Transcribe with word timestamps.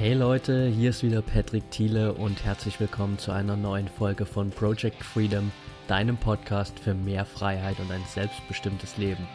Hey 0.00 0.14
Leute, 0.14 0.66
hier 0.66 0.88
ist 0.88 1.02
wieder 1.02 1.20
Patrick 1.20 1.70
Thiele 1.70 2.14
und 2.14 2.42
herzlich 2.42 2.80
willkommen 2.80 3.18
zu 3.18 3.32
einer 3.32 3.54
neuen 3.54 3.86
Folge 3.86 4.24
von 4.24 4.48
Project 4.48 5.04
Freedom, 5.04 5.52
deinem 5.88 6.16
Podcast 6.16 6.80
für 6.80 6.94
mehr 6.94 7.26
Freiheit 7.26 7.78
und 7.80 7.92
ein 7.92 8.02
selbstbestimmtes 8.08 8.96
Leben. 8.96 9.28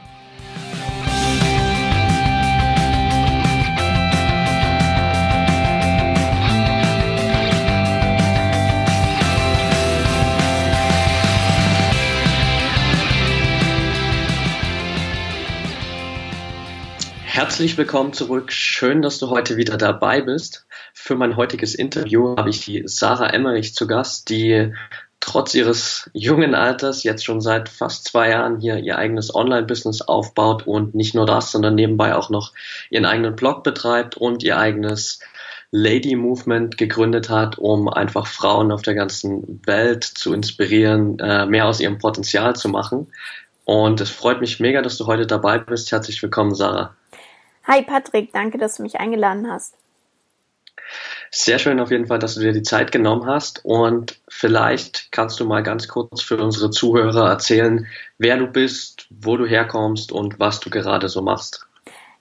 Herzlich 17.35 17.77
willkommen 17.77 18.13
zurück. 18.13 18.53
Schön, 18.53 19.01
dass 19.01 19.19
du 19.19 19.29
heute 19.29 19.57
wieder 19.57 19.75
dabei 19.75 20.21
bist. 20.21 20.65
Für 20.93 21.15
mein 21.15 21.35
heutiges 21.35 21.75
Interview 21.75 22.37
habe 22.37 22.49
ich 22.49 22.63
die 22.63 22.83
Sarah 22.85 23.27
Emmerich 23.27 23.75
zu 23.75 23.87
Gast, 23.87 24.29
die 24.29 24.73
trotz 25.19 25.53
ihres 25.53 26.09
jungen 26.13 26.55
Alters 26.55 27.03
jetzt 27.03 27.25
schon 27.25 27.41
seit 27.41 27.67
fast 27.67 28.05
zwei 28.05 28.29
Jahren 28.29 28.61
hier 28.61 28.77
ihr 28.77 28.97
eigenes 28.97 29.35
Online-Business 29.35 30.01
aufbaut 30.01 30.65
und 30.65 30.95
nicht 30.95 31.13
nur 31.13 31.25
das, 31.25 31.51
sondern 31.51 31.75
nebenbei 31.75 32.15
auch 32.15 32.29
noch 32.29 32.53
ihren 32.89 33.03
eigenen 33.03 33.35
Blog 33.35 33.65
betreibt 33.65 34.15
und 34.15 34.41
ihr 34.41 34.57
eigenes 34.57 35.19
Lady 35.71 36.15
Movement 36.15 36.77
gegründet 36.77 37.29
hat, 37.29 37.57
um 37.57 37.89
einfach 37.89 38.27
Frauen 38.27 38.71
auf 38.71 38.81
der 38.81 38.95
ganzen 38.95 39.59
Welt 39.65 40.05
zu 40.05 40.33
inspirieren, 40.33 41.19
äh, 41.19 41.45
mehr 41.45 41.65
aus 41.65 41.81
ihrem 41.81 41.97
Potenzial 41.97 42.55
zu 42.55 42.69
machen. 42.69 43.07
Und 43.65 43.99
es 43.99 44.09
freut 44.09 44.39
mich 44.39 44.61
mega, 44.61 44.81
dass 44.81 44.97
du 44.97 45.05
heute 45.05 45.27
dabei 45.27 45.57
bist. 45.57 45.91
Herzlich 45.91 46.23
willkommen, 46.23 46.55
Sarah. 46.55 46.95
Hi 47.67 47.81
Patrick, 47.81 48.31
danke, 48.31 48.57
dass 48.57 48.77
du 48.77 48.83
mich 48.83 48.99
eingeladen 48.99 49.49
hast. 49.51 49.75
Sehr 51.31 51.57
schön 51.57 51.79
auf 51.79 51.89
jeden 51.89 52.05
Fall, 52.05 52.19
dass 52.19 52.35
du 52.35 52.41
dir 52.41 52.53
die 52.53 52.61
Zeit 52.61 52.91
genommen 52.91 53.25
hast 53.25 53.65
und 53.65 54.21
vielleicht 54.29 55.11
kannst 55.11 55.39
du 55.39 55.45
mal 55.45 55.63
ganz 55.63 55.87
kurz 55.87 56.21
für 56.21 56.37
unsere 56.37 56.69
Zuhörer 56.69 57.27
erzählen, 57.27 57.87
wer 58.19 58.37
du 58.37 58.47
bist, 58.47 59.07
wo 59.09 59.35
du 59.35 59.45
herkommst 59.45 60.11
und 60.11 60.39
was 60.39 60.59
du 60.59 60.69
gerade 60.69 61.09
so 61.09 61.21
machst. 61.21 61.67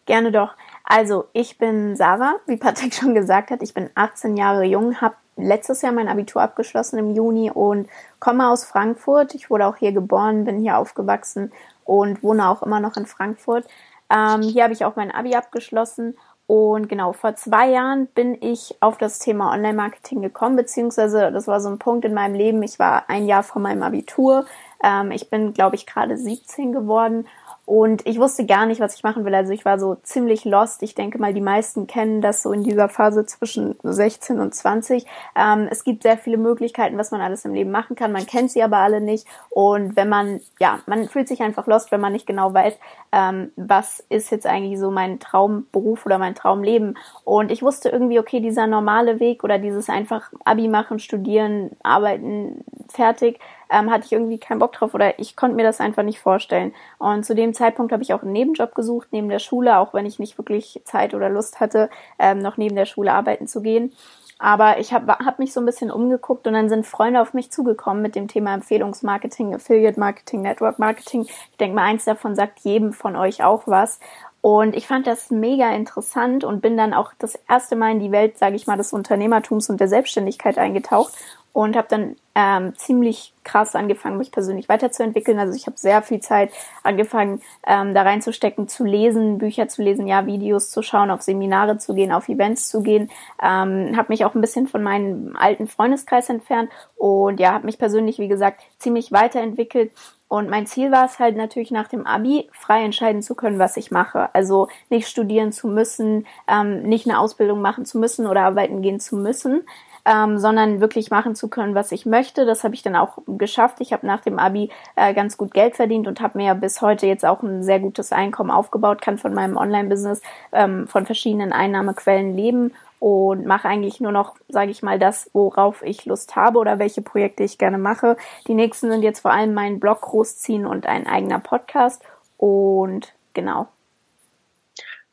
Gerne 0.06 0.32
doch. 0.32 0.54
Also, 0.84 1.26
ich 1.32 1.58
bin 1.58 1.96
Sarah, 1.96 2.36
wie 2.46 2.56
Patrick 2.56 2.94
schon 2.94 3.14
gesagt 3.14 3.50
hat, 3.50 3.62
ich 3.62 3.74
bin 3.74 3.90
18 3.94 4.36
Jahre 4.36 4.64
jung, 4.64 5.00
habe 5.00 5.16
letztes 5.36 5.82
Jahr 5.82 5.92
mein 5.92 6.08
Abitur 6.08 6.42
abgeschlossen 6.42 6.98
im 6.98 7.14
Juni 7.14 7.50
und 7.50 7.88
komme 8.18 8.48
aus 8.48 8.64
Frankfurt. 8.64 9.34
Ich 9.34 9.50
wurde 9.50 9.66
auch 9.66 9.76
hier 9.76 9.92
geboren, 9.92 10.44
bin 10.44 10.60
hier 10.60 10.78
aufgewachsen 10.78 11.52
und 11.84 12.22
wohne 12.22 12.48
auch 12.48 12.62
immer 12.62 12.80
noch 12.80 12.96
in 12.96 13.06
Frankfurt. 13.06 13.66
Ähm, 14.10 14.42
hier 14.42 14.64
habe 14.64 14.72
ich 14.72 14.84
auch 14.84 14.96
mein 14.96 15.10
Abi 15.10 15.34
abgeschlossen 15.34 16.16
und 16.46 16.88
genau, 16.88 17.14
vor 17.14 17.36
zwei 17.36 17.70
Jahren 17.70 18.06
bin 18.08 18.36
ich 18.42 18.76
auf 18.80 18.98
das 18.98 19.18
Thema 19.18 19.52
Online-Marketing 19.52 20.20
gekommen, 20.20 20.56
beziehungsweise 20.56 21.32
das 21.32 21.46
war 21.46 21.60
so 21.60 21.70
ein 21.70 21.78
Punkt 21.78 22.04
in 22.04 22.12
meinem 22.12 22.34
Leben. 22.34 22.62
Ich 22.62 22.78
war 22.78 23.08
ein 23.08 23.26
Jahr 23.26 23.42
vor 23.42 23.62
meinem 23.62 23.82
Abitur. 23.82 24.44
Ähm, 24.82 25.10
ich 25.10 25.30
bin, 25.30 25.54
glaube 25.54 25.76
ich, 25.76 25.86
gerade 25.86 26.18
17 26.18 26.72
geworden 26.72 27.26
und 27.66 28.06
ich 28.06 28.18
wusste 28.18 28.44
gar 28.44 28.66
nicht, 28.66 28.80
was 28.80 28.94
ich 28.94 29.02
machen 29.02 29.24
will. 29.24 29.34
Also 29.34 29.52
ich 29.52 29.64
war 29.64 29.78
so 29.78 29.94
ziemlich 30.02 30.44
lost. 30.44 30.82
Ich 30.82 30.94
denke 30.94 31.18
mal, 31.18 31.32
die 31.32 31.40
meisten 31.40 31.86
kennen 31.86 32.20
das 32.20 32.42
so 32.42 32.52
in 32.52 32.62
dieser 32.62 32.90
Phase 32.90 33.24
zwischen 33.24 33.76
16 33.82 34.38
und 34.38 34.54
20. 34.54 35.06
Ähm, 35.34 35.68
es 35.70 35.82
gibt 35.82 36.02
sehr 36.02 36.18
viele 36.18 36.36
Möglichkeiten, 36.36 36.98
was 36.98 37.10
man 37.10 37.22
alles 37.22 37.44
im 37.46 37.54
Leben 37.54 37.70
machen 37.70 37.96
kann. 37.96 38.12
Man 38.12 38.26
kennt 38.26 38.50
sie 38.50 38.62
aber 38.62 38.78
alle 38.78 39.00
nicht. 39.00 39.26
Und 39.48 39.96
wenn 39.96 40.10
man, 40.10 40.40
ja, 40.60 40.80
man 40.86 41.08
fühlt 41.08 41.26
sich 41.26 41.40
einfach 41.40 41.66
lost, 41.66 41.90
wenn 41.90 42.02
man 42.02 42.12
nicht 42.12 42.26
genau 42.26 42.52
weiß, 42.52 42.74
ähm, 43.12 43.50
was 43.56 44.04
ist 44.10 44.30
jetzt 44.30 44.46
eigentlich 44.46 44.78
so 44.78 44.90
mein 44.90 45.18
Traumberuf 45.18 46.04
oder 46.04 46.18
mein 46.18 46.34
Traumleben. 46.34 46.98
Und 47.24 47.50
ich 47.50 47.62
wusste 47.62 47.88
irgendwie, 47.88 48.18
okay, 48.18 48.40
dieser 48.40 48.66
normale 48.66 49.20
Weg 49.20 49.42
oder 49.42 49.58
dieses 49.58 49.88
einfach 49.88 50.30
Abi 50.44 50.68
machen, 50.68 50.98
studieren, 50.98 51.70
arbeiten, 51.82 52.62
fertig, 52.90 53.38
ähm, 53.74 53.90
hatte 53.90 54.06
ich 54.06 54.12
irgendwie 54.12 54.38
keinen 54.38 54.58
Bock 54.58 54.72
drauf 54.72 54.94
oder 54.94 55.18
ich 55.18 55.36
konnte 55.36 55.56
mir 55.56 55.64
das 55.64 55.80
einfach 55.80 56.02
nicht 56.02 56.20
vorstellen. 56.20 56.72
Und 56.98 57.24
zu 57.24 57.34
dem 57.34 57.54
Zeitpunkt 57.54 57.92
habe 57.92 58.02
ich 58.02 58.14
auch 58.14 58.22
einen 58.22 58.32
Nebenjob 58.32 58.74
gesucht, 58.74 59.08
neben 59.10 59.28
der 59.28 59.40
Schule, 59.40 59.78
auch 59.78 59.94
wenn 59.94 60.06
ich 60.06 60.18
nicht 60.18 60.38
wirklich 60.38 60.80
Zeit 60.84 61.14
oder 61.14 61.28
Lust 61.28 61.60
hatte, 61.60 61.90
ähm, 62.18 62.38
noch 62.38 62.56
neben 62.56 62.76
der 62.76 62.86
Schule 62.86 63.12
arbeiten 63.12 63.46
zu 63.46 63.62
gehen. 63.62 63.92
Aber 64.38 64.78
ich 64.78 64.92
habe 64.92 65.12
hab 65.12 65.38
mich 65.38 65.52
so 65.52 65.60
ein 65.60 65.66
bisschen 65.66 65.90
umgeguckt 65.90 66.46
und 66.46 66.54
dann 66.54 66.68
sind 66.68 66.86
Freunde 66.86 67.20
auf 67.20 67.34
mich 67.34 67.50
zugekommen 67.50 68.02
mit 68.02 68.14
dem 68.14 68.28
Thema 68.28 68.54
Empfehlungsmarketing, 68.54 69.54
Affiliate 69.54 69.98
Marketing, 69.98 70.42
Network 70.42 70.78
Marketing. 70.78 71.22
Ich 71.22 71.56
denke 71.58 71.76
mal, 71.76 71.84
eins 71.84 72.04
davon 72.04 72.34
sagt 72.34 72.60
jedem 72.60 72.92
von 72.92 73.16
euch 73.16 73.42
auch 73.44 73.62
was. 73.66 74.00
Und 74.44 74.76
ich 74.76 74.86
fand 74.86 75.06
das 75.06 75.30
mega 75.30 75.74
interessant 75.74 76.44
und 76.44 76.60
bin 76.60 76.76
dann 76.76 76.92
auch 76.92 77.12
das 77.18 77.34
erste 77.48 77.76
Mal 77.76 77.92
in 77.92 78.00
die 78.00 78.12
Welt, 78.12 78.36
sage 78.36 78.56
ich 78.56 78.66
mal, 78.66 78.76
des 78.76 78.92
Unternehmertums 78.92 79.70
und 79.70 79.80
der 79.80 79.88
Selbstständigkeit 79.88 80.58
eingetaucht 80.58 81.14
und 81.54 81.76
habe 81.76 81.88
dann 81.88 82.16
ähm, 82.34 82.76
ziemlich 82.76 83.32
krass 83.42 83.74
angefangen, 83.74 84.18
mich 84.18 84.32
persönlich 84.32 84.68
weiterzuentwickeln. 84.68 85.38
Also 85.38 85.54
ich 85.56 85.66
habe 85.66 85.78
sehr 85.78 86.02
viel 86.02 86.20
Zeit 86.20 86.50
angefangen, 86.82 87.40
ähm, 87.66 87.94
da 87.94 88.02
reinzustecken, 88.02 88.68
zu 88.68 88.84
lesen, 88.84 89.38
Bücher 89.38 89.68
zu 89.68 89.80
lesen, 89.80 90.06
ja, 90.06 90.26
Videos 90.26 90.70
zu 90.70 90.82
schauen, 90.82 91.10
auf 91.10 91.22
Seminare 91.22 91.78
zu 91.78 91.94
gehen, 91.94 92.12
auf 92.12 92.28
Events 92.28 92.68
zu 92.68 92.82
gehen. 92.82 93.10
Ähm, 93.42 93.96
habe 93.96 94.06
mich 94.08 94.26
auch 94.26 94.34
ein 94.34 94.42
bisschen 94.42 94.66
von 94.66 94.82
meinem 94.82 95.36
alten 95.36 95.68
Freundeskreis 95.68 96.28
entfernt 96.28 96.70
und 96.96 97.40
ja, 97.40 97.52
habe 97.52 97.64
mich 97.64 97.78
persönlich, 97.78 98.18
wie 98.18 98.28
gesagt, 98.28 98.60
ziemlich 98.78 99.10
weiterentwickelt. 99.10 99.90
Und 100.34 100.50
mein 100.50 100.66
Ziel 100.66 100.90
war 100.90 101.04
es 101.04 101.20
halt 101.20 101.36
natürlich 101.36 101.70
nach 101.70 101.86
dem 101.86 102.08
Abi 102.08 102.48
frei 102.50 102.82
entscheiden 102.82 103.22
zu 103.22 103.36
können, 103.36 103.60
was 103.60 103.76
ich 103.76 103.92
mache. 103.92 104.34
Also 104.34 104.66
nicht 104.90 105.06
studieren 105.06 105.52
zu 105.52 105.68
müssen, 105.68 106.26
ähm, 106.48 106.82
nicht 106.82 107.06
eine 107.08 107.20
Ausbildung 107.20 107.62
machen 107.62 107.84
zu 107.84 107.98
müssen 107.98 108.26
oder 108.26 108.42
arbeiten 108.42 108.82
gehen 108.82 108.98
zu 108.98 109.16
müssen, 109.16 109.62
ähm, 110.04 110.38
sondern 110.38 110.80
wirklich 110.80 111.12
machen 111.12 111.36
zu 111.36 111.46
können, 111.46 111.76
was 111.76 111.92
ich 111.92 112.04
möchte. 112.04 112.46
Das 112.46 112.64
habe 112.64 112.74
ich 112.74 112.82
dann 112.82 112.96
auch 112.96 113.18
geschafft. 113.28 113.76
Ich 113.78 113.92
habe 113.92 114.08
nach 114.08 114.22
dem 114.22 114.40
Abi 114.40 114.70
äh, 114.96 115.14
ganz 115.14 115.36
gut 115.36 115.54
Geld 115.54 115.76
verdient 115.76 116.08
und 116.08 116.20
habe 116.20 116.36
mir 116.36 116.56
bis 116.56 116.82
heute 116.82 117.06
jetzt 117.06 117.24
auch 117.24 117.44
ein 117.44 117.62
sehr 117.62 117.78
gutes 117.78 118.10
Einkommen 118.10 118.50
aufgebaut, 118.50 119.02
kann 119.02 119.18
von 119.18 119.34
meinem 119.34 119.56
Online-Business 119.56 120.20
ähm, 120.50 120.88
von 120.88 121.06
verschiedenen 121.06 121.52
Einnahmequellen 121.52 122.36
leben 122.36 122.72
und 123.04 123.44
mache 123.44 123.68
eigentlich 123.68 124.00
nur 124.00 124.12
noch, 124.12 124.34
sage 124.48 124.70
ich 124.70 124.82
mal, 124.82 124.98
das, 124.98 125.28
worauf 125.34 125.82
ich 125.82 126.06
Lust 126.06 126.36
habe 126.36 126.58
oder 126.58 126.78
welche 126.78 127.02
Projekte 127.02 127.44
ich 127.44 127.58
gerne 127.58 127.76
mache. 127.76 128.16
Die 128.48 128.54
nächsten 128.54 128.90
sind 128.90 129.02
jetzt 129.02 129.20
vor 129.20 129.30
allem 129.30 129.52
mein 129.52 129.78
Blog 129.78 130.00
großziehen 130.00 130.64
und 130.64 130.86
ein 130.86 131.06
eigener 131.06 131.38
Podcast 131.38 132.02
und 132.38 133.12
genau. 133.34 133.68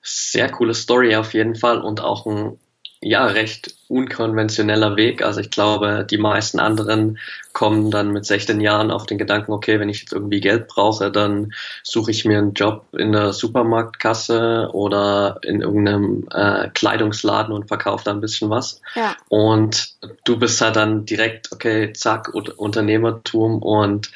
Sehr 0.02 0.50
coole 0.50 0.74
Story 0.74 1.18
auf 1.18 1.34
jeden 1.34 1.56
Fall 1.56 1.82
und 1.82 2.00
auch 2.00 2.26
ein 2.26 2.58
ja, 3.02 3.26
recht 3.26 3.74
unkonventioneller 3.88 4.96
Weg. 4.96 5.24
Also 5.24 5.42
ich 5.42 5.50
glaube, 5.50 6.06
die 6.10 6.20
meisten 6.20 6.60
anderen 6.60 7.18
kommen 7.52 7.90
dann 7.90 8.12
mit 8.12 8.26
16 8.26 8.62
Jahren 8.62 8.92
auf 8.92 9.08
den 9.08 9.18
Gedanken, 9.18 9.52
okay, 9.52 9.80
wenn 9.80 9.90
ich 9.90 10.02
jetzt 10.02 10.14
irgendwie 10.14 10.40
Geld 10.40 10.68
brauche, 10.68 11.12
dann 11.12 11.52
suche 11.84 12.12
ich 12.12 12.26
mir 12.26 12.38
einen 12.38 12.54
Job 12.54 12.86
in 12.94 13.12
der 13.12 13.34
Supermarktkasse 13.34 14.70
oder 14.74 15.40
in 15.42 15.62
irgendeinem 15.62 16.28
äh, 16.32 16.70
Kleidungsladen 16.70 17.54
und 17.54 17.68
verkaufe 17.68 18.06
da 18.06 18.12
ein 18.12 18.22
bisschen 18.22 18.52
was. 18.52 18.82
Ja. 18.96 19.16
Und 19.30 19.96
du 20.24 20.38
bist 20.38 20.62
halt 20.62 20.76
dann 20.76 21.06
direkt, 21.06 21.52
okay, 21.52 21.92
zack, 21.94 22.32
Unternehmertum 22.34 23.64
und 23.64 24.12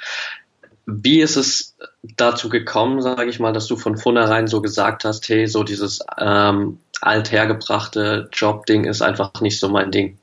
wie 0.87 1.21
ist 1.21 1.35
es 1.35 1.75
dazu 2.15 2.49
gekommen, 2.49 3.01
sage 3.01 3.29
ich 3.29 3.39
mal, 3.39 3.53
dass 3.53 3.65
du 3.65 3.75
von 3.75 3.97
vornherein 3.97 4.47
so 4.47 4.61
gesagt 4.61 5.03
hast, 5.03 5.27
hey, 5.29 5.47
so 5.47 5.63
dieses 5.63 5.99
ähm, 6.19 6.77
althergebrachte 7.01 8.29
Jobding 8.31 8.85
ist 8.85 9.01
einfach 9.01 9.31
nicht 9.41 9.59
so 9.59 9.69
mein 9.69 9.91
Ding? 9.91 10.17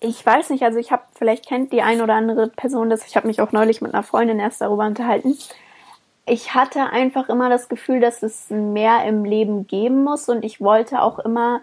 Ich 0.00 0.24
weiß 0.24 0.50
nicht, 0.50 0.62
also 0.62 0.78
ich 0.78 0.92
habe, 0.92 1.02
vielleicht 1.14 1.46
kennt 1.46 1.72
die 1.72 1.82
ein 1.82 2.00
oder 2.00 2.14
andere 2.14 2.48
Person 2.48 2.90
das, 2.90 3.06
ich 3.06 3.16
habe 3.16 3.26
mich 3.26 3.40
auch 3.40 3.52
neulich 3.52 3.80
mit 3.80 3.94
einer 3.94 4.02
Freundin 4.02 4.38
erst 4.38 4.60
darüber 4.60 4.86
unterhalten. 4.86 5.36
Ich 6.26 6.54
hatte 6.54 6.90
einfach 6.90 7.28
immer 7.28 7.48
das 7.48 7.68
Gefühl, 7.68 8.00
dass 8.00 8.22
es 8.22 8.50
mehr 8.50 9.04
im 9.04 9.24
Leben 9.24 9.66
geben 9.66 10.04
muss 10.04 10.28
und 10.28 10.44
ich 10.44 10.60
wollte 10.60 11.00
auch 11.00 11.18
immer 11.18 11.60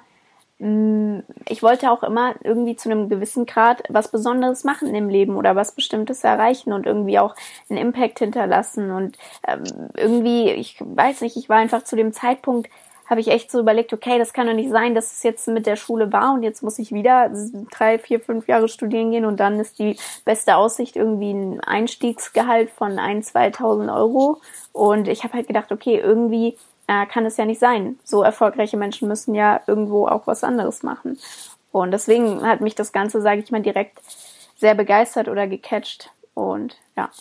Mm, 0.64 1.20
ich 1.50 1.62
wollte 1.62 1.92
auch 1.92 2.04
immer 2.04 2.36
irgendwie 2.42 2.78
zu 2.78 2.90
einem 2.90 3.10
gewissen 3.10 3.46
Grad 3.46 3.84
was 3.90 4.10
Besonderes 4.12 4.64
machen 4.64 4.96
im 4.96 5.10
Leben 5.10 5.36
oder 5.36 5.58
was 5.58 5.74
Bestimmtes 5.76 6.24
erreichen 6.24 6.72
und 6.72 6.86
irgendwie 6.86 7.20
auch 7.20 7.36
einen 7.70 7.80
Impact 7.80 8.20
hinterlassen. 8.20 8.92
Und 8.92 9.18
ähm, 9.46 9.64
irgendwie, 9.98 10.52
ich 10.52 10.78
weiß 10.80 11.20
nicht, 11.22 11.36
ich 11.36 11.50
war 11.50 11.58
einfach 11.58 11.84
zu 11.84 11.98
dem 11.98 12.14
Zeitpunkt, 12.14 12.70
habe 13.14 13.22
ich 13.22 13.28
echt 13.28 13.52
so 13.52 13.60
überlegt, 13.60 13.94
okay, 13.94 14.18
das 14.18 14.34
kann 14.34 14.48
doch 14.48 14.56
nicht 14.56 14.72
sein, 14.72 14.96
dass 14.96 15.12
es 15.12 15.22
jetzt 15.22 15.48
mit 15.48 15.68
der 15.68 15.76
Schule 15.76 16.12
war 16.12 16.34
und 16.34 16.42
jetzt 16.42 16.64
muss 16.64 16.80
ich 16.80 16.92
wieder 16.92 17.30
drei, 17.70 18.00
vier, 18.00 18.20
fünf 18.20 18.48
Jahre 18.48 18.68
studieren 18.68 19.12
gehen 19.12 19.26
und 19.26 19.40
dann 19.40 19.60
ist 19.60 19.78
die 19.78 20.00
beste 20.26 20.56
Aussicht 20.56 20.96
irgendwie 20.96 21.32
ein 21.32 21.60
Einstiegsgehalt 21.60 22.72
von 22.72 22.98
ein, 22.98 23.22
2.000 23.22 23.96
Euro. 23.96 24.42
Und 24.72 25.08
ich 25.08 25.24
habe 25.24 25.36
halt 25.36 25.46
gedacht, 25.46 25.72
okay, 25.72 26.00
irgendwie 26.00 26.58
äh, 26.88 27.06
kann 27.06 27.24
es 27.28 27.38
ja 27.38 27.46
nicht 27.46 27.60
sein. 27.60 28.00
So 28.04 28.24
erfolgreiche 28.24 28.78
Menschen 28.78 29.08
müssen 29.08 29.36
ja 29.36 29.62
irgendwo 29.68 30.08
auch 30.08 30.26
was 30.26 30.44
anderes 30.44 30.82
machen. 30.82 31.20
Und 31.72 31.92
deswegen 31.92 32.42
hat 32.42 32.62
mich 32.62 32.74
das 32.74 32.92
Ganze, 32.94 33.22
sage 33.22 33.42
ich 33.42 33.52
mal, 33.52 33.62
direkt 33.62 34.00
sehr 34.56 34.74
begeistert 34.74 35.28
oder 35.28 35.46
gecatcht. 35.46 36.10
Und 36.34 36.78
ja. 36.98 37.12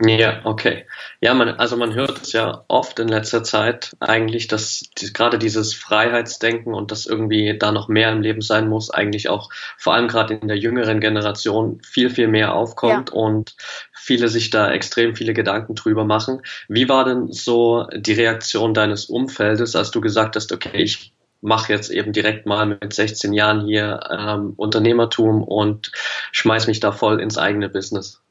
Ja, 0.00 0.42
okay. 0.44 0.86
Ja, 1.20 1.34
man, 1.34 1.48
also 1.48 1.76
man 1.76 1.92
hört 1.92 2.22
es 2.22 2.32
ja 2.32 2.64
oft 2.68 3.00
in 3.00 3.08
letzter 3.08 3.42
Zeit 3.42 3.96
eigentlich, 3.98 4.46
dass 4.46 4.84
die, 4.96 5.12
gerade 5.12 5.40
dieses 5.40 5.74
Freiheitsdenken 5.74 6.72
und 6.72 6.92
dass 6.92 7.06
irgendwie 7.06 7.58
da 7.58 7.72
noch 7.72 7.88
mehr 7.88 8.12
im 8.12 8.22
Leben 8.22 8.40
sein 8.40 8.68
muss, 8.68 8.90
eigentlich 8.90 9.28
auch 9.28 9.50
vor 9.76 9.94
allem 9.94 10.06
gerade 10.06 10.34
in 10.34 10.46
der 10.46 10.56
jüngeren 10.56 11.00
Generation 11.00 11.80
viel, 11.84 12.10
viel 12.10 12.28
mehr 12.28 12.54
aufkommt 12.54 13.10
ja. 13.10 13.14
und 13.14 13.56
viele 13.92 14.28
sich 14.28 14.50
da 14.50 14.70
extrem 14.70 15.16
viele 15.16 15.34
Gedanken 15.34 15.74
drüber 15.74 16.04
machen. 16.04 16.42
Wie 16.68 16.88
war 16.88 17.04
denn 17.04 17.32
so 17.32 17.88
die 17.92 18.12
Reaktion 18.12 18.74
deines 18.74 19.06
Umfeldes, 19.06 19.74
als 19.74 19.90
du 19.90 20.00
gesagt 20.00 20.36
hast, 20.36 20.52
okay, 20.52 20.76
ich 20.76 21.12
mache 21.40 21.72
jetzt 21.72 21.90
eben 21.90 22.12
direkt 22.12 22.46
mal 22.46 22.66
mit 22.66 22.92
16 22.92 23.32
Jahren 23.32 23.66
hier 23.66 24.00
ähm, 24.10 24.52
Unternehmertum 24.56 25.42
und 25.42 25.90
schmeiß 26.30 26.68
mich 26.68 26.78
da 26.78 26.92
voll 26.92 27.20
ins 27.20 27.36
eigene 27.36 27.68
Business? 27.68 28.22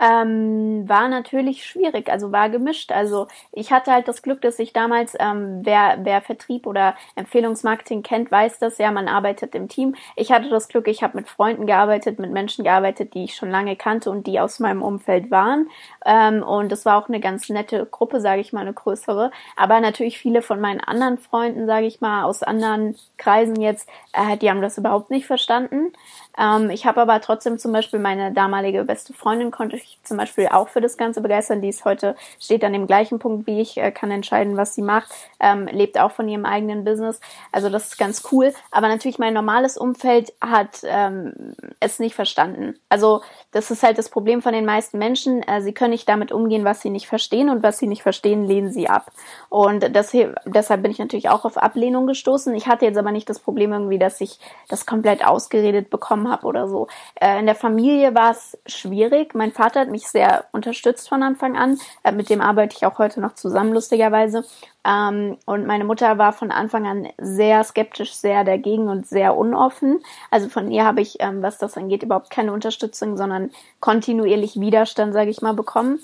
Ähm, 0.00 0.88
war 0.88 1.08
natürlich 1.08 1.64
schwierig, 1.64 2.08
also 2.10 2.30
war 2.32 2.48
gemischt. 2.50 2.92
Also 2.92 3.26
ich 3.52 3.72
hatte 3.72 3.92
halt 3.92 4.06
das 4.06 4.22
Glück, 4.22 4.40
dass 4.42 4.58
ich 4.58 4.72
damals, 4.72 5.16
ähm, 5.18 5.60
wer, 5.64 5.98
wer 6.02 6.22
Vertrieb 6.22 6.66
oder 6.66 6.94
Empfehlungsmarketing 7.16 8.02
kennt, 8.02 8.30
weiß 8.30 8.58
das 8.58 8.78
ja, 8.78 8.92
man 8.92 9.08
arbeitet 9.08 9.54
im 9.54 9.68
Team. 9.68 9.96
Ich 10.16 10.30
hatte 10.30 10.48
das 10.48 10.68
Glück, 10.68 10.86
ich 10.86 11.02
habe 11.02 11.16
mit 11.16 11.28
Freunden 11.28 11.66
gearbeitet, 11.66 12.18
mit 12.18 12.30
Menschen 12.30 12.64
gearbeitet, 12.64 13.14
die 13.14 13.24
ich 13.24 13.34
schon 13.34 13.50
lange 13.50 13.76
kannte 13.76 14.10
und 14.10 14.26
die 14.26 14.38
aus 14.40 14.60
meinem 14.60 14.82
Umfeld 14.82 15.30
waren. 15.30 15.68
Ähm, 16.06 16.42
und 16.42 16.70
es 16.70 16.84
war 16.84 16.96
auch 16.96 17.08
eine 17.08 17.20
ganz 17.20 17.48
nette 17.48 17.84
Gruppe, 17.86 18.20
sage 18.20 18.40
ich 18.40 18.52
mal, 18.52 18.60
eine 18.60 18.72
größere. 18.72 19.30
Aber 19.56 19.80
natürlich 19.80 20.18
viele 20.18 20.42
von 20.42 20.60
meinen 20.60 20.80
anderen 20.80 21.18
Freunden, 21.18 21.66
sage 21.66 21.86
ich 21.86 22.00
mal, 22.00 22.22
aus 22.22 22.42
anderen 22.42 22.96
Kreisen 23.16 23.60
jetzt, 23.60 23.88
äh, 24.12 24.36
die 24.36 24.48
haben 24.48 24.62
das 24.62 24.78
überhaupt 24.78 25.10
nicht 25.10 25.26
verstanden. 25.26 25.92
Ähm, 26.38 26.70
ich 26.70 26.86
habe 26.86 27.00
aber 27.00 27.20
trotzdem 27.20 27.58
zum 27.58 27.72
Beispiel 27.72 27.98
meine 27.98 28.32
damalige 28.32 28.84
beste 28.84 29.12
Freundin 29.12 29.50
konnte 29.50 29.76
ich 29.76 29.98
zum 30.04 30.16
Beispiel 30.16 30.48
auch 30.48 30.68
für 30.68 30.80
das 30.80 30.96
Ganze 30.96 31.20
begeistern. 31.20 31.60
Die 31.60 31.68
ist 31.68 31.84
heute, 31.84 32.14
steht 32.40 32.62
an 32.64 32.72
dem 32.72 32.86
gleichen 32.86 33.18
Punkt 33.18 33.46
wie 33.46 33.60
ich, 33.60 33.76
äh, 33.76 33.90
kann 33.90 34.10
entscheiden, 34.10 34.56
was 34.56 34.74
sie 34.74 34.82
macht, 34.82 35.08
ähm, 35.40 35.66
lebt 35.66 35.98
auch 35.98 36.12
von 36.12 36.28
ihrem 36.28 36.44
eigenen 36.44 36.84
Business. 36.84 37.20
Also 37.50 37.68
das 37.70 37.88
ist 37.88 37.98
ganz 37.98 38.22
cool. 38.30 38.54
Aber 38.70 38.88
natürlich 38.88 39.18
mein 39.18 39.34
normales 39.34 39.76
Umfeld 39.76 40.32
hat 40.40 40.80
ähm, 40.84 41.54
es 41.80 41.98
nicht 41.98 42.14
verstanden. 42.14 42.78
Also 42.88 43.22
das 43.50 43.70
ist 43.70 43.82
halt 43.82 43.98
das 43.98 44.08
Problem 44.08 44.40
von 44.42 44.52
den 44.52 44.64
meisten 44.64 44.98
Menschen. 44.98 45.42
Äh, 45.42 45.60
sie 45.62 45.72
können 45.72 45.90
nicht 45.90 46.08
damit 46.08 46.30
umgehen, 46.30 46.64
was 46.64 46.80
sie 46.80 46.90
nicht 46.90 47.08
verstehen 47.08 47.50
und 47.50 47.62
was 47.62 47.78
sie 47.78 47.88
nicht 47.88 48.02
verstehen, 48.02 48.44
lehnen 48.44 48.70
sie 48.70 48.88
ab. 48.88 49.10
Und 49.48 49.94
das, 49.96 50.14
deshalb 50.44 50.82
bin 50.82 50.92
ich 50.92 50.98
natürlich 50.98 51.28
auch 51.28 51.44
auf 51.44 51.56
Ablehnung 51.56 52.06
gestoßen. 52.06 52.54
Ich 52.54 52.68
hatte 52.68 52.84
jetzt 52.84 52.98
aber 52.98 53.10
nicht 53.10 53.28
das 53.28 53.40
Problem 53.40 53.72
irgendwie, 53.72 53.98
dass 53.98 54.20
ich 54.20 54.38
das 54.68 54.86
komplett 54.86 55.26
ausgeredet 55.26 55.90
bekommen 55.90 56.27
habe 56.28 56.46
oder 56.46 56.68
so. 56.68 56.86
Äh, 57.20 57.40
in 57.40 57.46
der 57.46 57.54
Familie 57.54 58.14
war 58.14 58.30
es 58.30 58.58
schwierig. 58.66 59.34
Mein 59.34 59.52
Vater 59.52 59.80
hat 59.80 59.90
mich 59.90 60.06
sehr 60.08 60.44
unterstützt 60.52 61.08
von 61.08 61.22
Anfang 61.22 61.56
an. 61.56 61.78
Äh, 62.02 62.12
mit 62.12 62.30
dem 62.30 62.40
arbeite 62.40 62.76
ich 62.76 62.86
auch 62.86 62.98
heute 62.98 63.20
noch 63.20 63.34
zusammen, 63.34 63.72
lustigerweise. 63.72 64.44
Ähm, 64.84 65.36
und 65.44 65.66
meine 65.66 65.84
Mutter 65.84 66.18
war 66.18 66.32
von 66.32 66.50
Anfang 66.50 66.86
an 66.86 67.08
sehr 67.18 67.62
skeptisch, 67.64 68.14
sehr 68.14 68.44
dagegen 68.44 68.88
und 68.88 69.06
sehr 69.06 69.36
unoffen. 69.36 70.00
Also 70.30 70.48
von 70.48 70.70
ihr 70.70 70.84
habe 70.84 71.00
ich, 71.00 71.16
ähm, 71.20 71.42
was 71.42 71.58
das 71.58 71.76
angeht, 71.76 72.02
überhaupt 72.02 72.30
keine 72.30 72.52
Unterstützung, 72.52 73.16
sondern 73.16 73.50
kontinuierlich 73.80 74.60
Widerstand, 74.60 75.12
sage 75.12 75.30
ich 75.30 75.42
mal, 75.42 75.54
bekommen. 75.54 76.00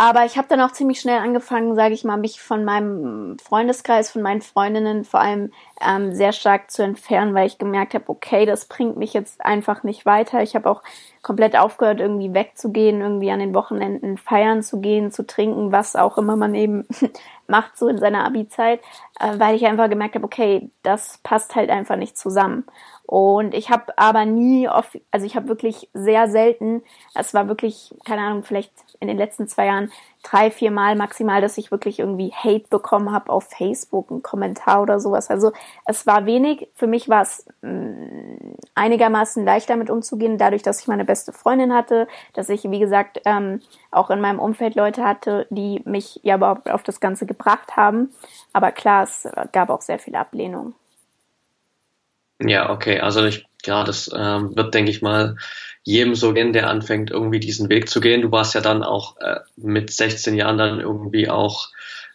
Aber 0.00 0.24
ich 0.24 0.38
habe 0.38 0.48
dann 0.48 0.62
auch 0.62 0.72
ziemlich 0.72 0.98
schnell 0.98 1.18
angefangen, 1.18 1.74
sage 1.74 1.92
ich 1.92 2.04
mal, 2.04 2.16
mich 2.16 2.40
von 2.40 2.64
meinem 2.64 3.38
Freundeskreis, 3.38 4.10
von 4.10 4.22
meinen 4.22 4.40
Freundinnen 4.40 5.04
vor 5.04 5.20
allem 5.20 5.52
ähm, 5.86 6.14
sehr 6.14 6.32
stark 6.32 6.70
zu 6.70 6.82
entfernen, 6.82 7.34
weil 7.34 7.46
ich 7.46 7.58
gemerkt 7.58 7.92
habe, 7.92 8.08
okay, 8.08 8.46
das 8.46 8.64
bringt 8.64 8.96
mich 8.96 9.12
jetzt 9.12 9.44
einfach 9.44 9.82
nicht 9.82 10.06
weiter. 10.06 10.42
Ich 10.42 10.54
habe 10.54 10.70
auch 10.70 10.82
komplett 11.20 11.54
aufgehört, 11.54 12.00
irgendwie 12.00 12.32
wegzugehen, 12.32 13.02
irgendwie 13.02 13.30
an 13.30 13.40
den 13.40 13.54
Wochenenden 13.54 14.16
feiern 14.16 14.62
zu 14.62 14.80
gehen, 14.80 15.12
zu 15.12 15.26
trinken, 15.26 15.70
was 15.70 15.96
auch 15.96 16.16
immer 16.16 16.34
man 16.34 16.54
eben 16.54 16.86
macht 17.46 17.76
so 17.76 17.86
in 17.86 17.98
seiner 17.98 18.24
Abi-Zeit, 18.24 18.80
äh, 19.20 19.38
weil 19.38 19.54
ich 19.54 19.66
einfach 19.66 19.90
gemerkt 19.90 20.14
habe, 20.14 20.24
okay, 20.24 20.70
das 20.82 21.18
passt 21.22 21.54
halt 21.56 21.68
einfach 21.68 21.96
nicht 21.96 22.16
zusammen. 22.16 22.64
Und 23.04 23.54
ich 23.54 23.68
habe 23.68 23.98
aber 23.98 24.24
nie, 24.24 24.66
oft, 24.66 24.98
also 25.10 25.26
ich 25.26 25.36
habe 25.36 25.48
wirklich 25.48 25.90
sehr 25.92 26.30
selten, 26.30 26.82
es 27.14 27.34
war 27.34 27.48
wirklich, 27.48 27.94
keine 28.06 28.22
Ahnung, 28.22 28.44
vielleicht 28.44 28.72
in 29.00 29.08
den 29.08 29.16
letzten 29.16 29.48
zwei 29.48 29.66
Jahren 29.66 29.90
drei, 30.22 30.50
vier 30.50 30.70
Mal 30.70 30.94
maximal, 30.94 31.40
dass 31.40 31.56
ich 31.58 31.70
wirklich 31.70 31.98
irgendwie 31.98 32.32
Hate 32.32 32.66
bekommen 32.68 33.12
habe 33.12 33.32
auf 33.32 33.48
Facebook, 33.48 34.10
einen 34.10 34.22
Kommentar 34.22 34.82
oder 34.82 35.00
sowas. 35.00 35.30
Also 35.30 35.52
es 35.86 36.06
war 36.06 36.26
wenig. 36.26 36.68
Für 36.74 36.86
mich 36.86 37.08
war 37.08 37.22
es 37.22 37.46
mh, 37.62 37.72
mm, 37.72 38.54
einigermaßen 38.74 39.44
leicht 39.44 39.70
damit 39.70 39.90
umzugehen, 39.90 40.38
dadurch, 40.38 40.62
dass 40.62 40.80
ich 40.80 40.88
meine 40.88 41.04
beste 41.04 41.32
Freundin 41.32 41.72
hatte, 41.72 42.06
dass 42.34 42.50
ich, 42.50 42.64
wie 42.64 42.78
gesagt, 42.78 43.20
ähm, 43.24 43.60
auch 43.90 44.10
in 44.10 44.20
meinem 44.20 44.38
Umfeld 44.38 44.74
Leute 44.74 45.04
hatte, 45.04 45.46
die 45.50 45.80
mich 45.84 46.20
ja 46.22 46.36
überhaupt 46.36 46.70
auf 46.70 46.82
das 46.82 47.00
Ganze 47.00 47.24
gebracht 47.24 47.76
haben. 47.76 48.10
Aber 48.52 48.72
klar, 48.72 49.04
es 49.04 49.26
gab 49.52 49.70
auch 49.70 49.80
sehr 49.80 49.98
viel 49.98 50.14
Ablehnung. 50.14 50.74
Ja, 52.42 52.70
okay. 52.70 53.00
Also 53.00 53.24
ich, 53.24 53.46
ja, 53.66 53.84
das 53.84 54.10
ähm, 54.14 54.56
wird, 54.56 54.74
denke 54.74 54.90
ich 54.90 55.02
mal, 55.02 55.36
jedem 55.82 56.14
so 56.14 56.32
gehen, 56.32 56.52
der 56.52 56.68
anfängt, 56.68 57.10
irgendwie 57.10 57.40
diesen 57.40 57.68
Weg 57.68 57.88
zu 57.88 58.00
gehen. 58.00 58.22
Du 58.22 58.30
warst 58.30 58.54
ja 58.54 58.60
dann 58.60 58.82
auch 58.82 59.16
äh, 59.18 59.40
mit 59.56 59.90
16 59.90 60.34
Jahren 60.34 60.58
dann 60.58 60.80
irgendwie 60.80 61.28
auch 61.28 61.68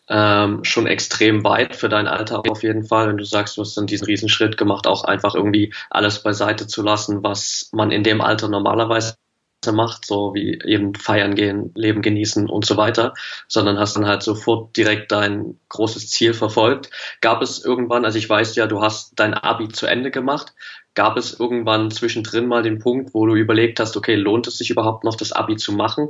ähm, 0.07 0.63
schon 0.63 0.85
extrem 0.85 1.43
weit 1.43 1.75
für 1.75 1.89
dein 1.89 2.07
Alter 2.07 2.43
auf 2.49 2.63
jeden 2.63 2.85
Fall. 2.85 3.07
Wenn 3.07 3.17
du 3.17 3.25
sagst, 3.25 3.57
du 3.57 3.61
hast 3.61 3.75
dann 3.75 3.87
diesen 3.87 4.05
Riesenschritt 4.05 4.57
gemacht, 4.57 4.87
auch 4.87 5.03
einfach 5.03 5.35
irgendwie 5.35 5.73
alles 5.89 6.21
beiseite 6.21 6.67
zu 6.67 6.83
lassen, 6.83 7.23
was 7.23 7.69
man 7.71 7.91
in 7.91 8.03
dem 8.03 8.21
Alter 8.21 8.47
normalerweise 8.47 9.15
macht, 9.71 10.05
so 10.05 10.35
wie 10.35 10.59
eben 10.63 10.93
feiern 10.93 11.33
gehen, 11.33 11.71
Leben 11.73 12.03
genießen 12.03 12.49
und 12.49 12.65
so 12.65 12.77
weiter, 12.77 13.15
sondern 13.47 13.79
hast 13.79 13.95
dann 13.95 14.05
halt 14.05 14.21
sofort 14.21 14.77
direkt 14.77 15.11
dein 15.11 15.59
großes 15.69 16.11
Ziel 16.11 16.35
verfolgt. 16.35 16.91
Gab 17.21 17.41
es 17.41 17.65
irgendwann, 17.65 18.05
also 18.05 18.19
ich 18.19 18.29
weiß 18.29 18.55
ja, 18.57 18.67
du 18.67 18.81
hast 18.81 19.13
dein 19.15 19.33
Abi 19.33 19.69
zu 19.69 19.87
Ende 19.87 20.11
gemacht, 20.11 20.53
gab 20.95 21.17
es 21.17 21.39
irgendwann 21.39 21.91
zwischendrin 21.91 22.47
mal 22.47 22.63
den 22.63 22.79
Punkt, 22.79 23.13
wo 23.13 23.25
du 23.25 23.35
überlegt 23.35 23.79
hast, 23.79 23.95
okay, 23.97 24.15
lohnt 24.15 24.47
es 24.47 24.57
sich 24.57 24.69
überhaupt 24.69 25.03
noch 25.03 25.15
das 25.15 25.31
Abi 25.31 25.57
zu 25.57 25.73
machen? 25.73 26.09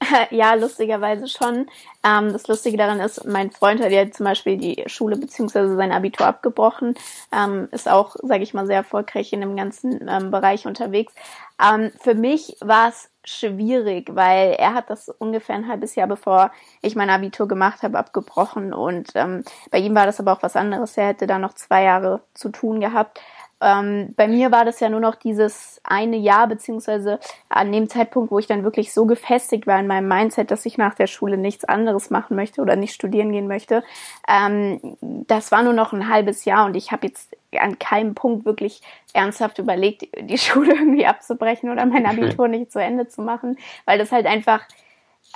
Ja, 0.30 0.54
lustigerweise 0.54 1.28
schon. 1.28 1.66
Ähm, 2.04 2.32
das 2.32 2.46
Lustige 2.46 2.76
daran 2.76 3.00
ist, 3.00 3.24
mein 3.24 3.50
Freund 3.50 3.82
hat 3.82 3.90
ja 3.90 4.10
zum 4.10 4.24
Beispiel 4.24 4.58
die 4.58 4.84
Schule 4.86 5.16
beziehungsweise 5.16 5.76
sein 5.76 5.92
Abitur 5.92 6.26
abgebrochen, 6.26 6.94
ähm, 7.32 7.68
ist 7.72 7.88
auch, 7.88 8.16
sage 8.22 8.42
ich 8.42 8.54
mal, 8.54 8.66
sehr 8.66 8.76
erfolgreich 8.76 9.32
in 9.32 9.40
dem 9.40 9.56
ganzen 9.56 10.06
ähm, 10.08 10.30
Bereich 10.30 10.66
unterwegs. 10.66 11.14
Ähm, 11.62 11.92
für 12.00 12.14
mich 12.14 12.56
war 12.60 12.88
es 12.88 13.10
schwierig, 13.24 14.14
weil 14.14 14.52
er 14.58 14.74
hat 14.74 14.90
das 14.90 15.08
ungefähr 15.08 15.54
ein 15.54 15.68
halbes 15.68 15.94
Jahr 15.94 16.08
bevor 16.08 16.50
ich 16.82 16.94
mein 16.94 17.08
Abitur 17.08 17.48
gemacht 17.48 17.82
habe 17.82 17.98
abgebrochen 17.98 18.74
und 18.74 19.12
ähm, 19.14 19.44
bei 19.70 19.78
ihm 19.78 19.94
war 19.94 20.04
das 20.04 20.20
aber 20.20 20.32
auch 20.32 20.42
was 20.42 20.56
anderes. 20.56 20.96
Er 20.98 21.08
hätte 21.08 21.26
da 21.26 21.38
noch 21.38 21.54
zwei 21.54 21.84
Jahre 21.84 22.20
zu 22.34 22.50
tun 22.50 22.80
gehabt. 22.80 23.20
Ähm, 23.64 24.12
bei 24.14 24.28
mir 24.28 24.52
war 24.52 24.66
das 24.66 24.78
ja 24.80 24.90
nur 24.90 25.00
noch 25.00 25.14
dieses 25.14 25.80
eine 25.84 26.16
Jahr, 26.16 26.46
beziehungsweise 26.46 27.18
an 27.48 27.72
dem 27.72 27.88
Zeitpunkt, 27.88 28.30
wo 28.30 28.38
ich 28.38 28.46
dann 28.46 28.62
wirklich 28.62 28.92
so 28.92 29.06
gefestigt 29.06 29.66
war 29.66 29.80
in 29.80 29.86
meinem 29.86 30.06
Mindset, 30.06 30.50
dass 30.50 30.66
ich 30.66 30.76
nach 30.76 30.94
der 30.94 31.06
Schule 31.06 31.38
nichts 31.38 31.64
anderes 31.64 32.10
machen 32.10 32.36
möchte 32.36 32.60
oder 32.60 32.76
nicht 32.76 32.92
studieren 32.92 33.32
gehen 33.32 33.48
möchte. 33.48 33.82
Ähm, 34.28 34.96
das 35.00 35.50
war 35.50 35.62
nur 35.62 35.72
noch 35.72 35.94
ein 35.94 36.10
halbes 36.10 36.44
Jahr 36.44 36.66
und 36.66 36.76
ich 36.76 36.92
habe 36.92 37.06
jetzt 37.06 37.34
an 37.58 37.78
keinem 37.78 38.14
Punkt 38.14 38.44
wirklich 38.44 38.82
ernsthaft 39.14 39.58
überlegt, 39.58 40.06
die 40.20 40.38
Schule 40.38 40.74
irgendwie 40.74 41.06
abzubrechen 41.06 41.70
oder 41.70 41.86
mein 41.86 42.04
Abitur 42.04 42.48
nicht 42.48 42.70
zu 42.70 42.80
Ende 42.80 43.08
zu 43.08 43.22
machen, 43.22 43.56
weil 43.86 43.98
das 43.98 44.12
halt 44.12 44.26
einfach 44.26 44.60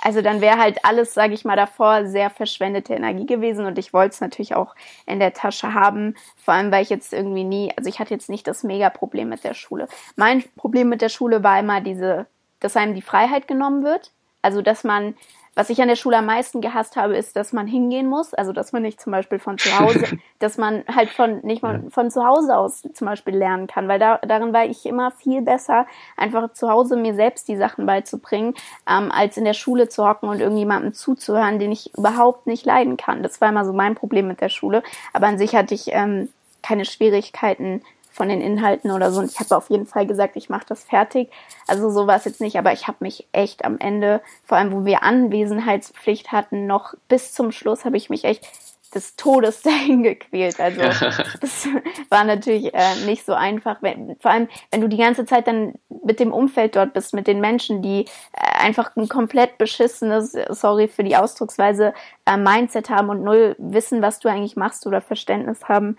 also 0.01 0.21
dann 0.21 0.41
wäre 0.41 0.57
halt 0.57 0.85
alles, 0.85 1.13
sage 1.13 1.33
ich 1.33 1.45
mal, 1.45 1.55
davor 1.55 2.05
sehr 2.05 2.29
verschwendete 2.29 2.93
Energie 2.93 3.25
gewesen 3.25 3.65
und 3.65 3.77
ich 3.77 3.93
wollte 3.93 4.13
es 4.13 4.21
natürlich 4.21 4.55
auch 4.55 4.75
in 5.05 5.19
der 5.19 5.33
Tasche 5.33 5.73
haben, 5.73 6.15
vor 6.37 6.53
allem 6.53 6.71
weil 6.71 6.83
ich 6.83 6.89
jetzt 6.89 7.13
irgendwie 7.13 7.43
nie, 7.43 7.71
also 7.75 7.89
ich 7.89 7.99
hatte 7.99 8.13
jetzt 8.13 8.29
nicht 8.29 8.47
das 8.47 8.63
Mega-Problem 8.63 9.29
mit 9.29 9.43
der 9.43 9.53
Schule. 9.53 9.87
Mein 10.15 10.43
Problem 10.55 10.89
mit 10.89 11.01
der 11.01 11.09
Schule 11.09 11.43
war 11.43 11.59
immer 11.59 11.81
diese, 11.81 12.27
dass 12.59 12.77
einem 12.77 12.95
die 12.95 13.01
Freiheit 13.01 13.47
genommen 13.47 13.83
wird, 13.83 14.11
also 14.41 14.61
dass 14.61 14.83
man 14.83 15.15
was 15.59 15.69
ich 15.69 15.81
an 15.81 15.89
der 15.89 15.97
Schule 15.97 16.17
am 16.17 16.25
meisten 16.25 16.61
gehasst 16.61 16.95
habe, 16.95 17.17
ist, 17.17 17.35
dass 17.35 17.51
man 17.51 17.67
hingehen 17.67 18.07
muss. 18.07 18.33
Also, 18.33 18.53
dass 18.53 18.71
man 18.71 18.81
nicht 18.81 19.01
zum 19.01 19.11
Beispiel 19.11 19.39
von 19.39 19.57
zu 19.57 19.77
Hause, 19.77 20.05
dass 20.39 20.57
man 20.57 20.85
halt 20.87 21.09
von, 21.09 21.41
nicht 21.41 21.61
mal 21.61 21.83
von 21.89 22.09
zu 22.09 22.25
Hause 22.25 22.55
aus 22.55 22.81
zum 22.93 23.05
Beispiel 23.05 23.35
lernen 23.35 23.67
kann, 23.67 23.89
weil 23.89 23.99
da, 23.99 24.19
darin 24.19 24.53
war 24.53 24.63
ich 24.63 24.85
immer 24.85 25.11
viel 25.11 25.41
besser, 25.41 25.85
einfach 26.15 26.53
zu 26.53 26.69
Hause 26.69 26.95
mir 26.95 27.13
selbst 27.13 27.49
die 27.49 27.57
Sachen 27.57 27.85
beizubringen, 27.85 28.53
ähm, 28.89 29.11
als 29.11 29.35
in 29.35 29.43
der 29.43 29.53
Schule 29.53 29.89
zu 29.89 30.07
hocken 30.07 30.29
und 30.29 30.39
irgendjemandem 30.39 30.93
zuzuhören, 30.93 31.59
den 31.59 31.73
ich 31.73 31.93
überhaupt 31.97 32.47
nicht 32.47 32.65
leiden 32.65 32.95
kann. 32.95 33.21
Das 33.21 33.41
war 33.41 33.49
immer 33.49 33.65
so 33.65 33.73
mein 33.73 33.95
Problem 33.95 34.29
mit 34.29 34.39
der 34.39 34.49
Schule. 34.49 34.81
Aber 35.11 35.27
an 35.27 35.37
sich 35.37 35.57
hatte 35.57 35.73
ich 35.73 35.87
ähm, 35.91 36.29
keine 36.61 36.85
Schwierigkeiten, 36.85 37.81
von 38.19 38.27
den 38.27 38.41
Inhalten 38.41 38.91
oder 38.91 39.13
so. 39.13 39.21
Und 39.21 39.31
ich 39.31 39.39
habe 39.39 39.55
auf 39.55 39.69
jeden 39.69 39.85
Fall 39.85 40.05
gesagt, 40.05 40.35
ich 40.35 40.49
mache 40.49 40.65
das 40.67 40.83
fertig. 40.83 41.31
Also 41.67 41.89
so 41.89 42.05
war 42.05 42.17
es 42.17 42.25
jetzt 42.25 42.41
nicht, 42.41 42.57
aber 42.57 42.73
ich 42.73 42.85
habe 42.85 42.97
mich 42.99 43.25
echt 43.31 43.63
am 43.63 43.77
Ende, 43.79 44.19
vor 44.43 44.57
allem 44.57 44.73
wo 44.73 44.83
wir 44.83 45.03
Anwesenheitspflicht 45.03 46.33
hatten, 46.33 46.67
noch 46.67 46.95
bis 47.07 47.33
zum 47.33 47.53
Schluss 47.53 47.85
habe 47.85 47.95
ich 47.95 48.09
mich 48.09 48.25
echt 48.25 48.45
des 48.93 49.15
Todes 49.15 49.61
dahin 49.63 50.03
gequält. 50.03 50.59
Also 50.59 50.81
das 51.41 51.69
war 52.09 52.25
natürlich 52.25 52.73
äh, 52.73 53.05
nicht 53.05 53.25
so 53.25 53.33
einfach. 53.33 53.77
Wenn, 53.79 54.17
vor 54.19 54.31
allem, 54.31 54.49
wenn 54.69 54.81
du 54.81 54.89
die 54.89 54.97
ganze 54.97 55.25
Zeit 55.25 55.47
dann 55.47 55.75
mit 56.03 56.19
dem 56.19 56.33
Umfeld 56.33 56.75
dort 56.75 56.91
bist, 56.91 57.13
mit 57.13 57.25
den 57.25 57.39
Menschen, 57.39 57.81
die 57.81 58.01
äh, 58.33 58.59
einfach 58.59 58.97
ein 58.97 59.07
komplett 59.07 59.57
beschissenes, 59.57 60.35
sorry 60.49 60.89
für 60.89 61.05
die 61.05 61.15
Ausdrucksweise, 61.15 61.93
äh, 62.25 62.35
Mindset 62.35 62.89
haben 62.89 63.07
und 63.07 63.23
null 63.23 63.55
wissen, 63.59 64.01
was 64.01 64.19
du 64.19 64.27
eigentlich 64.27 64.57
machst 64.57 64.85
oder 64.85 64.99
Verständnis 64.99 65.69
haben. 65.69 65.95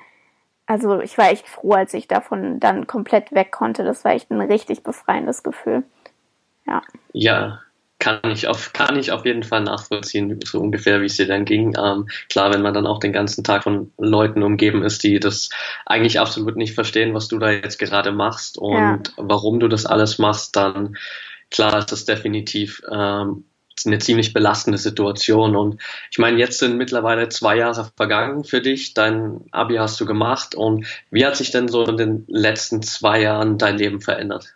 Also 0.70 1.00
ich 1.00 1.18
war 1.18 1.32
echt 1.32 1.48
froh, 1.48 1.72
als 1.72 1.94
ich 1.94 2.06
davon 2.06 2.60
dann 2.60 2.86
komplett 2.86 3.32
weg 3.32 3.50
konnte. 3.50 3.82
Das 3.82 4.04
war 4.04 4.12
echt 4.12 4.30
ein 4.30 4.40
richtig 4.40 4.84
befreiendes 4.84 5.42
Gefühl. 5.42 5.82
Ja. 6.64 6.82
Ja, 7.12 7.58
kann 7.98 8.20
ich 8.30 8.46
auf, 8.46 8.72
kann 8.72 8.96
ich 8.96 9.10
auf 9.10 9.26
jeden 9.26 9.42
Fall 9.42 9.62
nachvollziehen, 9.64 10.38
so 10.44 10.60
ungefähr, 10.60 11.00
wie 11.00 11.06
es 11.06 11.16
dir 11.16 11.26
dann 11.26 11.44
ging. 11.44 11.74
Ähm, 11.76 12.06
klar, 12.28 12.54
wenn 12.54 12.62
man 12.62 12.72
dann 12.72 12.86
auch 12.86 13.00
den 13.00 13.12
ganzen 13.12 13.42
Tag 13.42 13.64
von 13.64 13.92
Leuten 13.98 14.44
umgeben 14.44 14.84
ist, 14.84 15.02
die 15.02 15.18
das 15.18 15.48
eigentlich 15.86 16.20
absolut 16.20 16.54
nicht 16.54 16.76
verstehen, 16.76 17.14
was 17.14 17.26
du 17.26 17.40
da 17.40 17.50
jetzt 17.50 17.80
gerade 17.80 18.12
machst 18.12 18.56
und 18.56 18.76
ja. 18.76 19.02
warum 19.16 19.58
du 19.58 19.66
das 19.66 19.86
alles 19.86 20.20
machst, 20.20 20.54
dann 20.54 20.96
klar 21.50 21.78
ist 21.78 21.90
das 21.90 22.04
definitiv 22.04 22.80
ähm, 22.88 23.42
eine 23.86 23.98
ziemlich 23.98 24.32
belastende 24.32 24.78
Situation. 24.78 25.56
Und 25.56 25.80
ich 26.10 26.18
meine, 26.18 26.38
jetzt 26.38 26.58
sind 26.58 26.76
mittlerweile 26.76 27.28
zwei 27.28 27.56
Jahre 27.56 27.90
vergangen 27.96 28.44
für 28.44 28.60
dich. 28.60 28.94
Dein 28.94 29.46
Abi 29.50 29.76
hast 29.76 30.00
du 30.00 30.06
gemacht. 30.06 30.54
Und 30.54 30.86
wie 31.10 31.24
hat 31.24 31.36
sich 31.36 31.50
denn 31.50 31.68
so 31.68 31.84
in 31.84 31.96
den 31.96 32.24
letzten 32.28 32.82
zwei 32.82 33.20
Jahren 33.20 33.58
dein 33.58 33.78
Leben 33.78 34.00
verändert? 34.00 34.54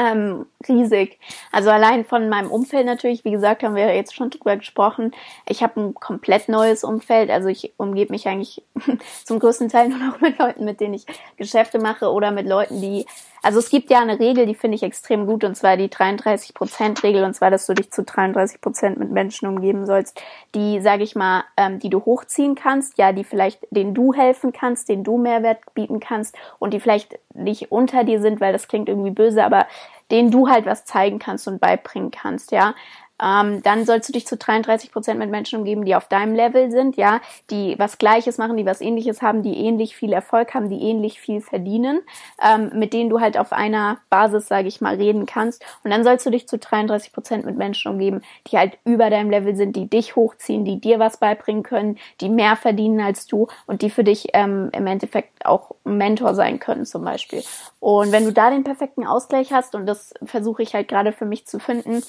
ähm, 0.00 0.46
riesig. 0.68 1.18
Also 1.52 1.70
allein 1.70 2.04
von 2.04 2.28
meinem 2.28 2.50
Umfeld 2.50 2.86
natürlich, 2.86 3.24
wie 3.24 3.30
gesagt, 3.30 3.62
haben 3.62 3.74
wir 3.74 3.94
jetzt 3.94 4.14
schon 4.14 4.30
drüber 4.30 4.56
gesprochen. 4.56 5.12
Ich 5.46 5.62
habe 5.62 5.80
ein 5.80 5.94
komplett 5.94 6.48
neues 6.48 6.84
Umfeld. 6.84 7.30
Also 7.30 7.48
ich 7.48 7.72
umgebe 7.76 8.12
mich 8.12 8.28
eigentlich 8.28 8.62
zum 9.24 9.38
größten 9.38 9.68
Teil 9.68 9.88
nur 9.88 9.98
noch 9.98 10.20
mit 10.20 10.38
Leuten, 10.38 10.64
mit 10.64 10.80
denen 10.80 10.94
ich 10.94 11.06
Geschäfte 11.36 11.78
mache 11.78 12.10
oder 12.10 12.30
mit 12.30 12.46
Leuten, 12.46 12.80
die 12.80 13.06
also 13.42 13.58
es 13.58 13.70
gibt 13.70 13.90
ja 13.90 14.00
eine 14.00 14.20
Regel, 14.20 14.46
die 14.46 14.54
finde 14.54 14.74
ich 14.74 14.82
extrem 14.82 15.26
gut, 15.26 15.44
und 15.44 15.56
zwar 15.56 15.76
die 15.76 15.88
33%-Regel, 15.88 17.24
und 17.24 17.34
zwar, 17.34 17.50
dass 17.50 17.66
du 17.66 17.74
dich 17.74 17.90
zu 17.90 18.02
33% 18.02 18.98
mit 18.98 19.10
Menschen 19.10 19.48
umgeben 19.48 19.86
sollst, 19.86 20.20
die, 20.54 20.80
sage 20.80 21.04
ich 21.04 21.16
mal, 21.16 21.44
ähm, 21.56 21.78
die 21.78 21.88
du 21.88 22.04
hochziehen 22.04 22.54
kannst, 22.54 22.98
ja, 22.98 23.12
die 23.12 23.24
vielleicht, 23.24 23.66
denen 23.70 23.94
du 23.94 24.12
helfen 24.12 24.52
kannst, 24.52 24.88
denen 24.88 25.04
du 25.04 25.16
Mehrwert 25.16 25.60
bieten 25.74 26.00
kannst 26.00 26.36
und 26.58 26.74
die 26.74 26.80
vielleicht 26.80 27.18
nicht 27.32 27.72
unter 27.72 28.04
dir 28.04 28.20
sind, 28.20 28.40
weil 28.40 28.52
das 28.52 28.68
klingt 28.68 28.88
irgendwie 28.88 29.10
böse, 29.10 29.42
aber 29.42 29.66
denen 30.10 30.30
du 30.30 30.48
halt 30.48 30.66
was 30.66 30.84
zeigen 30.84 31.18
kannst 31.18 31.46
und 31.48 31.60
beibringen 31.60 32.10
kannst, 32.10 32.52
ja 32.52 32.74
ähm, 33.22 33.62
dann 33.62 33.84
sollst 33.84 34.08
du 34.08 34.12
dich 34.12 34.26
zu 34.26 34.36
33 34.36 34.92
Prozent 34.92 35.18
mit 35.18 35.30
Menschen 35.30 35.58
umgeben, 35.58 35.84
die 35.84 35.94
auf 35.94 36.08
deinem 36.08 36.34
Level 36.34 36.70
sind, 36.70 36.96
ja, 36.96 37.20
die 37.50 37.78
was 37.78 37.98
Gleiches 37.98 38.38
machen, 38.38 38.56
die 38.56 38.66
was 38.66 38.80
Ähnliches 38.80 39.22
haben, 39.22 39.42
die 39.42 39.56
ähnlich 39.56 39.96
viel 39.96 40.12
Erfolg 40.12 40.54
haben, 40.54 40.68
die 40.68 40.82
ähnlich 40.82 41.20
viel 41.20 41.40
verdienen, 41.40 42.00
ähm, 42.42 42.70
mit 42.74 42.92
denen 42.92 43.10
du 43.10 43.20
halt 43.20 43.38
auf 43.38 43.52
einer 43.52 43.98
Basis, 44.08 44.48
sage 44.48 44.68
ich 44.68 44.80
mal, 44.80 44.96
reden 44.96 45.26
kannst. 45.26 45.64
Und 45.84 45.90
dann 45.90 46.04
sollst 46.04 46.24
du 46.26 46.30
dich 46.30 46.48
zu 46.48 46.58
33 46.58 47.12
Prozent 47.12 47.44
mit 47.44 47.56
Menschen 47.56 47.92
umgeben, 47.92 48.22
die 48.46 48.58
halt 48.58 48.78
über 48.84 49.10
deinem 49.10 49.30
Level 49.30 49.54
sind, 49.56 49.76
die 49.76 49.88
dich 49.88 50.16
hochziehen, 50.16 50.64
die 50.64 50.80
dir 50.80 50.98
was 50.98 51.18
beibringen 51.18 51.62
können, 51.62 51.98
die 52.20 52.28
mehr 52.28 52.56
verdienen 52.56 53.00
als 53.00 53.26
du 53.26 53.48
und 53.66 53.82
die 53.82 53.90
für 53.90 54.04
dich 54.04 54.28
ähm, 54.32 54.70
im 54.72 54.86
Endeffekt 54.86 55.44
auch 55.44 55.72
Mentor 55.84 56.34
sein 56.34 56.58
können, 56.58 56.86
zum 56.86 57.04
Beispiel. 57.04 57.42
Und 57.80 58.12
wenn 58.12 58.24
du 58.24 58.32
da 58.32 58.50
den 58.50 58.64
perfekten 58.64 59.06
Ausgleich 59.06 59.52
hast, 59.52 59.74
und 59.74 59.86
das 59.86 60.12
versuche 60.24 60.62
ich 60.62 60.74
halt 60.74 60.88
gerade 60.88 61.12
für 61.12 61.24
mich 61.24 61.46
zu 61.46 61.58
finden, 61.58 62.02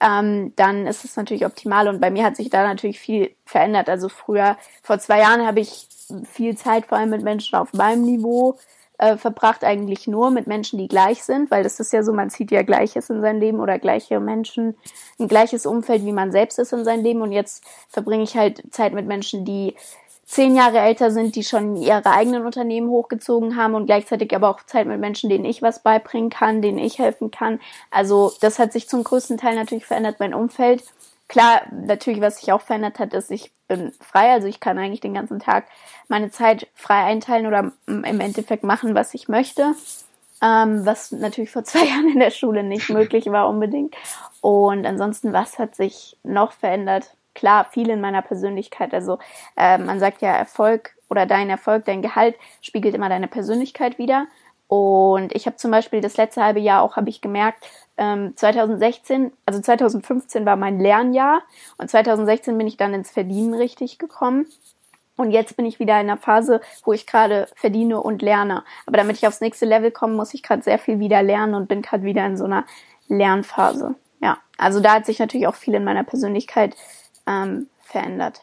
ähm, 0.00 0.52
dann 0.58 0.86
ist 0.86 1.04
es 1.04 1.16
natürlich 1.16 1.46
optimal. 1.46 1.88
Und 1.88 2.00
bei 2.00 2.10
mir 2.10 2.24
hat 2.24 2.36
sich 2.36 2.50
da 2.50 2.62
natürlich 2.62 3.00
viel 3.00 3.34
verändert. 3.44 3.88
Also 3.88 4.08
früher, 4.08 4.56
vor 4.82 4.98
zwei 4.98 5.20
Jahren 5.20 5.46
habe 5.46 5.60
ich 5.60 5.88
viel 6.30 6.56
Zeit 6.56 6.86
vor 6.86 6.98
allem 6.98 7.10
mit 7.10 7.22
Menschen 7.22 7.56
auf 7.56 7.72
meinem 7.72 8.02
Niveau 8.02 8.58
äh, 8.98 9.16
verbracht, 9.16 9.64
eigentlich 9.64 10.06
nur 10.06 10.30
mit 10.30 10.46
Menschen, 10.46 10.78
die 10.78 10.88
gleich 10.88 11.22
sind, 11.22 11.50
weil 11.50 11.62
das 11.62 11.78
ist 11.80 11.92
ja 11.92 12.02
so, 12.02 12.12
man 12.12 12.30
zieht 12.30 12.50
ja 12.50 12.62
Gleiches 12.62 13.10
in 13.10 13.20
sein 13.20 13.38
Leben 13.38 13.60
oder 13.60 13.78
gleiche 13.78 14.18
Menschen, 14.20 14.76
ein 15.18 15.28
gleiches 15.28 15.66
Umfeld, 15.66 16.04
wie 16.04 16.12
man 16.12 16.32
selbst 16.32 16.58
ist 16.58 16.72
in 16.72 16.84
sein 16.84 17.02
Leben. 17.02 17.22
Und 17.22 17.32
jetzt 17.32 17.64
verbringe 17.88 18.24
ich 18.24 18.36
halt 18.36 18.62
Zeit 18.72 18.92
mit 18.92 19.06
Menschen, 19.06 19.44
die 19.44 19.76
zehn 20.28 20.54
Jahre 20.54 20.78
älter 20.80 21.10
sind, 21.10 21.36
die 21.36 21.42
schon 21.42 21.74
ihre 21.74 22.04
eigenen 22.04 22.44
Unternehmen 22.44 22.90
hochgezogen 22.90 23.56
haben 23.56 23.74
und 23.74 23.86
gleichzeitig 23.86 24.36
aber 24.36 24.50
auch 24.50 24.62
Zeit 24.66 24.86
mit 24.86 25.00
Menschen, 25.00 25.30
denen 25.30 25.46
ich 25.46 25.62
was 25.62 25.82
beibringen 25.82 26.28
kann, 26.28 26.60
denen 26.60 26.78
ich 26.78 26.98
helfen 26.98 27.30
kann. 27.30 27.60
Also 27.90 28.32
das 28.42 28.58
hat 28.58 28.72
sich 28.72 28.90
zum 28.90 29.04
größten 29.04 29.38
Teil 29.38 29.56
natürlich 29.56 29.86
verändert, 29.86 30.16
mein 30.20 30.34
Umfeld. 30.34 30.84
Klar, 31.28 31.62
natürlich, 31.72 32.20
was 32.20 32.40
sich 32.40 32.52
auch 32.52 32.60
verändert 32.60 32.98
hat, 32.98 33.14
ist, 33.14 33.30
ich 33.30 33.52
bin 33.68 33.92
frei, 34.00 34.32
also 34.32 34.46
ich 34.48 34.60
kann 34.60 34.78
eigentlich 34.78 35.00
den 35.00 35.14
ganzen 35.14 35.40
Tag 35.40 35.66
meine 36.08 36.30
Zeit 36.30 36.68
frei 36.74 37.04
einteilen 37.04 37.46
oder 37.46 37.72
im 37.86 38.20
Endeffekt 38.20 38.64
machen, 38.64 38.94
was 38.94 39.14
ich 39.14 39.28
möchte. 39.28 39.74
Ähm, 40.42 40.84
was 40.84 41.10
natürlich 41.10 41.50
vor 41.50 41.64
zwei 41.64 41.86
Jahren 41.86 42.08
in 42.12 42.20
der 42.20 42.30
Schule 42.30 42.62
nicht 42.62 42.90
möglich 42.90 43.26
war 43.32 43.48
unbedingt. 43.48 43.96
Und 44.42 44.84
ansonsten, 44.84 45.32
was 45.32 45.58
hat 45.58 45.74
sich 45.74 46.18
noch 46.22 46.52
verändert? 46.52 47.14
Klar 47.38 47.64
viel 47.64 47.88
in 47.88 48.00
meiner 48.00 48.22
Persönlichkeit. 48.22 48.92
Also 48.92 49.18
äh, 49.56 49.78
man 49.78 50.00
sagt 50.00 50.22
ja, 50.22 50.30
Erfolg 50.30 50.94
oder 51.08 51.24
dein 51.24 51.48
Erfolg, 51.48 51.84
dein 51.84 52.02
Gehalt 52.02 52.36
spiegelt 52.60 52.94
immer 52.94 53.08
deine 53.08 53.28
Persönlichkeit 53.28 53.98
wieder. 53.98 54.26
Und 54.66 55.34
ich 55.34 55.46
habe 55.46 55.56
zum 55.56 55.70
Beispiel 55.70 56.00
das 56.00 56.16
letzte 56.18 56.42
halbe 56.42 56.60
Jahr 56.60 56.82
auch, 56.82 56.96
habe 56.96 57.08
ich 57.08 57.22
gemerkt, 57.22 57.64
ähm, 57.96 58.36
2016, 58.36 59.32
also 59.46 59.60
2015 59.60 60.44
war 60.44 60.56
mein 60.56 60.78
Lernjahr 60.78 61.42
und 61.78 61.88
2016 61.88 62.58
bin 62.58 62.66
ich 62.66 62.76
dann 62.76 62.92
ins 62.92 63.10
Verdienen 63.10 63.54
richtig 63.54 63.98
gekommen. 63.98 64.46
Und 65.16 65.30
jetzt 65.32 65.56
bin 65.56 65.66
ich 65.66 65.80
wieder 65.80 65.94
in 65.94 66.08
einer 66.08 66.16
Phase, 66.16 66.60
wo 66.84 66.92
ich 66.92 67.06
gerade 67.06 67.48
verdiene 67.56 68.00
und 68.00 68.22
lerne. 68.22 68.62
Aber 68.86 68.98
damit 68.98 69.16
ich 69.16 69.26
aufs 69.26 69.40
nächste 69.40 69.66
Level 69.66 69.90
komme, 69.90 70.14
muss 70.14 70.34
ich 70.34 70.42
gerade 70.42 70.62
sehr 70.62 70.78
viel 70.78 71.00
wieder 71.00 71.22
lernen 71.22 71.54
und 71.54 71.66
bin 71.66 71.82
gerade 71.82 72.04
wieder 72.04 72.24
in 72.26 72.36
so 72.36 72.44
einer 72.44 72.64
Lernphase. 73.08 73.96
Ja, 74.20 74.38
also 74.58 74.80
da 74.80 74.94
hat 74.94 75.06
sich 75.06 75.18
natürlich 75.18 75.46
auch 75.46 75.54
viel 75.54 75.74
in 75.74 75.84
meiner 75.84 76.04
Persönlichkeit 76.04 76.76
ähm, 77.28 77.68
verändert. 77.82 78.40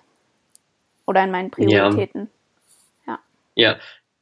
Oder 1.05 1.23
in 1.23 1.31
meinen 1.31 1.51
Prioritäten. 1.51 2.29
Ja. 3.05 3.19
ja. 3.55 3.75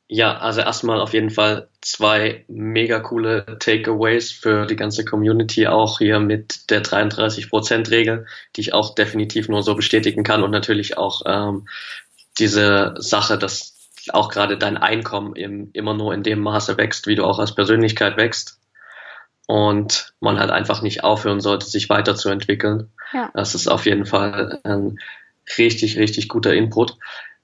Ja, 0.09 0.37
also 0.37 0.61
erstmal 0.61 1.01
auf 1.01 1.13
jeden 1.13 1.31
Fall 1.31 1.69
zwei 1.81 2.45
mega 2.47 2.99
coole 2.99 3.57
Takeaways 3.59 4.31
für 4.31 4.67
die 4.67 4.75
ganze 4.75 5.05
Community, 5.05 5.65
auch 5.65 5.97
hier 5.97 6.19
mit 6.19 6.69
der 6.69 6.83
33%-Regel, 6.83 8.27
die 8.55 8.61
ich 8.61 8.73
auch 8.73 8.93
definitiv 8.93 9.47
nur 9.47 9.63
so 9.63 9.73
bestätigen 9.73 10.23
kann 10.23 10.43
und 10.43 10.51
natürlich 10.51 10.97
auch 10.97 11.23
ähm, 11.25 11.67
diese 12.37 12.93
Sache, 12.97 13.39
dass 13.39 13.89
auch 14.09 14.29
gerade 14.29 14.57
dein 14.57 14.77
Einkommen 14.77 15.35
im, 15.35 15.71
immer 15.73 15.95
nur 15.95 16.13
in 16.13 16.21
dem 16.21 16.41
Maße 16.41 16.77
wächst, 16.77 17.07
wie 17.07 17.15
du 17.15 17.23
auch 17.23 17.39
als 17.39 17.55
Persönlichkeit 17.55 18.17
wächst 18.17 18.59
und 19.53 20.15
man 20.19 20.39
halt 20.39 20.49
einfach 20.49 20.81
nicht 20.81 21.03
aufhören 21.03 21.39
sollte, 21.39 21.67
sich 21.67 21.87
weiterzuentwickeln. 21.87 22.91
Ja. 23.11 23.29
Das 23.35 23.53
ist 23.53 23.67
auf 23.67 23.85
jeden 23.85 24.07
Fall 24.07 24.59
ein 24.63 24.97
richtig, 25.59 25.95
richtig 25.99 26.27
guter 26.27 26.55
Input. 26.55 26.97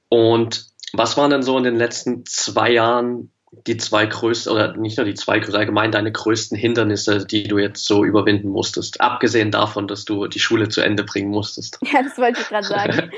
Und 0.09 0.65
was 0.91 1.17
waren 1.17 1.29
denn 1.29 1.43
so 1.43 1.55
in 1.55 1.63
den 1.63 1.75
letzten 1.75 2.25
zwei 2.25 2.71
Jahren 2.71 3.31
die 3.67 3.77
zwei 3.77 4.07
größten, 4.07 4.51
oder 4.51 4.75
nicht 4.75 4.97
nur 4.97 5.05
die 5.05 5.13
zwei 5.13 5.37
größten, 5.37 5.55
allgemein 5.55 5.91
deine 5.91 6.11
größten 6.11 6.57
Hindernisse, 6.57 7.27
die 7.27 7.43
du 7.43 7.59
jetzt 7.59 7.85
so 7.85 8.03
überwinden 8.03 8.49
musstest? 8.49 9.01
Abgesehen 9.01 9.51
davon, 9.51 9.87
dass 9.87 10.03
du 10.03 10.25
die 10.25 10.39
Schule 10.39 10.67
zu 10.67 10.81
Ende 10.81 11.03
bringen 11.03 11.29
musstest. 11.29 11.77
Ja, 11.93 12.01
das 12.01 12.17
wollte 12.17 12.41
ich 12.41 12.47
gerade 12.47 12.65
sagen. 12.65 13.11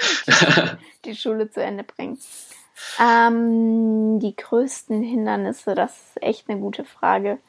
die 1.05 1.15
Schule 1.15 1.49
zu 1.49 1.63
Ende 1.63 1.85
bringen. 1.85 2.19
Ähm, 2.99 4.19
die 4.19 4.35
größten 4.35 5.01
Hindernisse, 5.01 5.75
das 5.75 5.91
ist 5.91 6.21
echt 6.21 6.49
eine 6.49 6.59
gute 6.59 6.83
Frage. 6.83 7.39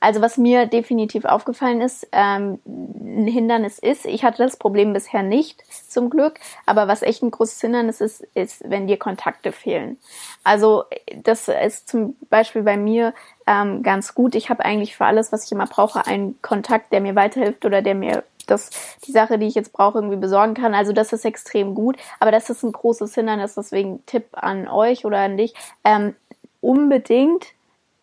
Also 0.00 0.22
was 0.22 0.38
mir 0.38 0.66
definitiv 0.66 1.26
aufgefallen 1.26 1.82
ist, 1.82 2.08
ähm, 2.12 2.58
ein 2.66 3.26
Hindernis 3.26 3.78
ist, 3.78 4.06
ich 4.06 4.24
hatte 4.24 4.42
das 4.42 4.56
Problem 4.56 4.92
bisher 4.94 5.22
nicht, 5.22 5.62
zum 5.88 6.08
Glück, 6.08 6.40
aber 6.64 6.88
was 6.88 7.02
echt 7.02 7.22
ein 7.22 7.30
großes 7.30 7.60
Hindernis 7.60 8.00
ist, 8.00 8.22
ist, 8.34 8.68
wenn 8.68 8.86
dir 8.86 8.96
Kontakte 8.96 9.52
fehlen. 9.52 9.98
Also 10.42 10.84
das 11.22 11.48
ist 11.48 11.88
zum 11.88 12.16
Beispiel 12.30 12.62
bei 12.62 12.76
mir 12.76 13.12
ähm, 13.46 13.82
ganz 13.82 14.14
gut. 14.14 14.34
Ich 14.34 14.48
habe 14.48 14.64
eigentlich 14.64 14.96
für 14.96 15.04
alles, 15.04 15.32
was 15.32 15.44
ich 15.44 15.52
immer 15.52 15.66
brauche, 15.66 16.06
einen 16.06 16.40
Kontakt, 16.40 16.92
der 16.92 17.00
mir 17.00 17.14
weiterhilft 17.14 17.64
oder 17.66 17.82
der 17.82 17.94
mir 17.94 18.24
das, 18.46 18.70
die 19.06 19.12
Sache, 19.12 19.38
die 19.38 19.46
ich 19.46 19.54
jetzt 19.54 19.72
brauche, 19.72 19.98
irgendwie 19.98 20.16
besorgen 20.16 20.54
kann. 20.54 20.74
Also 20.74 20.92
das 20.92 21.12
ist 21.12 21.24
extrem 21.24 21.74
gut. 21.74 21.96
Aber 22.18 22.30
das 22.30 22.50
ist 22.50 22.62
ein 22.62 22.72
großes 22.72 23.14
Hindernis, 23.14 23.54
deswegen 23.54 24.04
Tipp 24.06 24.26
an 24.32 24.66
euch 24.68 25.04
oder 25.04 25.18
an 25.18 25.36
dich. 25.36 25.54
Ähm, 25.84 26.14
unbedingt 26.60 27.46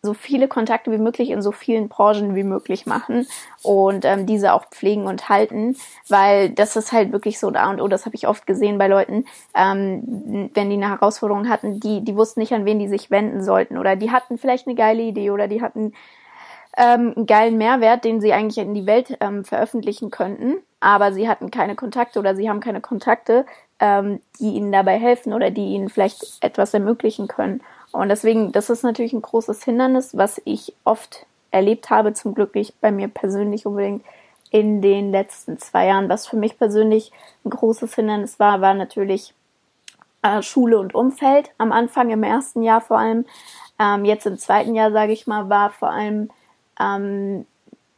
so 0.02 0.14
viele 0.14 0.46
Kontakte 0.46 0.92
wie 0.92 0.98
möglich 0.98 1.30
in 1.30 1.42
so 1.42 1.50
vielen 1.50 1.88
Branchen 1.88 2.36
wie 2.36 2.44
möglich 2.44 2.86
machen 2.86 3.26
und 3.62 4.04
ähm, 4.04 4.26
diese 4.26 4.52
auch 4.52 4.66
pflegen 4.66 5.06
und 5.06 5.28
halten, 5.28 5.76
weil 6.08 6.50
das 6.50 6.76
ist 6.76 6.92
halt 6.92 7.10
wirklich 7.12 7.40
so 7.40 7.50
da 7.50 7.68
und 7.70 7.80
oh, 7.80 7.88
das 7.88 8.06
habe 8.06 8.14
ich 8.14 8.28
oft 8.28 8.46
gesehen 8.46 8.78
bei 8.78 8.86
Leuten, 8.86 9.24
ähm, 9.56 10.50
wenn 10.54 10.70
die 10.70 10.76
eine 10.76 10.88
Herausforderung 10.88 11.48
hatten, 11.48 11.80
die 11.80 12.04
die 12.04 12.16
wussten 12.16 12.40
nicht 12.40 12.52
an 12.52 12.64
wen 12.64 12.78
die 12.78 12.88
sich 12.88 13.10
wenden 13.10 13.42
sollten 13.42 13.76
oder 13.76 13.96
die 13.96 14.12
hatten 14.12 14.38
vielleicht 14.38 14.66
eine 14.66 14.76
geile 14.76 15.02
Idee 15.02 15.30
oder 15.30 15.48
die 15.48 15.62
hatten 15.62 15.92
ähm, 16.76 17.14
einen 17.16 17.26
geilen 17.26 17.58
Mehrwert, 17.58 18.04
den 18.04 18.20
sie 18.20 18.32
eigentlich 18.32 18.58
in 18.58 18.74
die 18.74 18.86
Welt 18.86 19.16
ähm, 19.20 19.44
veröffentlichen 19.44 20.10
könnten, 20.10 20.58
aber 20.78 21.12
sie 21.12 21.28
hatten 21.28 21.50
keine 21.50 21.74
Kontakte 21.74 22.20
oder 22.20 22.36
sie 22.36 22.48
haben 22.48 22.60
keine 22.60 22.80
Kontakte, 22.80 23.46
ähm, 23.80 24.20
die 24.38 24.50
ihnen 24.54 24.70
dabei 24.70 24.98
helfen 24.98 25.32
oder 25.32 25.50
die 25.50 25.74
ihnen 25.74 25.88
vielleicht 25.88 26.22
etwas 26.40 26.72
ermöglichen 26.72 27.26
können. 27.26 27.62
Und 27.92 28.08
deswegen, 28.08 28.52
das 28.52 28.70
ist 28.70 28.82
natürlich 28.82 29.12
ein 29.12 29.22
großes 29.22 29.64
Hindernis, 29.64 30.16
was 30.16 30.40
ich 30.44 30.74
oft 30.84 31.26
erlebt 31.50 31.90
habe, 31.90 32.12
zum 32.12 32.34
Glück 32.34 32.54
nicht 32.54 32.80
bei 32.80 32.92
mir 32.92 33.08
persönlich 33.08 33.66
unbedingt 33.66 34.04
in 34.50 34.82
den 34.82 35.10
letzten 35.10 35.58
zwei 35.58 35.86
Jahren. 35.86 36.08
Was 36.08 36.26
für 36.26 36.36
mich 36.36 36.58
persönlich 36.58 37.12
ein 37.44 37.50
großes 37.50 37.94
Hindernis 37.94 38.38
war, 38.38 38.60
war 38.60 38.74
natürlich 38.74 39.34
äh, 40.22 40.42
Schule 40.42 40.78
und 40.78 40.94
Umfeld. 40.94 41.50
Am 41.58 41.72
Anfang, 41.72 42.10
im 42.10 42.22
ersten 42.22 42.62
Jahr 42.62 42.80
vor 42.80 42.98
allem. 42.98 43.24
Ähm, 43.78 44.04
jetzt 44.04 44.26
im 44.26 44.38
zweiten 44.38 44.74
Jahr, 44.74 44.90
sage 44.90 45.12
ich 45.12 45.26
mal, 45.26 45.48
war 45.48 45.70
vor 45.70 45.90
allem 45.90 46.30
ähm, 46.80 47.46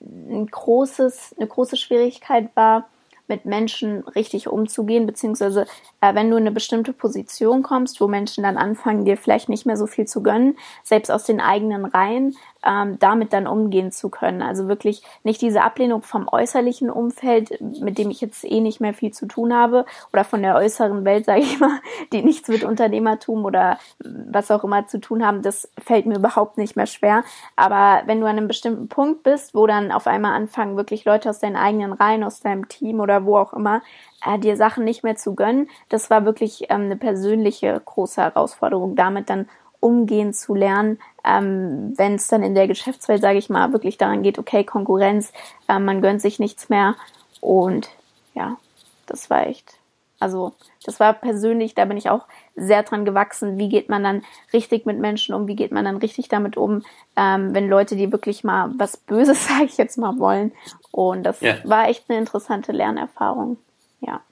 ein 0.01 0.47
großes, 0.47 1.37
eine 1.39 1.47
große 1.47 1.77
Schwierigkeit 1.77 2.51
war, 2.55 2.89
mit 3.31 3.47
Menschen 3.47 4.01
richtig 4.09 4.49
umzugehen, 4.49 5.07
beziehungsweise 5.07 5.67
äh, 6.03 6.15
wenn 6.15 6.31
du 6.31 6.37
in 6.37 6.43
eine 6.43 6.53
bestimmte 6.53 6.93
Position 6.93 7.63
kommst, 7.63 8.03
wo 8.03 8.09
Menschen 8.09 8.45
dann 8.45 8.59
anfangen, 8.59 9.07
dir 9.07 9.17
vielleicht 9.17 9.49
nicht 9.49 9.65
mehr 9.65 9.79
so 9.79 9.87
viel 9.87 10.07
zu 10.07 10.23
gönnen, 10.23 10.59
selbst 10.83 11.11
aus 11.11 11.25
den 11.25 11.41
eigenen 11.41 11.87
Reihen, 11.87 12.37
ähm, 12.65 12.99
damit 12.99 13.33
dann 13.33 13.47
umgehen 13.47 13.93
zu 13.93 14.11
können. 14.11 14.43
Also 14.43 14.69
wirklich 14.69 15.03
nicht 15.23 15.41
diese 15.41 15.63
Ablehnung 15.63 16.03
vom 16.03 16.29
äußerlichen 16.29 16.91
Umfeld, 16.91 17.61
mit 17.81 17.99
dem 17.99 18.11
ich 18.11 18.21
jetzt 18.21 18.45
eh 18.45 18.61
nicht 18.61 18.81
mehr 18.81 18.93
viel 18.93 19.13
zu 19.13 19.27
tun 19.27 19.55
habe, 19.55 19.87
oder 20.13 20.25
von 20.25 20.43
der 20.43 20.57
äußeren 20.57 21.05
Welt, 21.05 21.25
sage 21.31 21.41
ich 21.41 21.59
mal, 21.59 21.81
die 22.13 22.23
nichts 22.23 22.49
mit 22.49 22.65
Unternehmertum 22.65 23.45
oder 23.45 23.79
was 24.05 24.51
auch 24.51 24.65
immer 24.65 24.87
zu 24.87 25.01
tun 25.01 25.25
haben, 25.25 25.43
das 25.43 25.71
fällt 25.79 26.07
mir 26.07 26.17
überhaupt 26.17 26.59
nicht 26.59 26.77
mehr 26.77 26.87
schwer. 26.87 27.25
Aber 27.57 28.03
wenn 28.07 28.21
du 28.21 28.27
an 28.27 28.37
einem 28.37 28.49
bestimmten 28.49 28.89
Punkt 28.89 29.23
bist, 29.23 29.55
wo 29.55 29.67
dann 29.67 29.93
auf 29.93 30.07
einmal 30.07 30.35
anfangen, 30.35 30.77
wirklich 30.77 31.05
Leute 31.05 31.31
aus 31.31 31.39
deinen 31.39 31.57
eigenen 31.57 31.93
Reihen, 31.93 32.25
aus 32.25 32.41
deinem 32.41 32.69
Team 32.69 33.01
oder 33.01 33.20
wo 33.25 33.37
auch 33.37 33.53
immer, 33.53 33.83
äh, 34.25 34.39
dir 34.39 34.57
Sachen 34.57 34.85
nicht 34.85 35.03
mehr 35.05 35.17
zu 35.17 35.35
gönnen, 35.35 35.69
das 35.89 36.11
war 36.11 36.25
wirklich 36.25 36.71
ähm, 36.71 36.83
eine 36.83 36.97
persönliche 36.97 37.81
große 37.85 38.21
Herausforderung, 38.21 38.97
damit 38.97 39.31
dann 39.31 39.49
umgehen 39.81 40.33
zu 40.35 40.55
lernen, 40.55 40.99
ähm, 41.25 41.95
wenn 41.97 42.15
es 42.15 42.29
dann 42.29 42.43
in 42.43 42.55
der 42.55 42.69
Geschäftswelt, 42.69 43.23
sage 43.23 43.39
ich 43.39 43.49
mal, 43.49 43.73
wirklich 43.73 43.99
daran 43.99 44.23
geht, 44.23 44.39
okay, 44.39 44.63
Konkurrenz, 44.65 45.33
äh, 45.69 45.79
man 45.79 46.03
gönnt 46.03 46.21
sich 46.21 46.39
nichts 46.39 46.69
mehr. 46.69 46.97
Und 47.41 47.89
ja, 48.35 48.59
das 49.07 49.31
war 49.31 49.47
echt, 49.47 49.79
also 50.19 50.53
das 50.85 51.01
war 51.01 51.15
persönlich, 51.15 51.75
da 51.75 51.87
bin 51.87 51.97
ich 51.97 52.11
auch 52.11 52.27
sehr 52.57 52.83
dran 52.83 53.05
gewachsen, 53.05 53.59
wie 53.59 53.69
geht 53.69 53.89
man 53.89 54.03
dann 54.03 54.23
richtig 54.53 54.87
mit 54.87 54.99
Menschen 54.99 55.35
um, 55.35 55.49
wie 55.49 55.57
geht 55.57 55.73
man 55.73 55.85
dann 55.85 55.97
richtig 55.97 56.29
damit 56.29 56.57
um, 56.57 56.83
ähm, 57.17 57.55
wenn 57.55 57.69
Leute 57.69 57.97
die 57.97 58.13
wirklich 58.13 58.45
mal 58.45 58.71
was 58.77 58.97
Böses, 58.97 59.47
sage 59.49 59.65
ich 59.65 59.77
jetzt 59.77 59.99
mal, 59.99 60.19
wollen 60.19 60.53
und 60.91 61.23
das 61.23 61.41
ja. 61.41 61.57
war 61.65 61.89
echt 61.89 62.05
eine 62.09 62.19
interessante 62.19 62.73
Lernerfahrung, 62.73 63.57
ja. 64.01 64.23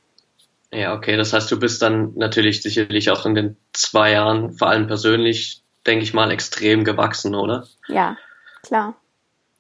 Ja, 0.70 0.94
okay. 0.94 1.16
Das 1.16 1.32
heißt, 1.32 1.50
du 1.50 1.58
bist 1.58 1.80
dann 1.80 2.12
natürlich 2.16 2.62
sicherlich 2.62 3.10
auch 3.10 3.25
in 3.25 3.34
den 3.34 3.56
zwei 3.72 4.12
Jahren, 4.12 4.52
vor 4.52 4.68
allem 4.68 4.87
persönlich, 4.87 5.62
denke 5.87 6.04
ich 6.04 6.12
mal, 6.12 6.30
extrem 6.30 6.84
gewachsen, 6.84 7.34
oder? 7.34 7.66
Ja, 7.87 8.18
klar. 8.62 8.94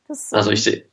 Das, 0.06 0.32
also 0.34 0.50
ich 0.50 0.62
sehe 0.62 0.87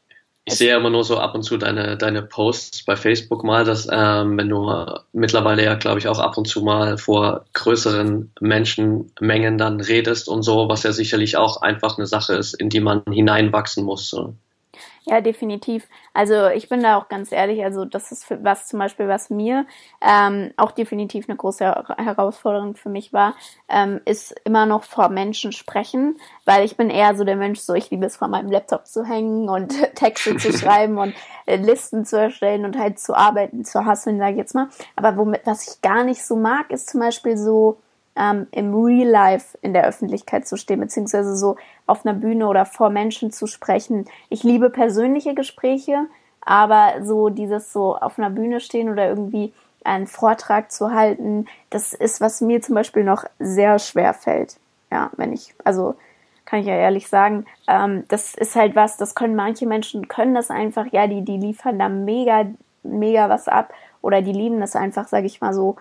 ich 0.47 0.55
sehe 0.55 0.75
immer 0.75 0.91
nur 0.91 1.03
so 1.03 1.17
ab 1.17 1.33
und 1.33 1.41
zu 1.41 1.57
deine, 1.57 1.97
deine 1.97 2.21
Posts 2.21 2.85
bei 2.85 2.95
Facebook 2.95 3.43
mal, 3.43 3.65
dass 3.65 3.87
ähm, 3.91 4.37
wenn 4.37 4.47
du 4.47 4.71
mittlerweile 5.11 5.63
ja, 5.63 5.73
glaube 5.73 5.97
ich, 5.97 6.07
auch 6.07 6.19
ab 6.19 6.37
und 6.37 6.47
zu 6.47 6.61
mal 6.61 6.99
vor 6.99 7.45
größeren 7.53 8.31
Menschenmengen 8.39 9.57
dann 9.57 9.81
redest 9.81 10.29
und 10.29 10.43
so, 10.43 10.69
was 10.69 10.83
ja 10.83 10.91
sicherlich 10.91 11.35
auch 11.35 11.63
einfach 11.63 11.97
eine 11.97 12.05
Sache 12.05 12.35
ist, 12.35 12.53
in 12.53 12.69
die 12.69 12.79
man 12.79 13.01
hineinwachsen 13.11 13.83
muss. 13.83 14.09
So. 14.09 14.35
Ja, 15.07 15.21
definitiv. 15.21 15.87
Also 16.13 16.47
ich 16.47 16.67
bin 16.67 16.81
da 16.81 16.97
auch 16.97 17.09
ganz 17.09 17.31
ehrlich, 17.31 17.63
also 17.63 17.85
das 17.85 18.11
ist 18.11 18.25
für, 18.25 18.43
was 18.43 18.67
zum 18.67 18.79
Beispiel, 18.79 19.07
was 19.07 19.29
mir 19.29 19.67
ähm, 20.01 20.51
auch 20.57 20.71
definitiv 20.71 21.29
eine 21.29 21.37
große 21.37 21.63
Herausforderung 21.97 22.75
für 22.75 22.89
mich 22.89 23.13
war, 23.13 23.35
ähm, 23.69 24.01
ist 24.05 24.33
immer 24.45 24.65
noch 24.65 24.83
vor 24.83 25.09
Menschen 25.09 25.51
sprechen, 25.51 26.17
weil 26.45 26.65
ich 26.65 26.75
bin 26.75 26.89
eher 26.89 27.15
so 27.15 27.23
der 27.23 27.35
Mensch, 27.35 27.59
so 27.59 27.75
ich 27.75 27.91
liebe 27.91 28.07
es 28.07 28.17
vor 28.17 28.29
meinem 28.29 28.49
Laptop 28.49 28.87
zu 28.87 29.05
hängen 29.05 29.47
und 29.47 29.73
Texte 29.95 30.37
zu 30.37 30.51
schreiben 30.57 30.97
und 30.97 31.13
äh, 31.45 31.57
Listen 31.57 32.03
zu 32.03 32.19
erstellen 32.19 32.65
und 32.65 32.75
halt 32.75 32.97
zu 32.99 33.13
arbeiten, 33.13 33.63
zu 33.63 33.85
hasseln, 33.85 34.17
sage 34.17 34.31
ich 34.31 34.37
jetzt 34.39 34.55
mal. 34.55 34.69
Aber 34.95 35.17
womit, 35.17 35.45
was 35.45 35.67
ich 35.67 35.81
gar 35.81 36.03
nicht 36.03 36.25
so 36.25 36.35
mag, 36.35 36.71
ist 36.71 36.89
zum 36.89 36.99
Beispiel 36.99 37.37
so 37.37 37.77
ähm, 38.15 38.47
im 38.51 38.73
Real 38.73 39.07
Life 39.07 39.57
in 39.61 39.73
der 39.73 39.85
Öffentlichkeit 39.85 40.47
zu 40.47 40.57
stehen, 40.57 40.79
beziehungsweise 40.79 41.35
so 41.35 41.57
auf 41.85 42.05
einer 42.05 42.17
Bühne 42.17 42.47
oder 42.47 42.65
vor 42.65 42.89
Menschen 42.89 43.31
zu 43.31 43.47
sprechen. 43.47 44.05
Ich 44.29 44.43
liebe 44.43 44.69
persönliche 44.69 45.33
Gespräche, 45.35 46.07
aber 46.41 47.03
so 47.03 47.29
dieses 47.29 47.73
so 47.73 47.97
auf 47.97 48.17
einer 48.17 48.29
Bühne 48.29 48.59
stehen 48.59 48.89
oder 48.89 49.07
irgendwie 49.07 49.53
einen 49.83 50.07
Vortrag 50.07 50.71
zu 50.71 50.91
halten, 50.91 51.45
das 51.69 51.93
ist, 51.93 52.21
was 52.21 52.41
mir 52.41 52.61
zum 52.61 52.75
Beispiel 52.75 53.03
noch 53.03 53.25
sehr 53.39 53.79
schwer 53.79 54.13
fällt. 54.13 54.57
Ja, 54.91 55.11
wenn 55.17 55.33
ich, 55.33 55.53
also 55.63 55.95
kann 56.45 56.59
ich 56.59 56.67
ja 56.67 56.75
ehrlich 56.75 57.07
sagen, 57.07 57.45
ähm, 57.67 58.05
das 58.07 58.35
ist 58.35 58.55
halt 58.55 58.75
was, 58.75 58.97
das 58.97 59.15
können 59.15 59.35
manche 59.35 59.65
Menschen, 59.65 60.07
können 60.07 60.35
das 60.35 60.51
einfach, 60.51 60.85
ja, 60.91 61.07
die, 61.07 61.23
die 61.23 61.37
liefern 61.37 61.79
da 61.79 61.89
mega, 61.89 62.45
mega 62.83 63.29
was 63.29 63.47
ab 63.47 63.73
oder 64.01 64.21
die 64.21 64.31
lieben 64.31 64.59
das 64.59 64.75
einfach, 64.75 65.07
sage 65.07 65.25
ich 65.25 65.41
mal 65.41 65.53
so, 65.53 65.75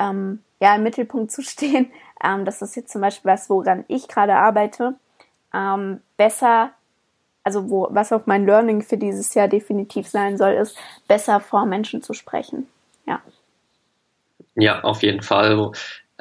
ähm, 0.00 0.40
ja, 0.60 0.74
im 0.74 0.82
Mittelpunkt 0.82 1.30
zu 1.30 1.42
stehen. 1.42 1.90
Ähm, 2.24 2.46
das 2.46 2.62
ist 2.62 2.74
jetzt 2.76 2.90
zum 2.90 3.02
Beispiel 3.02 3.30
was, 3.30 3.50
woran 3.50 3.84
ich 3.88 4.08
gerade 4.08 4.36
arbeite. 4.36 4.94
Ähm, 5.52 6.00
besser, 6.16 6.70
also 7.44 7.68
wo, 7.68 7.88
was 7.90 8.10
auch 8.10 8.22
mein 8.24 8.46
Learning 8.46 8.80
für 8.80 8.96
dieses 8.96 9.34
Jahr 9.34 9.48
definitiv 9.48 10.08
sein 10.08 10.38
soll, 10.38 10.52
ist, 10.52 10.78
besser 11.06 11.40
vor 11.40 11.66
Menschen 11.66 12.00
zu 12.02 12.14
sprechen. 12.14 12.68
Ja. 13.06 13.20
Ja, 14.54 14.80
auf 14.80 15.02
jeden 15.02 15.20
Fall. 15.20 15.72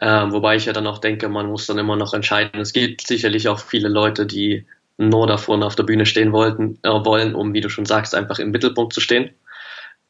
Ähm, 0.01 0.33
wobei 0.33 0.57
ich 0.57 0.65
ja 0.65 0.73
dann 0.73 0.85
auch 0.85 0.97
denke, 0.97 1.29
man 1.29 1.47
muss 1.47 1.65
dann 1.65 1.77
immer 1.77 1.95
noch 1.95 2.13
entscheiden. 2.13 2.59
Es 2.59 2.73
gibt 2.73 3.07
sicherlich 3.07 3.47
auch 3.47 3.59
viele 3.59 3.87
Leute, 3.87 4.25
die 4.25 4.65
nur 4.97 5.27
davor 5.27 5.63
auf 5.63 5.75
der 5.75 5.83
Bühne 5.83 6.05
stehen 6.05 6.31
wollten, 6.31 6.77
äh, 6.83 6.89
wollen, 6.89 7.35
um, 7.35 7.53
wie 7.53 7.61
du 7.61 7.69
schon 7.69 7.85
sagst, 7.85 8.13
einfach 8.13 8.39
im 8.39 8.51
Mittelpunkt 8.51 8.93
zu 8.93 9.01
stehen. 9.01 9.33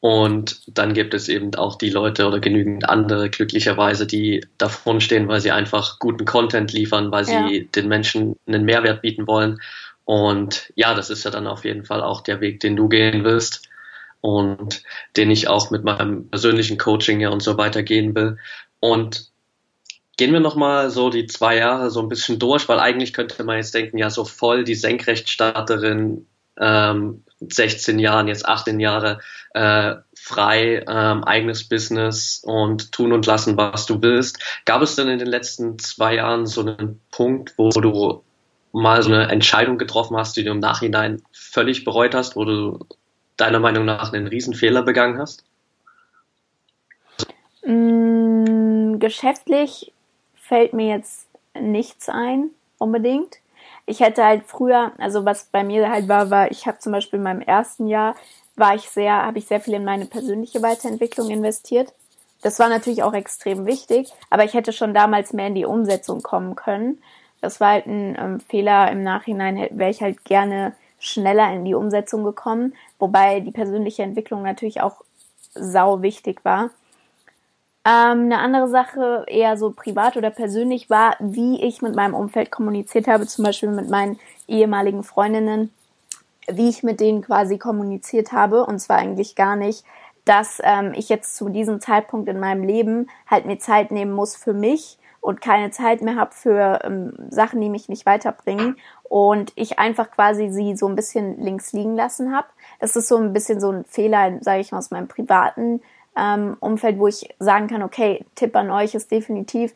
Und 0.05 0.61
dann 0.67 0.93
gibt 0.93 1.15
es 1.15 1.29
eben 1.29 1.55
auch 1.55 1.79
die 1.79 1.89
Leute 1.89 2.27
oder 2.27 2.39
genügend 2.39 2.87
andere 2.87 3.31
glücklicherweise, 3.31 4.05
die 4.05 4.45
davon 4.59 5.01
stehen, 5.01 5.27
weil 5.27 5.41
sie 5.41 5.49
einfach 5.49 5.97
guten 5.97 6.25
Content 6.25 6.71
liefern, 6.71 7.11
weil 7.11 7.25
sie 7.25 7.33
ja. 7.33 7.63
den 7.75 7.87
Menschen 7.87 8.35
einen 8.45 8.65
Mehrwert 8.65 9.01
bieten 9.01 9.25
wollen. 9.25 9.59
Und 10.03 10.71
ja, 10.75 10.93
das 10.93 11.09
ist 11.09 11.25
ja 11.25 11.31
dann 11.31 11.47
auf 11.47 11.65
jeden 11.65 11.85
Fall 11.85 12.03
auch 12.03 12.21
der 12.21 12.39
Weg, 12.39 12.59
den 12.59 12.75
du 12.75 12.87
gehen 12.87 13.23
willst 13.23 13.67
und 14.21 14.83
den 15.17 15.31
ich 15.31 15.47
auch 15.47 15.71
mit 15.71 15.83
meinem 15.83 16.29
persönlichen 16.29 16.77
Coaching 16.77 17.19
ja 17.19 17.29
und 17.29 17.41
so 17.41 17.57
weiter 17.57 17.81
gehen 17.81 18.13
will. 18.13 18.37
Und 18.79 19.31
gehen 20.17 20.33
wir 20.33 20.39
nochmal 20.39 20.91
so 20.91 21.09
die 21.09 21.25
zwei 21.25 21.57
Jahre 21.57 21.89
so 21.89 21.99
ein 21.99 22.09
bisschen 22.09 22.37
durch, 22.37 22.69
weil 22.69 22.79
eigentlich 22.79 23.11
könnte 23.11 23.43
man 23.43 23.57
jetzt 23.57 23.73
denken, 23.73 23.97
ja, 23.97 24.11
so 24.11 24.23
voll 24.23 24.65
die 24.65 24.75
Senkrechtstarterin 24.75 26.27
ähm, 26.59 27.23
16 27.39 27.99
Jahren, 27.99 28.27
jetzt 28.27 28.47
18 28.47 28.79
Jahre 28.79 29.19
äh, 29.53 29.95
frei, 30.15 30.83
ähm, 30.87 31.23
eigenes 31.23 31.67
Business 31.67 32.41
und 32.43 32.91
tun 32.91 33.13
und 33.13 33.25
lassen, 33.25 33.57
was 33.57 33.85
du 33.85 34.01
willst. 34.01 34.39
Gab 34.65 34.81
es 34.81 34.95
denn 34.95 35.07
in 35.07 35.19
den 35.19 35.27
letzten 35.27 35.77
zwei 35.79 36.15
Jahren 36.15 36.45
so 36.45 36.61
einen 36.61 37.01
Punkt, 37.11 37.53
wo 37.57 37.69
du 37.69 38.23
mal 38.71 39.01
so 39.01 39.13
eine 39.13 39.29
Entscheidung 39.29 39.77
getroffen 39.77 40.17
hast, 40.17 40.35
die 40.35 40.43
du 40.43 40.51
im 40.51 40.59
Nachhinein 40.59 41.21
völlig 41.31 41.85
bereut 41.85 42.15
hast, 42.15 42.35
wo 42.35 42.43
du 42.43 42.79
deiner 43.37 43.59
Meinung 43.59 43.85
nach 43.85 44.11
einen 44.11 44.27
Riesenfehler 44.27 44.81
begangen 44.81 45.17
hast? 45.17 45.43
Mm, 47.65 48.99
geschäftlich 48.99 49.91
fällt 50.35 50.73
mir 50.73 50.87
jetzt 50.87 51.27
nichts 51.59 52.09
ein, 52.09 52.49
unbedingt 52.77 53.37
ich 53.85 53.99
hätte 53.99 54.23
halt 54.23 54.43
früher, 54.45 54.91
also 54.97 55.25
was 55.25 55.45
bei 55.45 55.63
mir 55.63 55.89
halt 55.89 56.07
war, 56.07 56.29
war, 56.29 56.51
ich 56.51 56.65
habe 56.67 56.79
zum 56.79 56.91
Beispiel 56.91 57.17
in 57.17 57.23
meinem 57.23 57.41
ersten 57.41 57.87
Jahr 57.87 58.15
war 58.55 58.75
ich 58.75 58.89
sehr, 58.89 59.13
habe 59.13 59.37
ich 59.37 59.47
sehr 59.47 59.59
viel 59.59 59.73
in 59.73 59.85
meine 59.85 60.05
persönliche 60.05 60.61
Weiterentwicklung 60.61 61.29
investiert. 61.29 61.93
Das 62.41 62.59
war 62.59 62.69
natürlich 62.69 63.03
auch 63.03 63.13
extrem 63.13 63.65
wichtig, 63.65 64.11
aber 64.29 64.43
ich 64.43 64.53
hätte 64.53 64.71
schon 64.71 64.93
damals 64.93 65.33
mehr 65.33 65.47
in 65.47 65.55
die 65.55 65.65
Umsetzung 65.65 66.21
kommen 66.21 66.55
können. 66.55 67.01
Das 67.41 67.59
war 67.59 67.71
halt 67.71 67.85
ein 67.85 68.17
ähm, 68.19 68.39
Fehler. 68.39 68.91
Im 68.91 69.03
Nachhinein 69.03 69.67
wäre 69.71 69.91
ich 69.91 70.01
halt 70.01 70.23
gerne 70.25 70.73
schneller 70.99 71.51
in 71.53 71.65
die 71.65 71.75
Umsetzung 71.75 72.23
gekommen, 72.23 72.73
wobei 72.97 73.39
die 73.39 73.51
persönliche 73.51 74.03
Entwicklung 74.03 74.43
natürlich 74.43 74.81
auch 74.81 75.01
sau 75.53 76.01
wichtig 76.01 76.43
war. 76.43 76.69
Ähm, 77.87 78.23
eine 78.23 78.39
andere 78.39 78.67
Sache, 78.67 79.25
eher 79.27 79.57
so 79.57 79.71
privat 79.71 80.17
oder 80.17 80.31
persönlich, 80.31 80.89
war, 80.89 81.15
wie 81.19 81.63
ich 81.63 81.83
mit 81.83 81.95
meinem 81.95 82.15
Umfeld 82.15 82.49
kommuniziert 82.49 83.07
habe, 83.07 83.27
zum 83.27 83.45
Beispiel 83.45 83.69
mit 83.69 83.89
meinen 83.89 84.19
ehemaligen 84.47 85.03
Freundinnen, 85.03 85.71
wie 86.47 86.69
ich 86.69 86.81
mit 86.81 86.99
denen 86.99 87.21
quasi 87.21 87.59
kommuniziert 87.59 88.31
habe. 88.31 88.65
Und 88.65 88.79
zwar 88.79 88.97
eigentlich 88.97 89.35
gar 89.35 89.55
nicht, 89.55 89.85
dass 90.25 90.59
ähm, 90.63 90.93
ich 90.95 91.09
jetzt 91.09 91.35
zu 91.37 91.49
diesem 91.49 91.79
Zeitpunkt 91.79 92.27
in 92.27 92.39
meinem 92.39 92.63
Leben 92.63 93.07
halt 93.27 93.45
mir 93.45 93.59
Zeit 93.59 93.91
nehmen 93.91 94.13
muss 94.13 94.35
für 94.35 94.53
mich 94.53 94.97
und 95.21 95.41
keine 95.41 95.69
Zeit 95.69 96.01
mehr 96.01 96.15
habe 96.15 96.31
für 96.33 96.79
ähm, 96.83 97.13
Sachen, 97.29 97.61
die 97.61 97.69
mich 97.69 97.87
nicht 97.87 98.07
weiterbringen. 98.07 98.77
Und 99.03 99.53
ich 99.55 99.77
einfach 99.77 100.09
quasi 100.09 100.49
sie 100.49 100.75
so 100.75 100.87
ein 100.87 100.95
bisschen 100.95 101.39
links 101.39 101.71
liegen 101.71 101.95
lassen 101.95 102.35
habe. 102.35 102.47
Das 102.79 102.95
ist 102.95 103.07
so 103.07 103.17
ein 103.17 103.33
bisschen 103.33 103.59
so 103.59 103.71
ein 103.71 103.85
Fehler, 103.85 104.39
sage 104.41 104.61
ich 104.61 104.71
mal, 104.71 104.79
aus 104.79 104.89
meinem 104.89 105.07
privaten 105.07 105.81
ähm, 106.17 106.57
Umfeld, 106.59 106.99
wo 106.99 107.07
ich 107.07 107.29
sagen 107.39 107.67
kann, 107.67 107.83
okay, 107.83 108.25
Tipp 108.35 108.55
an 108.55 108.71
euch 108.71 108.95
ist 108.95 109.11
definitiv, 109.11 109.73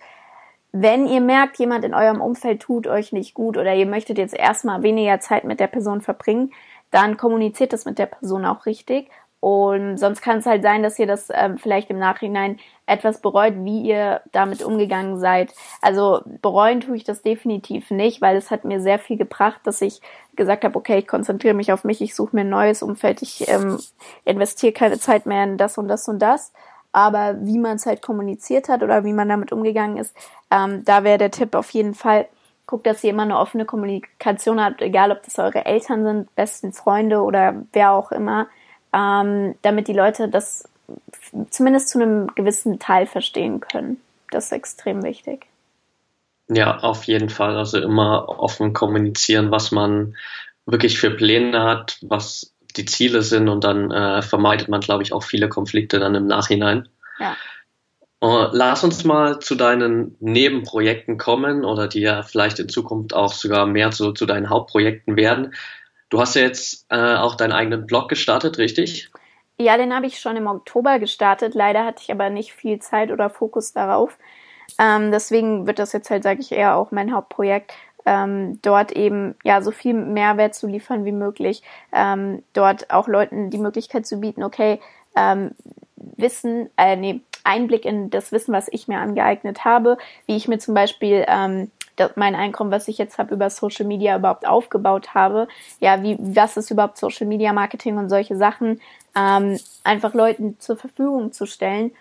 wenn 0.72 1.08
ihr 1.08 1.22
merkt, 1.22 1.58
jemand 1.58 1.84
in 1.84 1.94
eurem 1.94 2.22
Umfeld 2.22 2.62
tut 2.62 2.86
euch 2.86 3.12
nicht 3.12 3.34
gut 3.34 3.58
oder 3.58 3.74
ihr 3.74 3.88
möchtet 3.88 4.18
jetzt 4.18 4.36
erstmal 4.36 4.84
weniger 4.84 5.20
Zeit 5.20 5.44
mit 5.44 5.60
der 5.60 5.68
Person 5.68 6.02
verbringen, 6.02 6.52
dann 6.92 7.18
kommuniziert 7.18 7.74
das 7.74 7.86
mit 7.86 7.98
der 7.98 8.06
Person 8.06 8.46
auch 8.46 8.66
richtig. 8.66 9.10
Und 9.42 9.98
sonst 9.98 10.22
kann 10.22 10.40
es 10.40 10.46
halt 10.46 10.64
sein, 10.64 10.84
dass 10.84 11.00
ihr 11.00 11.08
das 11.08 11.30
ähm, 11.34 11.58
vielleicht 11.58 11.90
im 11.90 11.98
Nachhinein 11.98 12.60
etwas 12.86 13.22
bereut, 13.22 13.54
wie 13.60 13.84
ihr 13.84 14.22
damit 14.34 14.62
umgegangen 14.62 15.18
seid. 15.18 15.54
Also 15.82 16.22
bereuen 16.42 16.82
tue 16.82 16.98
ich 16.98 17.06
das 17.06 17.22
definitiv 17.22 17.90
nicht, 17.90 18.22
weil 18.22 18.36
es 18.36 18.52
hat 18.52 18.66
mir 18.66 18.82
sehr 18.82 19.00
viel 19.00 19.16
gebracht, 19.16 19.62
dass 19.64 19.82
ich 19.82 20.02
gesagt 20.36 20.66
habe, 20.66 20.78
okay, 20.78 20.98
ich 20.98 21.08
konzentriere 21.08 21.54
mich 21.54 21.72
auf 21.72 21.86
mich, 21.86 22.02
ich 22.02 22.16
suche 22.16 22.36
mir 22.36 22.42
ein 22.42 22.50
neues 22.50 22.84
Umfeld, 22.84 23.22
ich 23.22 23.48
ähm, 23.48 23.80
investiere 24.26 24.74
keine 24.74 25.00
Zeit 25.00 25.26
mehr 25.26 25.44
in 25.44 25.58
das 25.58 25.78
und 25.78 25.88
das 25.88 26.08
und 26.10 26.20
das. 26.20 26.52
Aber 26.92 27.38
wie 27.42 27.60
man 27.60 27.76
es 27.78 27.86
halt 27.86 28.02
kommuniziert 28.02 28.68
hat 28.68 28.84
oder 28.84 29.06
wie 29.06 29.14
man 29.14 29.30
damit 29.30 29.54
umgegangen 29.54 29.98
ist, 29.98 30.16
ähm, 30.52 30.84
da 30.84 31.04
wäre 31.04 31.20
der 31.20 31.32
Tipp 31.32 31.56
auf 31.56 31.70
jeden 31.70 31.94
Fall, 31.94 32.28
guckt, 32.66 32.86
dass 32.86 33.04
ihr 33.04 33.10
immer 33.12 33.24
eine 33.24 33.40
offene 33.40 33.66
Kommunikation 33.66 34.64
habt, 34.64 34.82
egal 34.82 35.12
ob 35.12 35.24
das 35.24 35.40
eure 35.40 35.66
Eltern 35.66 36.04
sind, 36.04 36.36
besten 36.36 36.72
Freunde 36.72 37.22
oder 37.22 37.64
wer 37.74 37.94
auch 37.94 38.12
immer, 38.12 38.48
ähm, 38.94 39.56
damit 39.62 39.88
die 39.88 39.94
Leute 39.94 40.28
das 40.28 40.68
zumindest 41.50 41.90
zu 41.90 42.02
einem 42.02 42.28
gewissen 42.36 42.80
Teil 42.80 43.06
verstehen 43.06 43.60
können. 43.60 44.02
Das 44.32 44.46
ist 44.46 44.52
extrem 44.52 45.04
wichtig. 45.04 45.46
Ja, 46.48 46.80
auf 46.80 47.04
jeden 47.04 47.30
Fall. 47.30 47.58
Also 47.58 47.80
immer 47.80 48.28
offen 48.28 48.74
kommunizieren, 48.74 49.52
was 49.52 49.72
man 49.72 50.16
wirklich 50.66 51.00
für 51.00 51.12
Pläne 51.12 51.64
hat, 51.64 51.98
was 52.02 52.54
die 52.76 52.86
Ziele 52.86 53.22
sind 53.22 53.50
und 53.50 53.64
dann 53.64 53.92
äh, 53.92 54.22
vermeidet 54.22 54.68
man, 54.68 54.82
glaube 54.82 55.04
ich, 55.04 55.14
auch 55.14 55.24
viele 55.24 55.50
Konflikte 55.50 56.00
dann 56.00 56.16
im 56.16 56.28
Nachhinein. 56.28 56.88
Ja. 57.20 57.36
Uh, 58.22 58.48
lass 58.52 58.84
uns 58.84 59.06
mal 59.06 59.40
zu 59.40 59.56
deinen 59.56 60.18
Nebenprojekten 60.20 61.18
kommen 61.18 61.64
oder 61.64 61.88
die 61.88 62.02
ja 62.02 62.22
vielleicht 62.22 62.60
in 62.60 62.68
Zukunft 62.68 63.14
auch 63.14 63.32
sogar 63.32 63.66
mehr 63.66 63.92
zu, 63.92 64.12
zu 64.12 64.26
deinen 64.26 64.50
Hauptprojekten 64.50 65.16
werden. 65.16 65.54
Du 66.10 66.20
hast 66.20 66.36
ja 66.36 66.42
jetzt 66.42 66.86
äh, 66.90 67.16
auch 67.16 67.36
deinen 67.36 67.52
eigenen 67.52 67.86
Blog 67.86 68.10
gestartet, 68.10 68.58
richtig? 68.58 69.12
Ja, 69.60 69.78
den 69.78 69.94
habe 69.94 70.08
ich 70.08 70.20
schon 70.20 70.38
im 70.38 70.48
Oktober 70.48 71.00
gestartet. 71.00 71.54
Leider 71.54 71.86
hatte 71.86 72.02
ich 72.02 72.12
aber 72.12 72.30
nicht 72.30 72.54
viel 72.54 72.80
Zeit 72.80 73.12
oder 73.12 73.30
Fokus 73.30 73.74
darauf. 73.74 74.18
Ähm, 74.80 75.12
deswegen 75.12 75.68
wird 75.68 75.80
das 75.80 75.94
jetzt 75.94 76.10
halt, 76.10 76.24
sage 76.24 76.42
ich, 76.42 76.52
eher 76.52 76.76
auch 76.76 76.92
mein 76.92 77.14
Hauptprojekt 77.14 77.74
ähm, 78.06 78.60
dort 78.62 78.92
eben 78.92 79.36
ja 79.44 79.62
so 79.62 79.72
viel 79.72 79.94
Mehrwert 79.94 80.56
zu 80.56 80.68
liefern 80.68 81.06
wie 81.06 81.12
möglich, 81.12 81.62
ähm, 81.92 82.44
dort 82.54 82.90
auch 82.92 83.08
Leuten 83.08 83.50
die 83.50 83.58
Möglichkeit 83.58 84.06
zu 84.08 84.20
bieten, 84.20 84.44
okay, 84.44 84.80
ähm, 85.16 85.52
Wissen, 85.96 86.70
äh, 86.78 86.96
nee, 86.96 87.22
Einblick 87.44 87.86
in 87.86 88.10
das 88.10 88.32
Wissen, 88.32 88.54
was 88.54 88.68
ich 88.72 88.88
mir 88.88 89.00
angeeignet 89.00 89.66
habe, 89.66 89.98
wie 90.26 90.36
ich 90.36 90.48
mir 90.48 90.60
zum 90.60 90.74
Beispiel 90.74 91.26
ähm, 91.28 91.72
mein 92.16 92.36
Einkommen, 92.36 92.72
was 92.72 92.88
ich 92.88 92.98
jetzt 92.98 93.18
habe, 93.18 93.34
über 93.34 93.50
Social 93.50 93.86
Media 93.86 94.16
überhaupt 94.18 94.48
aufgebaut 94.48 95.14
habe. 95.14 95.48
Ja, 95.80 96.02
wie, 96.04 96.18
was 96.20 96.58
ist 96.58 96.72
überhaupt 96.72 96.98
Social 96.98 97.28
Media 97.28 97.54
Marketing 97.54 97.98
und 97.98 98.10
solche 98.10 98.36
Sachen, 98.36 98.82
ähm, 99.16 99.60
einfach 99.84 100.14
Leuten 100.14 100.60
zur 100.60 100.78
Verfügung 100.78 101.32
zu 101.32 101.46
stellen. 101.46 101.92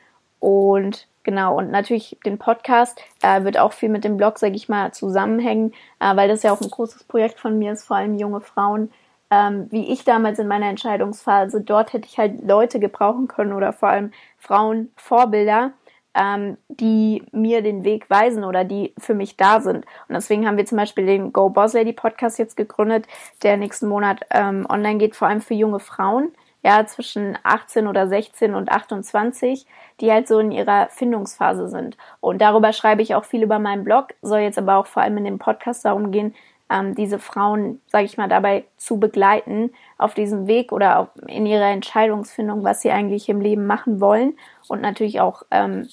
Und 0.41 1.07
Genau, 1.29 1.59
und 1.59 1.71
natürlich 1.71 2.17
den 2.25 2.39
Podcast 2.39 3.03
äh, 3.21 3.45
wird 3.45 3.59
auch 3.59 3.75
viel 3.75 3.91
mit 3.91 4.03
dem 4.03 4.17
Blog, 4.17 4.39
sage 4.39 4.55
ich 4.55 4.71
mal, 4.71 4.93
zusammenhängen, 4.93 5.75
äh, 6.01 6.17
weil 6.17 6.27
das 6.27 6.43
ja 6.43 6.55
auch 6.55 6.61
ein 6.63 6.71
großes 6.71 7.05
Projekt 7.05 7.39
von 7.39 7.59
mir 7.59 7.73
ist, 7.73 7.85
vor 7.85 7.99
allem 7.99 8.19
junge 8.19 8.41
Frauen. 8.41 8.91
Ähm, 9.31 9.67
wie 9.71 9.93
ich 9.93 10.05
damals 10.05 10.39
in 10.39 10.49
meiner 10.49 10.71
Entscheidungsphase, 10.71 11.61
dort 11.61 11.93
hätte 11.93 12.07
ich 12.07 12.17
halt 12.17 12.47
Leute 12.47 12.81
gebrauchen 12.81 13.29
können 13.29 13.53
oder 13.53 13.75
vor 13.75 13.91
allem 13.91 14.13
Frauen, 14.39 14.91
Vorbilder, 14.97 15.73
ähm, 16.19 16.57
die 16.69 17.23
mir 17.31 17.63
den 17.63 17.85
Weg 17.85 18.11
weisen 18.11 18.45
oder 18.45 18.65
die 18.65 18.93
für 18.99 19.15
mich 19.15 19.37
da 19.37 19.61
sind. 19.61 19.87
Und 20.09 20.15
deswegen 20.15 20.47
haben 20.47 20.57
wir 20.57 20.67
zum 20.67 20.79
Beispiel 20.79 21.07
den 21.07 21.33
Go 21.33 21.49
Boss 21.49 21.75
Lady 21.75 21.93
Podcast 21.93 22.39
jetzt 22.39 22.57
gegründet, 22.57 23.07
der 23.43 23.57
nächsten 23.57 23.89
Monat 23.89 24.21
ähm, 24.31 24.67
online 24.69 24.99
geht, 24.99 25.15
vor 25.15 25.29
allem 25.29 25.41
für 25.41 25.55
junge 25.55 25.79
Frauen 25.79 26.33
ja, 26.65 26.85
zwischen 26.87 27.39
18 27.45 27.87
oder 27.87 28.09
16 28.09 28.55
und 28.55 28.71
28, 28.71 29.65
die 30.01 30.11
halt 30.11 30.27
so 30.27 30.41
in 30.41 30.51
ihrer 30.51 30.89
Findungsphase 30.91 31.69
sind. 31.69 31.97
Und 32.21 32.41
darüber 32.41 32.73
schreibe 32.73 33.03
ich 33.03 33.15
auch 33.15 33.25
viel 33.25 33.43
über 33.45 33.61
meinen 33.61 33.85
Blog, 33.85 34.09
soll 34.23 34.41
jetzt 34.41 34.59
aber 34.59 34.77
auch 34.77 34.87
vor 34.87 35.03
allem 35.03 35.19
in 35.19 35.25
dem 35.25 35.39
Podcast 35.39 35.85
darum 35.85 36.11
gehen, 36.11 36.35
ähm, 36.71 36.95
diese 36.95 37.19
Frauen, 37.19 37.81
sage 37.87 38.05
ich 38.05 38.19
mal, 38.19 38.29
dabei 38.29 38.65
zu 38.77 38.99
begleiten 38.99 39.71
auf 39.97 40.15
diesem 40.15 40.47
Weg 40.47 40.73
oder 40.73 40.99
auch 40.99 41.09
in 41.27 41.47
ihrer 41.47 41.71
Entscheidungsfindung, 41.71 42.65
was 42.65 42.83
sie 42.83 42.91
eigentlich 42.91 43.29
im 43.29 43.41
Leben 43.41 43.67
machen 43.67 44.01
wollen 44.01 44.37
und 44.69 44.83
natürlich 44.83 45.21
auch 45.21 45.45
ähm, 45.51 45.89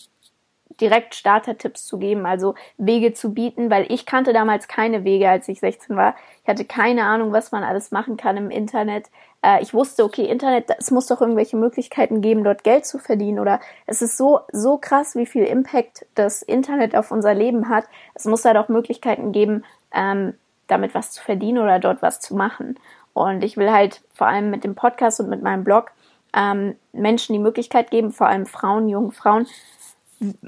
direkt 0.82 1.16
Starter-Tipps 1.16 1.86
zu 1.86 1.98
geben, 1.98 2.26
also 2.26 2.56
Wege 2.78 3.14
zu 3.14 3.34
bieten, 3.34 3.70
weil 3.70 3.92
ich 3.92 4.06
kannte 4.06 4.34
damals 4.34 4.68
keine 4.68 5.04
Wege, 5.04 5.30
als 5.30 5.48
ich 5.48 5.60
16 5.60 5.96
war. 5.96 6.16
Ich 6.44 6.50
hatte 6.50 6.66
keine 6.66 7.06
Ahnung, 7.06 7.32
was 7.32 7.52
man 7.52 7.64
alles 7.64 7.92
machen 7.92 8.18
kann 8.18 8.38
im 8.38 8.50
Internet. 8.50 9.10
Äh, 9.42 9.62
ich 9.62 9.74
wusste, 9.74 10.04
okay, 10.04 10.26
Internet, 10.26 10.70
es 10.78 10.92
muss 10.92 11.08
doch 11.08 11.22
irgendwelche 11.22 11.58
Möglichkeiten 11.58 12.22
geben, 12.22 12.44
dort 12.44 12.64
Geld 12.64 12.86
zu 12.86 13.00
verdienen 13.00 13.40
oder 13.40 13.60
es 13.86 14.02
ist 14.02 14.18
so, 14.18 14.42
so 14.52 14.78
krass, 14.78 15.16
wie 15.16 15.26
viel 15.26 15.44
Impact 15.44 16.06
das 16.16 16.42
Internet 16.42 16.96
auf 16.96 17.12
unser 17.12 17.34
Leben 17.34 17.70
hat. 17.70 17.86
Es 18.14 18.26
muss 18.26 18.42
da 18.42 18.54
doch 18.54 18.70
Möglichkeiten 18.70 19.32
geben, 19.32 19.64
ähm, 19.94 20.34
damit 20.68 20.96
was 20.96 21.12
zu 21.12 21.24
verdienen 21.24 21.60
oder 21.60 21.80
dort 21.80 22.02
was 22.02 22.20
zu 22.20 22.36
machen. 22.36 22.80
Und 23.14 23.44
ich 23.44 23.56
will 23.56 23.72
halt 23.72 24.02
vor 24.14 24.28
allem 24.28 24.50
mit 24.50 24.64
dem 24.64 24.76
Podcast 24.76 25.20
und 25.20 25.30
mit 25.30 25.42
meinem 25.42 25.64
Blog 25.64 25.92
ähm, 26.36 26.76
Menschen 26.92 27.34
die 27.34 27.40
Möglichkeit 27.40 27.92
geben, 27.92 28.12
vor 28.12 28.28
allem 28.28 28.46
Frauen, 28.46 28.90
jungen 28.90 29.12
Frauen, 29.12 29.48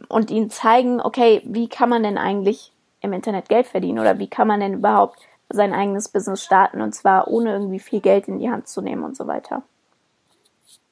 und 0.08 0.32
ihnen 0.32 0.50
zeigen, 0.50 1.02
okay, 1.02 1.42
wie 1.46 1.68
kann 1.68 1.90
man 1.90 2.04
denn 2.04 2.18
eigentlich 2.18 2.72
im 3.02 3.14
Internet 3.14 3.50
Geld 3.50 3.68
verdienen 3.68 4.00
oder 4.00 4.20
wie 4.20 4.28
kann 4.28 4.48
man 4.48 4.60
denn 4.60 4.74
überhaupt 4.74 5.20
sein 5.50 5.74
eigenes 5.74 6.10
Business 6.10 6.44
starten 6.44 6.82
und 6.82 6.94
zwar 6.94 7.28
ohne 7.28 7.54
irgendwie 7.54 7.80
viel 7.80 8.02
Geld 8.02 8.28
in 8.28 8.40
die 8.40 8.50
Hand 8.50 8.68
zu 8.68 8.82
nehmen 8.82 9.04
und 9.04 9.16
so 9.16 9.28
weiter. 9.28 9.64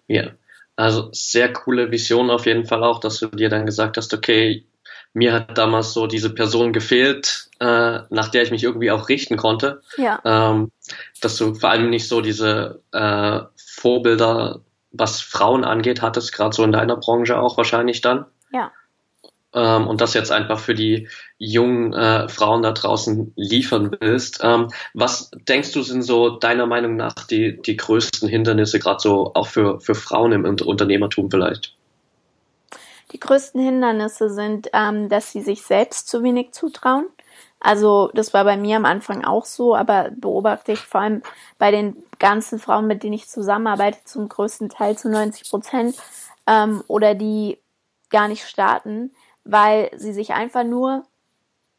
Ja, 0.07 0.31
also 0.75 1.09
sehr 1.11 1.51
coole 1.51 1.91
Vision 1.91 2.29
auf 2.29 2.45
jeden 2.45 2.65
Fall 2.65 2.83
auch, 2.83 2.99
dass 2.99 3.19
du 3.19 3.27
dir 3.27 3.49
dann 3.49 3.65
gesagt 3.65 3.97
hast, 3.97 4.13
okay, 4.13 4.65
mir 5.13 5.33
hat 5.33 5.57
damals 5.57 5.93
so 5.93 6.07
diese 6.07 6.33
Person 6.33 6.73
gefehlt, 6.73 7.49
äh, 7.59 7.99
nach 8.09 8.27
der 8.29 8.43
ich 8.43 8.51
mich 8.51 8.63
irgendwie 8.63 8.91
auch 8.91 9.07
richten 9.07 9.37
konnte. 9.37 9.81
Ja. 9.97 10.19
Ähm, 10.25 10.71
dass 11.21 11.37
du 11.37 11.55
vor 11.55 11.69
allem 11.69 11.89
nicht 11.89 12.07
so 12.07 12.19
diese 12.19 12.81
äh, 12.91 13.39
Vorbilder, 13.55 14.61
was 14.91 15.21
Frauen 15.21 15.63
angeht, 15.63 16.01
hattest, 16.01 16.33
gerade 16.33 16.55
so 16.55 16.63
in 16.63 16.73
deiner 16.73 16.97
Branche 16.97 17.39
auch 17.39 17.57
wahrscheinlich 17.57 18.01
dann. 18.01 18.25
Ja. 18.55 18.71
Ähm, 19.53 19.87
und 19.87 19.99
das 19.99 20.13
jetzt 20.13 20.31
einfach 20.31 20.59
für 20.59 20.73
die 20.73 21.09
jungen 21.37 21.93
äh, 21.93 22.29
Frauen 22.29 22.63
da 22.63 22.71
draußen 22.71 23.33
liefern 23.35 23.95
willst. 23.99 24.39
Ähm, 24.41 24.69
was 24.93 25.29
denkst 25.47 25.73
du 25.73 25.81
sind 25.81 26.03
so 26.03 26.29
deiner 26.29 26.65
Meinung 26.65 26.95
nach 26.95 27.15
die, 27.27 27.61
die 27.61 27.75
größten 27.75 28.29
Hindernisse, 28.29 28.79
gerade 28.79 29.01
so 29.01 29.33
auch 29.33 29.47
für, 29.47 29.81
für 29.81 29.93
Frauen 29.93 30.31
im 30.31 30.45
Unternehmertum 30.45 31.29
vielleicht? 31.29 31.75
Die 33.11 33.19
größten 33.19 33.61
Hindernisse 33.61 34.29
sind, 34.29 34.69
ähm, 34.71 35.09
dass 35.09 35.33
sie 35.33 35.41
sich 35.41 35.63
selbst 35.63 36.07
zu 36.07 36.23
wenig 36.23 36.53
zutrauen. 36.53 37.07
Also 37.59 38.09
das 38.13 38.33
war 38.33 38.45
bei 38.45 38.55
mir 38.55 38.77
am 38.77 38.85
Anfang 38.85 39.25
auch 39.25 39.45
so, 39.45 39.75
aber 39.75 40.11
beobachte 40.15 40.71
ich 40.71 40.79
vor 40.79 41.01
allem 41.01 41.23
bei 41.57 41.71
den 41.71 41.97
ganzen 42.19 42.59
Frauen, 42.59 42.87
mit 42.87 43.03
denen 43.03 43.13
ich 43.13 43.27
zusammenarbeite, 43.27 43.99
zum 44.05 44.29
größten 44.29 44.69
Teil 44.69 44.97
zu 44.97 45.09
90 45.09 45.49
Prozent, 45.49 45.95
ähm, 46.47 46.83
oder 46.87 47.15
die 47.15 47.57
gar 48.15 48.29
nicht 48.29 48.47
starten, 48.47 49.11
weil 49.43 49.91
sie 49.97 50.13
sich 50.13 50.31
einfach 50.31 50.63
nur 50.63 51.03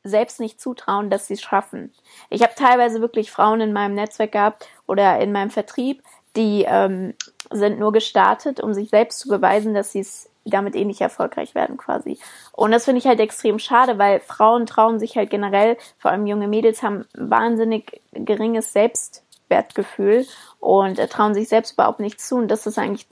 selbst 0.04 0.38
nicht 0.38 0.60
zutrauen, 0.60 1.08
dass 1.08 1.26
sie 1.26 1.34
es 1.34 1.40
schaffen. 1.40 1.94
Ich 2.28 2.42
habe 2.42 2.52
teilweise 2.54 3.00
wirklich 3.00 3.30
Frauen 3.30 3.62
in 3.62 3.72
meinem 3.72 3.94
Netzwerk 3.94 4.32
gehabt 4.32 4.68
oder 4.86 5.18
in 5.18 5.32
meinem 5.32 5.48
Vertrieb, 5.48 6.02
die 6.36 6.66
ähm, 6.68 7.14
sind 7.50 7.78
nur 7.78 7.90
gestartet, 7.92 8.60
um 8.60 8.74
sich 8.74 8.90
selbst 8.90 9.18
zu 9.18 9.28
beweisen, 9.28 9.72
dass 9.72 9.92
sie 9.92 10.00
es 10.00 10.28
damit 10.44 10.76
ähnlich 10.76 11.00
erfolgreich 11.00 11.54
werden 11.54 11.78
quasi. 11.78 12.18
Und 12.52 12.70
das 12.70 12.84
finde 12.84 12.98
ich 12.98 13.06
halt 13.06 13.18
extrem 13.18 13.58
schade, 13.58 13.96
weil 13.96 14.20
Frauen 14.20 14.66
trauen 14.66 14.98
sich 14.98 15.16
halt 15.16 15.30
generell, 15.30 15.78
vor 15.98 16.10
allem 16.10 16.26
junge 16.26 16.48
Mädels 16.48 16.82
haben 16.82 17.06
wahnsinnig 17.14 18.02
geringes 18.12 18.74
Selbstwertgefühl 18.74 20.26
und 20.60 20.98
äh, 20.98 21.08
trauen 21.08 21.32
sich 21.32 21.48
selbst 21.48 21.72
überhaupt 21.72 22.00
nicht 22.00 22.20
zu. 22.20 22.36
Und 22.36 22.48
das 22.48 22.66
ist 22.66 22.78
eigentlich 22.78 23.06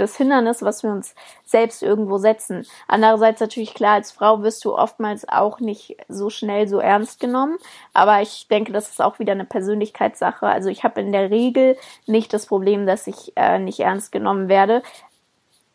das 0.00 0.16
Hindernis, 0.16 0.62
was 0.62 0.82
wir 0.82 0.90
uns 0.90 1.14
selbst 1.44 1.82
irgendwo 1.82 2.18
setzen. 2.18 2.66
Andererseits 2.86 3.40
natürlich 3.40 3.74
klar, 3.74 3.94
als 3.94 4.12
Frau 4.12 4.42
wirst 4.42 4.64
du 4.64 4.76
oftmals 4.76 5.28
auch 5.28 5.60
nicht 5.60 5.96
so 6.08 6.30
schnell 6.30 6.68
so 6.68 6.78
ernst 6.78 7.20
genommen. 7.20 7.58
Aber 7.92 8.22
ich 8.22 8.48
denke, 8.48 8.72
das 8.72 8.88
ist 8.88 9.02
auch 9.02 9.18
wieder 9.18 9.32
eine 9.32 9.44
Persönlichkeitssache. 9.44 10.46
Also 10.46 10.68
ich 10.68 10.84
habe 10.84 11.00
in 11.00 11.12
der 11.12 11.30
Regel 11.30 11.76
nicht 12.06 12.32
das 12.32 12.46
Problem, 12.46 12.86
dass 12.86 13.06
ich 13.06 13.32
äh, 13.36 13.58
nicht 13.58 13.80
ernst 13.80 14.12
genommen 14.12 14.48
werde. 14.48 14.82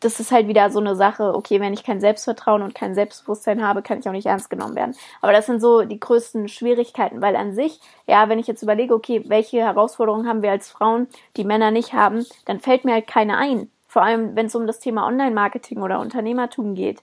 Das 0.00 0.20
ist 0.20 0.32
halt 0.32 0.48
wieder 0.48 0.68
so 0.70 0.80
eine 0.80 0.96
Sache, 0.96 1.34
okay, 1.34 1.60
wenn 1.60 1.72
ich 1.72 1.82
kein 1.82 2.00
Selbstvertrauen 2.00 2.60
und 2.60 2.74
kein 2.74 2.94
Selbstbewusstsein 2.94 3.66
habe, 3.66 3.80
kann 3.80 4.00
ich 4.00 4.06
auch 4.06 4.12
nicht 4.12 4.26
ernst 4.26 4.50
genommen 4.50 4.74
werden. 4.74 4.94
Aber 5.22 5.32
das 5.32 5.46
sind 5.46 5.60
so 5.60 5.82
die 5.82 5.98
größten 5.98 6.48
Schwierigkeiten, 6.48 7.22
weil 7.22 7.36
an 7.36 7.54
sich, 7.54 7.80
ja, 8.06 8.28
wenn 8.28 8.38
ich 8.38 8.46
jetzt 8.46 8.62
überlege, 8.62 8.92
okay, 8.92 9.24
welche 9.28 9.60
Herausforderungen 9.60 10.28
haben 10.28 10.42
wir 10.42 10.50
als 10.50 10.70
Frauen, 10.70 11.08
die 11.38 11.44
Männer 11.44 11.70
nicht 11.70 11.94
haben, 11.94 12.26
dann 12.44 12.60
fällt 12.60 12.84
mir 12.84 12.92
halt 12.92 13.06
keine 13.06 13.38
ein 13.38 13.70
vor 13.94 14.02
allem 14.02 14.34
wenn 14.34 14.46
es 14.46 14.56
um 14.56 14.66
das 14.66 14.80
Thema 14.80 15.06
Online-Marketing 15.06 15.80
oder 15.80 16.00
Unternehmertum 16.00 16.74
geht. 16.74 17.00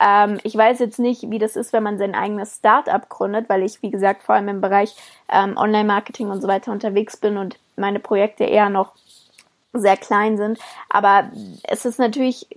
Ähm, 0.00 0.40
ich 0.42 0.56
weiß 0.56 0.80
jetzt 0.80 0.98
nicht, 0.98 1.30
wie 1.30 1.38
das 1.38 1.54
ist, 1.54 1.72
wenn 1.72 1.84
man 1.84 1.98
sein 1.98 2.16
eigenes 2.16 2.56
Start-up 2.56 3.08
gründet, 3.08 3.48
weil 3.48 3.62
ich, 3.62 3.80
wie 3.80 3.92
gesagt, 3.92 4.24
vor 4.24 4.34
allem 4.34 4.48
im 4.48 4.60
Bereich 4.60 4.96
ähm, 5.28 5.56
Online-Marketing 5.56 6.30
und 6.30 6.40
so 6.40 6.48
weiter 6.48 6.72
unterwegs 6.72 7.16
bin 7.16 7.36
und 7.36 7.60
meine 7.76 8.00
Projekte 8.00 8.42
eher 8.42 8.70
noch 8.70 8.92
sehr 9.72 9.96
klein 9.96 10.36
sind. 10.36 10.58
Aber 10.88 11.30
es 11.62 11.84
ist 11.84 12.00
natürlich 12.00 12.48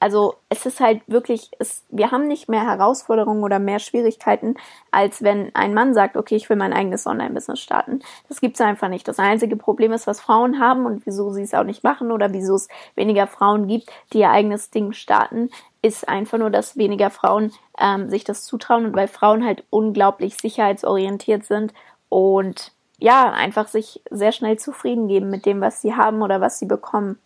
also 0.00 0.36
es 0.48 0.64
ist 0.64 0.80
halt 0.80 1.02
wirklich, 1.06 1.50
es, 1.58 1.84
wir 1.90 2.10
haben 2.10 2.26
nicht 2.26 2.48
mehr 2.48 2.66
Herausforderungen 2.66 3.44
oder 3.44 3.58
mehr 3.58 3.78
Schwierigkeiten, 3.78 4.54
als 4.90 5.22
wenn 5.22 5.54
ein 5.54 5.74
Mann 5.74 5.92
sagt, 5.92 6.16
okay, 6.16 6.36
ich 6.36 6.48
will 6.48 6.56
mein 6.56 6.72
eigenes 6.72 7.06
Online-Business 7.06 7.60
starten. 7.60 8.00
Das 8.26 8.40
gibt's 8.40 8.62
einfach 8.62 8.88
nicht. 8.88 9.06
Das 9.06 9.18
einzige 9.18 9.56
Problem 9.56 9.92
ist, 9.92 10.06
was 10.06 10.22
Frauen 10.22 10.58
haben 10.58 10.86
und 10.86 11.04
wieso 11.04 11.30
sie 11.30 11.42
es 11.42 11.52
auch 11.52 11.64
nicht 11.64 11.84
machen 11.84 12.10
oder 12.12 12.32
wieso 12.32 12.54
es 12.54 12.68
weniger 12.94 13.26
Frauen 13.26 13.68
gibt, 13.68 13.90
die 14.14 14.20
ihr 14.20 14.30
eigenes 14.30 14.70
Ding 14.70 14.92
starten, 14.92 15.50
ist 15.82 16.08
einfach 16.08 16.38
nur, 16.38 16.50
dass 16.50 16.78
weniger 16.78 17.10
Frauen 17.10 17.52
ähm, 17.78 18.08
sich 18.08 18.24
das 18.24 18.44
zutrauen 18.44 18.86
und 18.86 18.96
weil 18.96 19.08
Frauen 19.08 19.44
halt 19.44 19.64
unglaublich 19.68 20.38
sicherheitsorientiert 20.38 21.44
sind 21.44 21.74
und 22.08 22.72
ja, 22.98 23.30
einfach 23.32 23.68
sich 23.68 24.02
sehr 24.10 24.32
schnell 24.32 24.58
zufrieden 24.58 25.08
geben 25.08 25.28
mit 25.28 25.44
dem, 25.44 25.60
was 25.60 25.82
sie 25.82 25.94
haben 25.94 26.22
oder 26.22 26.40
was 26.40 26.58
sie 26.58 26.66
bekommen. 26.66 27.18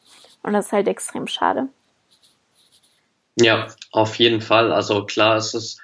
Und 0.43 0.53
das 0.53 0.67
ist 0.67 0.73
halt 0.73 0.89
extrem 0.89 1.27
schade. 1.27 1.69
Ja, 3.37 3.68
auf 3.90 4.16
jeden 4.16 4.40
Fall. 4.40 4.73
Also 4.73 5.05
klar 5.07 5.37
ist 5.37 5.55
es 5.55 5.79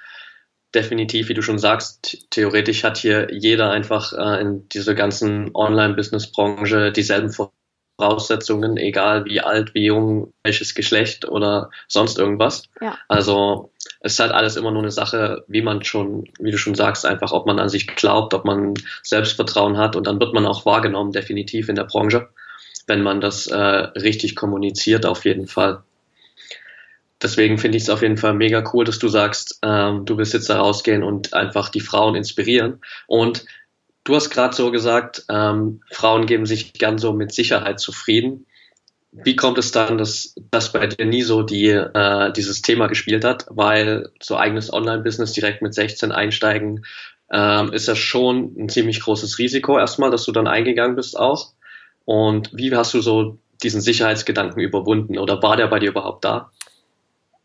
definitiv, 0.73 1.29
wie 1.29 1.33
du 1.33 1.41
schon 1.41 1.59
sagst, 1.59 2.29
theoretisch 2.29 2.83
hat 2.83 2.97
hier 2.97 3.27
jeder 3.31 3.71
einfach 3.71 4.13
äh, 4.13 4.41
in 4.41 4.69
dieser 4.69 4.95
ganzen 4.95 5.51
Online-Business-Branche 5.53 6.91
dieselben 6.93 7.29
Voraussetzungen, 7.99 8.77
egal 8.77 9.25
wie 9.25 9.41
alt, 9.41 9.73
wie 9.73 9.85
jung, 9.85 10.33
welches 10.43 10.73
Geschlecht 10.73 11.27
oder 11.27 11.71
sonst 11.89 12.17
irgendwas. 12.17 12.63
Ja. 12.79 12.97
Also 13.09 13.71
es 13.99 14.13
ist 14.13 14.19
halt 14.19 14.31
alles 14.31 14.55
immer 14.55 14.71
nur 14.71 14.81
eine 14.81 14.91
Sache, 14.91 15.43
wie 15.47 15.61
man 15.61 15.83
schon, 15.83 16.29
wie 16.39 16.51
du 16.51 16.57
schon 16.57 16.75
sagst, 16.75 17.05
einfach, 17.05 17.33
ob 17.33 17.45
man 17.45 17.59
an 17.59 17.69
sich 17.69 17.87
glaubt, 17.87 18.33
ob 18.33 18.45
man 18.45 18.73
Selbstvertrauen 19.03 19.77
hat 19.77 19.97
und 19.97 20.07
dann 20.07 20.21
wird 20.21 20.33
man 20.33 20.45
auch 20.45 20.65
wahrgenommen, 20.65 21.11
definitiv 21.11 21.67
in 21.67 21.75
der 21.75 21.83
Branche, 21.83 22.29
wenn 22.87 23.03
man 23.03 23.19
das 23.19 23.47
äh, 23.47 23.57
richtig 23.57 24.37
kommuniziert, 24.37 25.05
auf 25.05 25.25
jeden 25.25 25.47
Fall 25.47 25.83
deswegen 27.21 27.57
finde 27.57 27.77
ich 27.77 27.83
es 27.83 27.89
auf 27.89 28.01
jeden 28.01 28.17
Fall 28.17 28.33
mega 28.33 28.63
cool, 28.73 28.85
dass 28.85 28.99
du 28.99 29.07
sagst, 29.07 29.59
ähm, 29.63 30.05
du 30.05 30.17
willst 30.17 30.33
jetzt 30.33 30.49
da 30.49 30.59
rausgehen 30.59 31.03
und 31.03 31.33
einfach 31.33 31.69
die 31.69 31.79
Frauen 31.79 32.15
inspirieren. 32.15 32.81
Und 33.07 33.45
du 34.03 34.15
hast 34.15 34.29
gerade 34.29 34.55
so 34.55 34.71
gesagt, 34.71 35.25
ähm, 35.29 35.81
Frauen 35.91 36.25
geben 36.25 36.45
sich 36.45 36.73
gern 36.73 36.97
so 36.97 37.13
mit 37.13 37.33
Sicherheit 37.33 37.79
zufrieden. 37.79 38.45
Wie 39.11 39.35
kommt 39.35 39.57
es 39.57 39.71
dann, 39.71 39.97
dass 39.97 40.35
das 40.51 40.71
bei 40.71 40.87
dir 40.87 41.05
nie 41.05 41.21
so 41.21 41.43
die, 41.43 41.69
äh, 41.69 42.31
dieses 42.31 42.61
Thema 42.61 42.87
gespielt 42.87 43.25
hat? 43.25 43.45
Weil 43.49 44.09
so 44.21 44.37
eigenes 44.37 44.71
Online-Business 44.71 45.33
direkt 45.33 45.61
mit 45.61 45.73
16 45.73 46.11
einsteigen, 46.11 46.85
ähm, 47.31 47.73
ist 47.73 47.87
ja 47.87 47.95
schon 47.95 48.55
ein 48.57 48.69
ziemlich 48.69 49.01
großes 49.01 49.37
Risiko 49.37 49.77
erstmal, 49.77 50.11
dass 50.11 50.25
du 50.25 50.31
dann 50.31 50.47
eingegangen 50.47 50.95
bist 50.95 51.17
auch. 51.17 51.53
Und 52.05 52.49
wie 52.53 52.73
hast 52.75 52.93
du 52.93 53.01
so 53.01 53.37
diesen 53.63 53.81
Sicherheitsgedanken 53.81 54.61
überwunden 54.61 55.17
oder 55.17 55.41
war 55.43 55.55
der 55.55 55.67
bei 55.67 55.79
dir 55.79 55.89
überhaupt 55.89 56.25
da? 56.25 56.51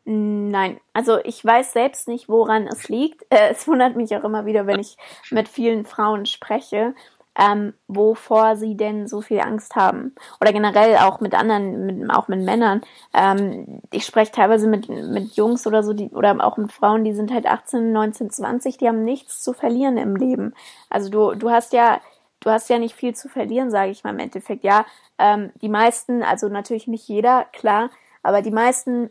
Nein, 0.09 0.79
also 0.93 1.19
ich 1.25 1.45
weiß 1.45 1.73
selbst 1.73 2.07
nicht, 2.07 2.29
woran 2.29 2.69
es 2.69 2.89
liegt. 2.89 3.23
Äh, 3.29 3.49
es 3.51 3.67
wundert 3.67 3.97
mich 3.97 4.15
auch 4.17 4.23
immer 4.23 4.47
wieder, 4.47 4.67
wenn 4.67 4.79
ich 4.79 4.97
mit 5.31 5.49
vielen 5.49 5.85
Frauen 5.85 6.27
spreche, 6.27 6.95
ähm, 7.37 7.75
wovor 7.89 8.55
sie 8.57 8.77
denn 8.77 9.09
so 9.09 9.21
viel 9.21 9.41
Angst 9.41 9.75
haben. 9.75 10.15
Oder 10.41 10.53
generell 10.53 10.97
auch 10.99 11.21
mit 11.21 11.35
anderen, 11.35 11.87
mit, 11.87 12.11
auch 12.11 12.29
mit 12.29 12.41
Männern. 12.41 12.83
Ähm, 13.13 13.83
ich 13.91 14.07
spreche 14.07 14.31
teilweise 14.31 14.69
mit, 14.69 14.89
mit 14.89 15.35
Jungs 15.35 15.67
oder 15.67 15.83
so, 15.83 15.93
die, 15.93 16.11
oder 16.11 16.37
auch 16.47 16.57
mit 16.57 16.71
Frauen, 16.73 17.03
die 17.03 17.13
sind 17.13 17.33
halt 17.33 17.47
18, 17.47 17.93
19, 17.93 18.31
20, 18.31 18.79
die 18.79 18.87
haben 18.87 19.03
nichts 19.03 19.43
zu 19.43 19.53
verlieren 19.55 19.97
im 19.97 20.15
Leben. 20.15 20.55
Also 20.89 21.11
du, 21.11 21.35
du 21.35 21.51
hast 21.51 21.73
ja, 21.73 22.01
du 22.41 22.51
hast 22.51 22.71
ja 22.71 22.79
nicht 22.79 22.95
viel 22.95 23.15
zu 23.17 23.29
verlieren, 23.29 23.73
sage 23.73 23.91
ich 23.91 24.05
mal 24.05 24.11
im 24.11 24.21
Endeffekt. 24.21 24.63
Ja, 24.63 24.87
ähm, 25.19 25.51
die 25.63 25.69
meisten, 25.69 26.23
also 26.23 26.49
natürlich 26.49 26.87
nicht 26.87 27.09
jeder, 27.09 27.47
klar, 27.53 27.91
aber 28.23 28.41
die 28.41 28.53
meisten 28.53 29.11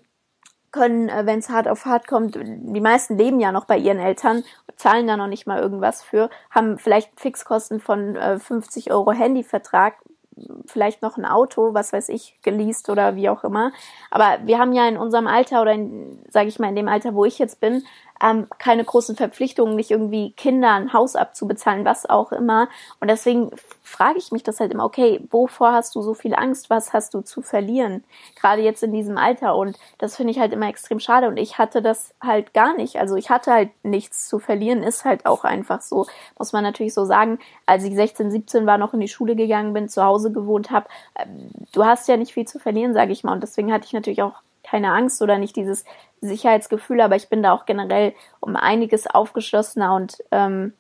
können, 0.75 1.07
äh, 1.09 1.25
wenn 1.25 1.39
es 1.39 1.49
hart 1.49 1.67
auf 1.67 1.85
hart 1.85 2.05
kommt, 2.07 2.35
die 2.35 2.81
meisten 2.81 3.17
leben 3.17 3.39
ja 3.39 3.51
noch 3.51 3.65
bei 3.65 3.77
ihren 3.77 3.99
Eltern, 3.99 4.43
zahlen 4.75 5.07
da 5.07 5.15
noch 5.15 5.27
nicht 5.27 5.47
mal 5.47 5.61
irgendwas 5.61 6.03
für, 6.03 6.29
haben 6.51 6.77
vielleicht 6.77 7.17
Fixkosten 7.17 7.79
von 7.79 8.17
äh, 8.17 8.38
50 8.38 8.91
Euro 8.91 9.13
Handyvertrag, 9.13 9.95
vielleicht 10.65 11.01
noch 11.01 11.15
ein 11.15 11.23
Auto, 11.23 11.73
was 11.73 11.93
weiß 11.93 12.09
ich, 12.09 12.38
geleast 12.41 12.89
oder 12.89 13.15
wie 13.15 13.29
auch 13.29 13.45
immer. 13.45 13.71
Aber 14.11 14.39
wir 14.45 14.59
haben 14.59 14.73
ja 14.73 14.85
in 14.85 14.97
unserem 14.97 15.27
Alter 15.27 15.61
oder 15.61 15.71
in, 15.71 16.19
sage 16.29 16.49
ich 16.49 16.59
mal, 16.59 16.67
in 16.67 16.75
dem 16.75 16.89
Alter, 16.89 17.15
wo 17.15 17.23
ich 17.23 17.39
jetzt 17.39 17.61
bin, 17.61 17.83
ähm, 18.21 18.47
keine 18.58 18.84
großen 18.84 19.15
Verpflichtungen, 19.15 19.75
nicht 19.75 19.91
irgendwie 19.91 20.32
Kinder 20.32 20.73
ein 20.73 20.93
Haus 20.93 21.15
abzubezahlen, 21.15 21.86
was 21.86 22.10
auch 22.10 22.32
immer. 22.32 22.69
Und 22.99 23.10
deswegen 23.10 23.51
frage 23.82 24.17
ich 24.17 24.32
mich 24.32 24.43
das 24.43 24.60
halt 24.60 24.71
immer, 24.71 24.86
okay, 24.86 25.21
wovor 25.32 25.73
hast 25.73 25.95
du 25.95 26.01
so 26.01 26.13
viel 26.13 26.34
Angst? 26.34 26.69
Was 26.69 26.93
hast 26.93 27.13
du 27.13 27.21
zu 27.21 27.41
verlieren? 27.41 28.04
Gerade 28.39 28.62
jetzt 28.62 28.84
in 28.84 28.93
diesem 28.93 29.17
Alter. 29.17 29.56
Und 29.56 29.78
das 29.97 30.15
finde 30.15 30.32
ich 30.32 30.39
halt 30.39 30.54
immer 30.54 30.67
extrem 30.67 30.99
schade. 30.99 31.28
Und 31.28 31.38
ich 31.38 31.58
hatte 31.58 31.82
das 31.82 32.13
halt 32.21 32.54
gar 32.54 32.75
nicht. 32.75 32.97
Also 32.97 33.15
ich 33.15 33.30
hatte 33.30 33.51
halt 33.51 33.69
nichts 33.84 34.28
zu 34.28 34.39
verlieren, 34.39 34.84
ist 34.84 35.06
halt 35.06 35.25
auch 35.25 35.43
einfach 35.43 35.82
so, 35.82 36.08
muss 36.38 36.54
man 36.54 36.63
natürlich 36.63 36.93
so 36.93 37.06
sagen. 37.06 37.39
Als 37.65 37.84
ich 37.84 37.95
16, 37.95 38.32
17 38.32 38.65
war, 38.65 38.78
noch 38.78 38.93
in 38.93 38.99
die 38.99 39.08
Schule 39.08 39.36
gegangen 39.36 39.73
bin, 39.73 39.89
zu 39.89 40.04
Hause 40.04 40.32
gewohnt 40.32 40.71
habe, 40.71 40.88
ähm, 41.17 41.49
du 41.73 41.86
hast 41.86 42.08
ja 42.08 42.17
nicht 42.17 42.34
viel 42.34 42.47
zu 42.47 42.60
verlieren, 42.60 42.93
sage 42.93 43.12
ich 43.12 43.23
mal. 43.23 43.34
Und 43.34 43.43
deswegen 43.43 43.73
hatte 43.73 43.86
ich 43.86 43.93
natürlich 43.93 44.23
auch 44.23 44.44
keine 44.65 44.91
Angst 44.91 45.21
oder 45.21 45.38
nicht 45.38 45.56
dieses 45.56 45.86
Sicherheitsgefühl, 46.21 47.01
aber 47.01 47.15
ich 47.15 47.30
bin 47.30 47.43
da 47.43 47.54
auch 47.54 47.65
generell 47.65 48.13
um 48.39 48.56
einiges 48.56 49.08
aufgeschlossener 49.08 49.95
und 49.95 50.17
ähm, 50.32 50.73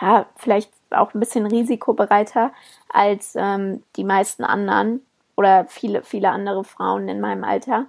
ja, 0.00 0.26
vielleicht 0.36 0.72
auch 0.90 1.14
ein 1.14 1.20
bisschen 1.20 1.46
risikobereiter 1.46 2.52
als 2.92 3.34
ähm, 3.36 3.82
die 3.96 4.04
meisten 4.04 4.44
anderen 4.44 5.00
oder 5.36 5.66
viele, 5.66 6.02
viele 6.02 6.30
andere 6.30 6.64
Frauen 6.64 7.08
in 7.08 7.20
meinem 7.20 7.44
Alter, 7.44 7.86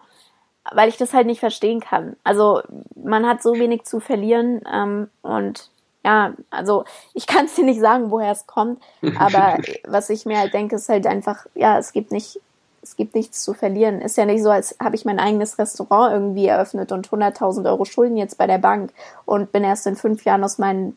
weil 0.72 0.90
ich 0.90 0.98
das 0.98 1.14
halt 1.14 1.28
nicht 1.28 1.40
verstehen 1.40 1.80
kann. 1.80 2.16
Also 2.24 2.62
man 2.96 3.28
hat 3.28 3.44
so 3.44 3.56
wenig 3.56 3.84
zu 3.84 4.00
verlieren 4.00 4.62
ähm, 4.72 5.10
und 5.22 5.70
ja, 6.04 6.34
also 6.52 6.86
ich 7.16 7.26
kann 7.26 7.46
es 7.46 7.56
dir 7.56 7.66
nicht 7.66 7.80
sagen, 7.80 8.12
woher 8.12 8.32
es 8.32 8.46
kommt, 8.46 8.82
aber 9.20 9.58
was 9.86 10.10
ich 10.10 10.26
mir 10.26 10.38
halt 10.38 10.54
denke, 10.54 10.76
ist 10.76 10.90
halt 10.90 11.08
einfach, 11.08 11.46
ja, 11.56 11.78
es 11.78 11.94
gibt 11.94 12.12
nicht 12.12 12.40
es 12.86 12.96
gibt 12.96 13.16
nichts 13.16 13.44
zu 13.44 13.54
verlieren. 13.56 14.00
Ist 14.00 14.16
ja 14.16 14.26
nicht 14.26 14.44
so, 14.44 14.52
als 14.52 14.76
habe 14.80 14.96
ich 14.96 15.06
mein 15.06 15.20
eigenes 15.20 15.58
Restaurant 15.58 16.14
irgendwie 16.14 16.46
eröffnet 16.46 16.92
und 16.92 17.10
100.000 17.10 17.68
Euro 17.68 17.84
Schulden 17.84 18.16
jetzt 18.16 18.38
bei 18.38 18.46
der 18.46 18.60
Bank 18.60 18.94
und 19.26 19.52
bin 19.52 19.64
erst 19.64 19.88
in 19.88 19.96
fünf 19.96 20.24
Jahren 20.24 20.44
aus 20.44 20.60
meinen 20.60 20.96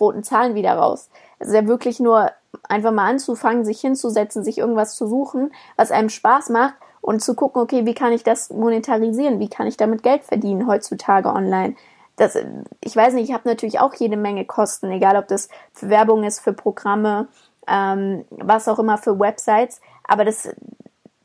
roten 0.00 0.24
Zahlen 0.24 0.56
wieder 0.56 0.74
raus. 0.74 1.08
Es 1.38 1.48
ist 1.48 1.54
ja 1.54 1.68
wirklich 1.68 2.00
nur 2.00 2.32
einfach 2.68 2.90
mal 2.90 3.08
anzufangen, 3.08 3.64
sich 3.64 3.80
hinzusetzen, 3.80 4.42
sich 4.42 4.58
irgendwas 4.58 4.96
zu 4.96 5.06
suchen, 5.06 5.52
was 5.76 5.92
einem 5.92 6.08
Spaß 6.08 6.48
macht 6.48 6.74
und 7.00 7.22
zu 7.22 7.34
gucken, 7.34 7.62
okay, 7.62 7.86
wie 7.86 7.94
kann 7.94 8.12
ich 8.12 8.24
das 8.24 8.50
monetarisieren? 8.50 9.38
Wie 9.38 9.48
kann 9.48 9.68
ich 9.68 9.76
damit 9.76 10.02
Geld 10.02 10.24
verdienen 10.24 10.66
heutzutage 10.66 11.28
online? 11.28 11.76
Das, 12.16 12.36
ich 12.80 12.96
weiß 12.96 13.14
nicht, 13.14 13.28
ich 13.28 13.34
habe 13.34 13.48
natürlich 13.48 13.78
auch 13.78 13.94
jede 13.94 14.16
Menge 14.16 14.44
Kosten, 14.46 14.90
egal 14.90 15.16
ob 15.16 15.28
das 15.28 15.48
für 15.72 15.90
Werbung 15.90 16.24
ist, 16.24 16.40
für 16.40 16.52
Programme, 16.52 17.28
ähm, 17.68 18.24
was 18.30 18.66
auch 18.66 18.80
immer 18.80 18.98
für 18.98 19.20
Websites. 19.20 19.80
Aber 20.04 20.24
das, 20.24 20.48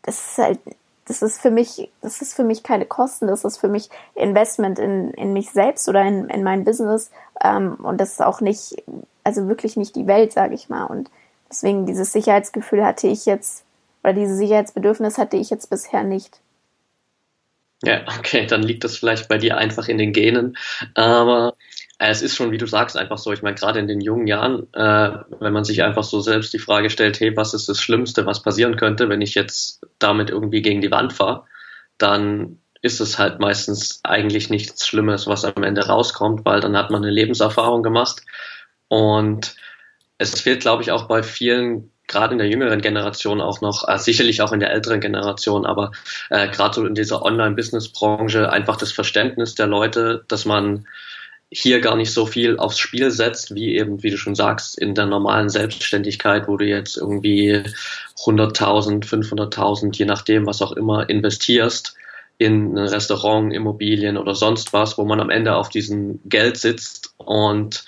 das 0.04 0.32
ist 0.32 0.38
halt, 0.38 0.60
das 1.06 1.22
ist 1.22 1.42
für 1.42 1.50
mich, 1.50 1.90
das 2.02 2.22
ist 2.22 2.36
für 2.36 2.44
mich 2.44 2.62
keine 2.62 2.86
Kosten, 2.86 3.28
das 3.28 3.44
ist 3.44 3.58
für 3.58 3.68
mich 3.68 3.90
Investment 4.16 4.78
in, 4.78 5.12
in 5.12 5.34
mich 5.34 5.50
selbst 5.50 5.90
oder 5.90 6.04
in, 6.04 6.30
in 6.30 6.44
mein 6.44 6.64
Business. 6.64 7.10
Ähm, 7.44 7.76
und 7.76 8.00
das 8.00 8.12
ist 8.12 8.22
auch 8.22 8.42
nicht, 8.42 8.84
also 9.24 9.48
wirklich 9.48 9.76
nicht 9.76 9.96
die 9.96 10.08
Welt, 10.08 10.32
sage 10.32 10.54
ich 10.54 10.70
mal. 10.70 10.86
Und 10.86 11.10
deswegen 11.50 11.86
dieses 11.86 12.14
Sicherheitsgefühl 12.14 12.86
hatte 12.86 13.08
ich 13.08 13.26
jetzt, 13.26 13.64
oder 14.04 14.14
dieses 14.14 14.38
Sicherheitsbedürfnis 14.38 15.18
hatte 15.18 15.38
ich 15.38 15.50
jetzt 15.50 15.70
bisher 15.70 16.04
nicht. 16.04 16.40
Ja, 17.84 18.02
okay, 18.20 18.46
dann 18.46 18.62
liegt 18.62 18.84
das 18.84 18.98
vielleicht 18.98 19.30
bei 19.30 19.38
dir 19.38 19.58
einfach 19.58 19.88
in 19.88 19.98
den 19.98 20.14
Genen. 20.14 20.58
Aber 20.96 21.56
es 22.00 22.22
ist 22.22 22.36
schon, 22.36 22.52
wie 22.52 22.58
du 22.58 22.66
sagst, 22.66 22.98
einfach 22.98 23.18
so. 23.18 23.34
Ich 23.34 23.42
meine, 23.42 23.56
gerade 23.56 23.80
in 23.80 23.88
den 23.88 24.00
jungen 24.00 24.26
Jahren, 24.26 24.74
äh, 24.74 25.18
wenn 25.40 25.54
man 25.54 25.66
sich 25.66 25.84
einfach 25.84 26.04
so 26.04 26.22
selbst 26.22 26.54
die 26.54 26.60
Frage 26.60 26.90
stellt, 26.90 27.20
hey, 27.20 27.36
was 27.36 27.54
ist 27.54 27.68
das 27.68 27.82
Schlimmste, 27.82 28.26
was 28.26 28.42
passieren 28.42 28.78
könnte, 28.78 29.10
wenn 29.10 29.22
ich 29.22 29.36
jetzt 29.36 29.86
damit 30.00 30.30
irgendwie 30.30 30.62
gegen 30.62 30.80
die 30.80 30.92
Wand 30.92 31.12
fahre, 31.12 31.44
dann 31.98 32.60
ist 32.82 33.02
es 33.02 33.20
halt 33.20 33.42
meistens 33.42 34.00
eigentlich 34.04 34.50
nichts 34.50 34.88
Schlimmes, 34.88 35.28
was 35.28 35.44
am 35.44 35.64
Ende 35.64 35.88
rauskommt, 35.88 36.46
weil 36.46 36.62
dann 36.62 36.78
hat 36.78 36.90
man 36.90 37.04
eine 37.04 37.12
Lebenserfahrung 37.12 37.84
gemacht. 37.84 38.22
Und 38.88 39.56
es 40.18 40.40
fehlt, 40.40 40.62
glaube 40.62 40.84
ich, 40.84 40.92
auch 40.92 41.08
bei 41.10 41.22
vielen 41.22 41.92
gerade 42.08 42.32
in 42.32 42.40
der 42.40 42.48
jüngeren 42.48 42.82
Generation 42.82 43.40
auch 43.40 43.62
noch, 43.62 43.88
äh, 43.88 44.00
sicherlich 44.00 44.42
auch 44.42 44.52
in 44.52 44.60
der 44.60 44.72
älteren 44.72 45.00
Generation, 45.00 45.66
aber 45.66 45.92
äh, 46.30 46.48
gerade 46.50 46.74
so 46.74 46.86
in 46.86 46.96
dieser 46.96 47.22
Online-Business-Branche 47.22 48.52
einfach 48.52 48.78
das 48.78 48.92
Verständnis 48.92 49.54
der 49.54 49.68
Leute, 49.68 50.26
dass 50.28 50.46
man 50.46 50.88
hier 51.52 51.82
gar 51.82 51.96
nicht 51.96 52.14
so 52.14 52.26
viel 52.26 52.58
aufs 52.58 52.78
Spiel 52.78 53.10
setzt, 53.10 53.56
wie 53.56 53.76
eben, 53.76 54.04
wie 54.04 54.12
du 54.12 54.18
schon 54.18 54.36
sagst, 54.36 54.78
in 54.78 54.94
der 54.94 55.08
normalen 55.08 55.50
Selbstständigkeit, 55.50 56.48
wo 56.48 56.58
du 56.58 56.66
jetzt 56.66 56.98
irgendwie 56.98 57.64
100.000, 58.18 59.04
500.000, 59.04 59.98
je 59.98 60.06
nachdem, 60.06 60.46
was 60.46 60.62
auch 60.62 60.74
immer, 60.74 61.10
investierst 61.10 61.96
in 62.38 62.78
ein 62.78 62.88
Restaurant, 62.88 63.54
Immobilien 63.54 64.18
oder 64.18 64.36
sonst 64.36 64.74
was, 64.74 64.98
wo 64.98 65.06
man 65.06 65.20
am 65.20 65.30
Ende 65.30 65.56
auf 65.56 65.70
diesem 65.70 66.20
Geld 66.26 66.58
sitzt 66.58 67.14
und 67.18 67.84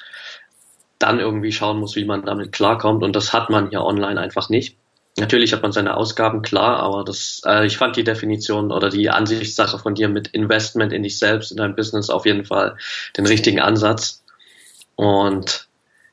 dann 1.00 1.19
irgendwie 1.19 1.52
schauen 1.52 1.80
muss, 1.80 1.95
wie 1.95 2.06
man 2.06 2.26
damit 2.26 2.52
klarkommt. 2.52 3.04
Und 3.04 3.15
das 3.15 3.32
hat 3.32 3.50
man 3.50 3.69
hier 3.69 3.84
online 3.84 4.19
einfach 4.19 4.50
nicht. 4.50 4.78
Natürlich 5.17 5.52
hat 5.52 5.62
man 5.62 5.74
seine 5.74 5.97
Ausgaben 5.97 6.41
klar, 6.41 6.80
aber 6.80 7.04
das, 7.04 7.41
äh, 7.45 7.65
ich 7.65 7.78
fand 7.78 7.97
die 7.97 8.04
Definition 8.04 8.71
oder 8.71 8.89
die 8.89 9.10
Ansichtssache 9.10 9.78
von 9.78 9.93
dir 9.93 10.08
mit 10.08 10.30
Investment 10.30 10.93
in 10.93 11.04
dich 11.04 11.19
selbst, 11.19 11.52
in 11.52 11.58
dein 11.58 11.76
Business 11.76 12.10
auf 12.10 12.26
jeden 12.26 12.45
Fall 12.45 12.78
den 13.17 13.26
richtigen 13.26 13.60
Ansatz. 13.60 14.24
Und 14.95 15.67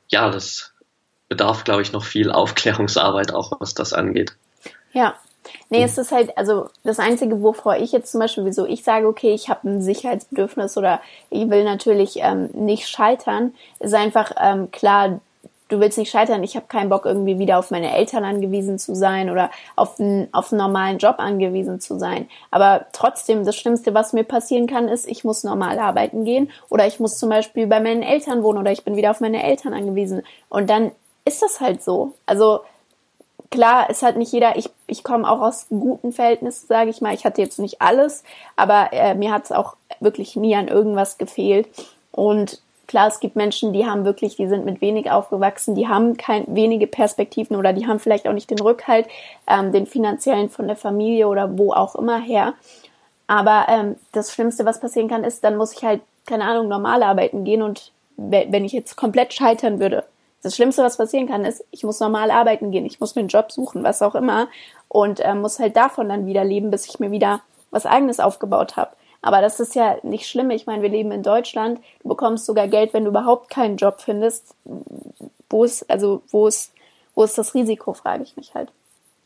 ja, 0.09 0.29
das 0.29 0.73
bedarf, 1.29 1.63
glaube 1.63 1.81
ich, 1.81 1.93
noch 1.93 2.03
viel 2.03 2.31
Aufklärungsarbeit 2.31 3.33
auch, 3.33 3.53
was 3.59 3.73
das 3.73 3.93
angeht. 3.93 4.35
Ja. 4.91 5.15
Nee, 5.69 5.83
es 5.83 5.97
ist 5.97 6.11
halt, 6.11 6.37
also 6.37 6.69
das 6.83 6.99
Einzige, 6.99 7.41
wovor 7.41 7.77
ich 7.77 7.91
jetzt 7.91 8.11
zum 8.11 8.19
Beispiel, 8.19 8.45
wieso 8.45 8.65
ich 8.65 8.83
sage, 8.83 9.07
okay, 9.07 9.33
ich 9.33 9.49
habe 9.49 9.67
ein 9.67 9.81
Sicherheitsbedürfnis 9.81 10.77
oder 10.77 10.99
ich 11.29 11.49
will 11.49 11.63
natürlich 11.63 12.17
ähm, 12.17 12.49
nicht 12.53 12.87
scheitern, 12.87 13.53
ist 13.79 13.93
einfach 13.93 14.31
ähm, 14.39 14.69
klar, 14.71 15.21
du 15.69 15.79
willst 15.79 15.97
nicht 15.97 16.11
scheitern, 16.11 16.43
ich 16.43 16.55
habe 16.55 16.65
keinen 16.67 16.89
Bock 16.89 17.05
irgendwie 17.05 17.39
wieder 17.39 17.57
auf 17.57 17.71
meine 17.71 17.95
Eltern 17.95 18.25
angewiesen 18.25 18.79
zu 18.79 18.95
sein 18.95 19.29
oder 19.29 19.49
auf 19.75 19.99
einen, 19.99 20.27
auf 20.33 20.51
einen 20.51 20.59
normalen 20.59 20.97
Job 20.97 21.15
angewiesen 21.19 21.79
zu 21.79 21.97
sein. 21.97 22.27
Aber 22.51 22.87
trotzdem, 22.91 23.45
das 23.45 23.55
Schlimmste, 23.55 23.93
was 23.93 24.11
mir 24.11 24.23
passieren 24.23 24.67
kann, 24.67 24.87
ist, 24.87 25.07
ich 25.07 25.23
muss 25.23 25.43
normal 25.43 25.79
arbeiten 25.79 26.25
gehen 26.25 26.51
oder 26.69 26.87
ich 26.87 26.99
muss 26.99 27.17
zum 27.17 27.29
Beispiel 27.29 27.67
bei 27.67 27.79
meinen 27.79 28.01
Eltern 28.01 28.43
wohnen 28.43 28.59
oder 28.59 28.71
ich 28.71 28.83
bin 28.83 28.95
wieder 28.95 29.11
auf 29.11 29.21
meine 29.21 29.43
Eltern 29.43 29.73
angewiesen. 29.73 30.23
Und 30.49 30.69
dann 30.69 30.91
ist 31.23 31.41
das 31.41 31.61
halt 31.61 31.83
so. 31.83 32.13
Also 32.25 32.61
klar, 33.51 33.87
es 33.89 34.01
hat 34.01 34.17
nicht 34.17 34.33
jeder, 34.33 34.57
ich, 34.57 34.69
ich 34.87 35.03
komme 35.03 35.29
auch 35.29 35.41
aus 35.41 35.67
guten 35.69 36.11
Verhältnissen, 36.11 36.67
sage 36.67 36.89
ich 36.89 37.01
mal. 37.01 37.13
Ich 37.13 37.25
hatte 37.25 37.41
jetzt 37.41 37.59
nicht 37.59 37.81
alles, 37.81 38.23
aber 38.55 38.89
äh, 38.91 39.13
mir 39.13 39.31
hat 39.31 39.45
es 39.45 39.51
auch 39.51 39.75
wirklich 39.99 40.35
nie 40.35 40.55
an 40.55 40.67
irgendwas 40.67 41.17
gefehlt. 41.17 41.67
Und 42.11 42.61
Klar, 42.89 43.07
es 43.07 43.19
gibt 43.19 43.35
Menschen, 43.35 43.71
die 43.71 43.85
haben 43.85 44.03
wirklich, 44.03 44.35
die 44.35 44.47
sind 44.47 44.65
mit 44.65 44.81
wenig 44.81 45.11
aufgewachsen, 45.11 45.75
die 45.75 45.87
haben 45.87 46.17
kein, 46.17 46.43
wenige 46.47 46.87
Perspektiven 46.87 47.55
oder 47.55 47.71
die 47.71 47.85
haben 47.85 47.99
vielleicht 47.99 48.27
auch 48.27 48.33
nicht 48.33 48.49
den 48.49 48.59
Rückhalt, 48.59 49.07
ähm, 49.47 49.71
den 49.71 49.85
finanziellen 49.85 50.49
von 50.49 50.65
der 50.65 50.75
Familie 50.75 51.27
oder 51.27 51.55
wo 51.59 51.71
auch 51.71 51.93
immer 51.93 52.19
her. 52.19 52.55
Aber 53.27 53.67
ähm, 53.69 53.95
das 54.11 54.33
Schlimmste, 54.33 54.65
was 54.65 54.79
passieren 54.79 55.07
kann, 55.07 55.23
ist, 55.23 55.43
dann 55.43 55.55
muss 55.55 55.73
ich 55.73 55.83
halt, 55.83 56.01
keine 56.25 56.45
Ahnung, 56.45 56.67
normal 56.67 57.03
arbeiten 57.03 57.43
gehen 57.43 57.61
und 57.61 57.91
wenn 58.17 58.65
ich 58.65 58.71
jetzt 58.71 58.95
komplett 58.95 59.35
scheitern 59.35 59.79
würde, 59.79 60.03
das 60.41 60.55
Schlimmste, 60.55 60.81
was 60.81 60.97
passieren 60.97 61.27
kann, 61.27 61.45
ist, 61.45 61.63
ich 61.69 61.83
muss 61.83 61.99
normal 61.99 62.31
arbeiten 62.31 62.71
gehen, 62.71 62.87
ich 62.87 62.99
muss 62.99 63.13
mir 63.13 63.19
einen 63.19 63.29
Job 63.29 63.51
suchen, 63.51 63.83
was 63.83 64.01
auch 64.01 64.15
immer, 64.15 64.47
und 64.87 65.19
äh, 65.19 65.35
muss 65.35 65.59
halt 65.59 65.75
davon 65.77 66.09
dann 66.09 66.25
wieder 66.25 66.43
leben, 66.43 66.71
bis 66.71 66.87
ich 66.87 66.99
mir 66.99 67.11
wieder 67.11 67.41
was 67.69 67.85
eigenes 67.85 68.19
aufgebaut 68.19 68.77
habe. 68.77 68.95
Aber 69.21 69.41
das 69.41 69.59
ist 69.59 69.75
ja 69.75 69.97
nicht 70.03 70.27
schlimm. 70.27 70.49
Ich 70.51 70.65
meine, 70.65 70.81
wir 70.81 70.89
leben 70.89 71.11
in 71.11 71.23
Deutschland. 71.23 71.79
Du 72.01 72.09
bekommst 72.09 72.45
sogar 72.45 72.67
Geld, 72.67 72.93
wenn 72.93 73.03
du 73.03 73.09
überhaupt 73.09 73.49
keinen 73.49 73.77
Job 73.77 74.01
findest. 74.01 74.55
Wo 75.49 75.63
ist, 75.63 75.89
also, 75.89 76.21
wo 76.29 76.47
ist, 76.47 76.73
wo 77.15 77.23
ist 77.23 77.37
das 77.37 77.53
Risiko, 77.53 77.93
frage 77.93 78.23
ich 78.23 78.37
mich 78.37 78.53
halt. 78.53 78.69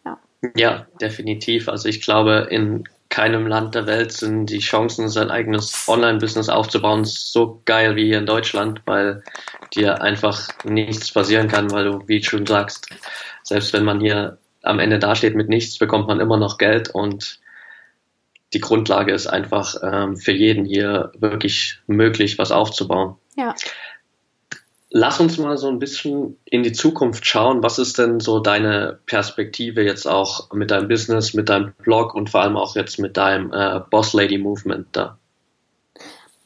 Ja. 0.05 0.17
Ja, 0.55 0.85
definitiv. 0.99 1.69
Also 1.69 1.89
ich 1.89 2.01
glaube, 2.01 2.47
in 2.49 2.85
keinem 3.09 3.45
Land 3.45 3.75
der 3.75 3.85
Welt 3.85 4.11
sind 4.11 4.47
die 4.47 4.57
Chancen, 4.57 5.07
sein 5.07 5.29
eigenes 5.29 5.87
Online-Business 5.87 6.49
aufzubauen, 6.49 7.05
so 7.05 7.61
geil 7.65 7.95
wie 7.95 8.07
hier 8.07 8.17
in 8.17 8.25
Deutschland, 8.25 8.81
weil 8.85 9.21
dir 9.75 10.01
einfach 10.01 10.47
nichts 10.63 11.11
passieren 11.11 11.47
kann, 11.47 11.69
weil 11.69 11.85
du, 11.85 12.07
wie 12.07 12.21
du 12.21 12.25
schon 12.25 12.47
sagst, 12.47 12.89
selbst 13.43 13.71
wenn 13.73 13.83
man 13.83 13.99
hier 13.99 14.39
am 14.63 14.79
Ende 14.79 14.97
dasteht 14.97 15.35
mit 15.35 15.47
nichts, 15.47 15.77
bekommt 15.77 16.07
man 16.07 16.19
immer 16.19 16.37
noch 16.37 16.57
Geld 16.57 16.89
und 16.89 17.39
die 18.53 18.59
Grundlage 18.59 19.13
ist 19.13 19.27
einfach 19.27 19.75
ähm, 19.81 20.17
für 20.17 20.31
jeden 20.31 20.65
hier 20.65 21.11
wirklich 21.17 21.79
möglich, 21.87 22.37
was 22.37 22.51
aufzubauen. 22.51 23.15
Ja. 23.35 23.55
Lass 24.89 25.19
uns 25.19 25.39
mal 25.39 25.57
so 25.57 25.69
ein 25.69 25.79
bisschen 25.79 26.37
in 26.45 26.61
die 26.61 26.71
Zukunft 26.71 27.25
schauen. 27.25 27.63
Was 27.63 27.79
ist 27.79 27.97
denn 27.97 28.19
so 28.19 28.39
deine 28.39 28.99
Perspektive 29.07 29.83
jetzt 29.83 30.07
auch 30.07 30.51
mit 30.51 30.69
deinem 30.69 30.87
Business, 30.87 31.33
mit 31.33 31.49
deinem 31.49 31.73
Blog 31.81 32.13
und 32.13 32.29
vor 32.29 32.41
allem 32.41 32.57
auch 32.57 32.75
jetzt 32.75 32.99
mit 32.99 33.17
deinem 33.17 33.51
äh, 33.51 33.79
Boss 33.89 34.13
Lady 34.13 34.37
Movement 34.37 34.87
da? 34.91 35.17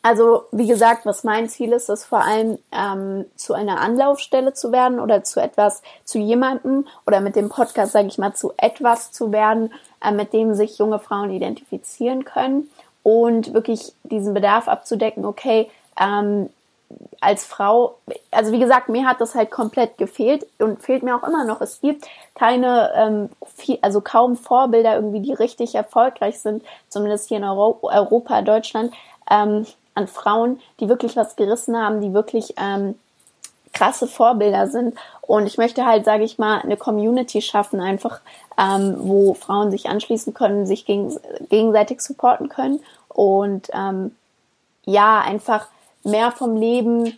Also 0.08 0.46
wie 0.54 0.68
gesagt, 0.68 1.06
was 1.06 1.26
mein 1.26 1.50
Ziel 1.50 1.74
ist, 1.74 1.90
ist 1.90 2.06
vor 2.06 2.24
allem 2.24 2.60
ähm, 2.72 3.26
zu 3.36 3.54
einer 3.54 3.82
Anlaufstelle 3.82 4.54
zu 4.54 4.72
werden 4.72 5.02
oder 5.02 5.26
zu 5.26 5.42
etwas, 5.42 5.82
zu 6.06 6.18
jemandem 6.18 6.88
oder 7.06 7.20
mit 7.20 7.36
dem 7.36 7.50
Podcast, 7.50 7.92
sage 7.92 8.08
ich 8.08 8.18
mal, 8.18 8.34
zu 8.34 8.54
etwas 8.56 9.12
zu 9.12 9.34
werden, 9.34 9.74
äh, 10.02 10.14
mit 10.14 10.32
dem 10.32 10.54
sich 10.54 10.78
junge 10.78 11.00
Frauen 11.00 11.30
identifizieren 11.32 12.24
können 12.24 12.70
und 13.04 13.54
wirklich 13.54 13.92
diesen 14.04 14.34
Bedarf 14.34 14.70
abzudecken, 14.70 15.26
okay, 15.26 15.70
ähm, 16.00 16.52
als 17.20 17.44
Frau, 17.44 17.98
also 18.32 18.54
wie 18.54 18.60
gesagt, 18.60 18.88
mir 18.88 19.06
hat 19.06 19.20
das 19.20 19.36
halt 19.36 19.52
komplett 19.52 19.98
gefehlt 19.98 20.48
und 20.60 20.82
fehlt 20.82 21.04
mir 21.04 21.18
auch 21.18 21.28
immer 21.28 21.44
noch. 21.44 21.60
Es 21.60 21.82
gibt 21.82 22.08
keine, 22.34 22.94
ähm, 22.96 23.30
viel, 23.58 23.78
also 23.82 24.00
kaum 24.00 24.38
Vorbilder 24.38 24.96
irgendwie, 24.96 25.20
die 25.20 25.34
richtig 25.34 25.76
erfolgreich 25.76 26.40
sind, 26.40 26.64
zumindest 26.88 27.28
hier 27.28 27.40
in 27.40 27.44
Euro 27.44 27.78
Europa, 27.82 28.42
Deutschland, 28.42 28.94
ähm, 29.30 29.66
an 29.98 30.08
Frauen, 30.08 30.60
die 30.80 30.88
wirklich 30.88 31.16
was 31.16 31.36
gerissen 31.36 31.76
haben, 31.76 32.02
die 32.02 32.14
wirklich 32.14 32.54
ähm, 32.58 32.96
krasse 33.74 34.08
Vorbilder 34.08 34.68
sind. 34.68 34.98
Und 35.22 35.46
ich 35.46 35.58
möchte 35.58 35.86
halt, 35.86 36.06
sage 36.06 36.24
ich 36.24 36.38
mal, 36.38 36.60
eine 36.60 36.78
Community 36.78 37.42
schaffen, 37.42 37.80
einfach, 37.80 38.22
ähm, 38.58 38.96
wo 39.00 39.34
Frauen 39.34 39.72
sich 39.72 39.90
anschließen 39.90 40.34
können, 40.34 40.66
sich 40.66 40.86
geg 40.86 41.10
gegenseitig 41.50 42.02
supporten 42.02 42.50
können 42.50 42.80
und 43.10 43.70
ähm, 43.74 44.16
ja, 44.86 45.20
einfach 45.22 45.68
mehr 46.04 46.32
vom 46.32 46.56
Leben 46.56 47.18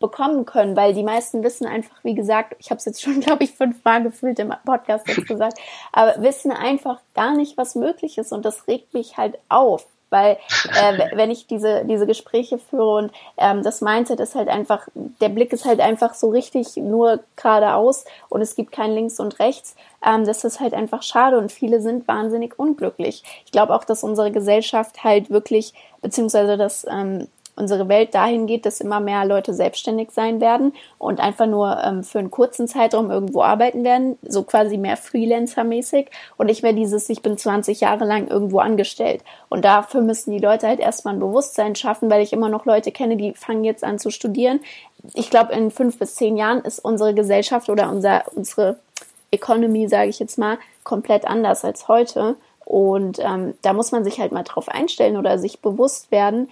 bekommen 0.00 0.46
können, 0.46 0.76
weil 0.76 0.94
die 0.94 1.02
meisten 1.02 1.42
wissen 1.42 1.66
einfach, 1.66 1.96
wie 2.02 2.14
gesagt, 2.14 2.56
ich 2.58 2.70
habe 2.70 2.78
es 2.78 2.86
jetzt 2.86 3.02
schon, 3.02 3.20
glaube 3.20 3.44
ich, 3.44 3.52
fünfmal 3.52 4.02
gefühlt 4.02 4.38
im 4.38 4.54
Podcast 4.64 5.06
jetzt 5.06 5.28
gesagt, 5.28 5.58
aber 5.92 6.22
wissen 6.22 6.50
einfach 6.50 7.00
gar 7.14 7.36
nicht, 7.36 7.56
was 7.58 7.74
möglich 7.74 8.16
ist 8.16 8.32
und 8.32 8.44
das 8.44 8.66
regt 8.66 8.94
mich 8.94 9.18
halt 9.18 9.38
auf. 9.48 9.86
Weil 10.10 10.38
äh, 10.74 11.16
wenn 11.16 11.30
ich 11.30 11.46
diese, 11.46 11.84
diese 11.84 12.06
Gespräche 12.06 12.58
führe 12.58 12.96
und 12.96 13.12
ähm, 13.38 13.62
das 13.62 13.80
Mindset 13.80 14.20
ist 14.20 14.34
halt 14.34 14.48
einfach, 14.48 14.88
der 14.94 15.28
Blick 15.28 15.52
ist 15.52 15.64
halt 15.64 15.80
einfach 15.80 16.14
so 16.14 16.30
richtig 16.30 16.76
nur 16.76 17.20
geradeaus 17.36 18.04
und 18.28 18.42
es 18.42 18.54
gibt 18.54 18.72
kein 18.72 18.92
Links 18.92 19.20
und 19.20 19.38
Rechts, 19.38 19.74
ähm, 20.04 20.24
das 20.24 20.44
ist 20.44 20.60
halt 20.60 20.74
einfach 20.74 21.02
schade 21.02 21.38
und 21.38 21.52
viele 21.52 21.80
sind 21.80 22.08
wahnsinnig 22.08 22.58
unglücklich. 22.58 23.22
Ich 23.44 23.52
glaube 23.52 23.74
auch, 23.74 23.84
dass 23.84 24.04
unsere 24.04 24.30
Gesellschaft 24.30 25.04
halt 25.04 25.30
wirklich, 25.30 25.72
beziehungsweise 26.02 26.56
das 26.56 26.86
ähm, 26.90 27.28
unsere 27.60 27.88
Welt 27.88 28.14
dahin 28.14 28.46
geht, 28.46 28.66
dass 28.66 28.80
immer 28.80 28.98
mehr 28.98 29.24
Leute 29.24 29.54
selbstständig 29.54 30.10
sein 30.10 30.40
werden 30.40 30.72
und 30.98 31.20
einfach 31.20 31.46
nur 31.46 31.78
ähm, 31.84 32.02
für 32.02 32.18
einen 32.18 32.30
kurzen 32.30 32.66
Zeitraum 32.66 33.10
irgendwo 33.10 33.42
arbeiten 33.42 33.84
werden, 33.84 34.18
so 34.22 34.42
quasi 34.42 34.78
mehr 34.78 34.96
Freelancer-mäßig 34.96 36.06
und 36.36 36.46
nicht 36.46 36.62
mehr 36.62 36.72
dieses, 36.72 37.08
ich 37.10 37.22
bin 37.22 37.36
20 37.38 37.80
Jahre 37.80 38.04
lang 38.04 38.26
irgendwo 38.28 38.58
angestellt. 38.58 39.22
Und 39.48 39.64
dafür 39.64 40.00
müssen 40.00 40.32
die 40.32 40.38
Leute 40.38 40.66
halt 40.66 40.80
erstmal 40.80 41.14
ein 41.14 41.20
Bewusstsein 41.20 41.76
schaffen, 41.76 42.10
weil 42.10 42.22
ich 42.22 42.32
immer 42.32 42.48
noch 42.48 42.64
Leute 42.64 42.90
kenne, 42.90 43.16
die 43.16 43.34
fangen 43.34 43.64
jetzt 43.64 43.84
an 43.84 43.98
zu 43.98 44.10
studieren. 44.10 44.60
Ich 45.14 45.30
glaube, 45.30 45.52
in 45.52 45.70
fünf 45.70 45.98
bis 45.98 46.14
zehn 46.14 46.36
Jahren 46.36 46.62
ist 46.62 46.78
unsere 46.78 47.14
Gesellschaft 47.14 47.68
oder 47.68 47.90
unser, 47.90 48.24
unsere 48.34 48.78
Economy, 49.30 49.88
sage 49.88 50.08
ich 50.08 50.18
jetzt 50.18 50.38
mal, 50.38 50.58
komplett 50.82 51.26
anders 51.26 51.64
als 51.64 51.88
heute. 51.88 52.36
Und 52.64 53.18
ähm, 53.18 53.54
da 53.62 53.72
muss 53.72 53.92
man 53.92 54.04
sich 54.04 54.20
halt 54.20 54.32
mal 54.32 54.44
drauf 54.44 54.68
einstellen 54.68 55.16
oder 55.16 55.38
sich 55.38 55.60
bewusst 55.60 56.10
werden, 56.10 56.48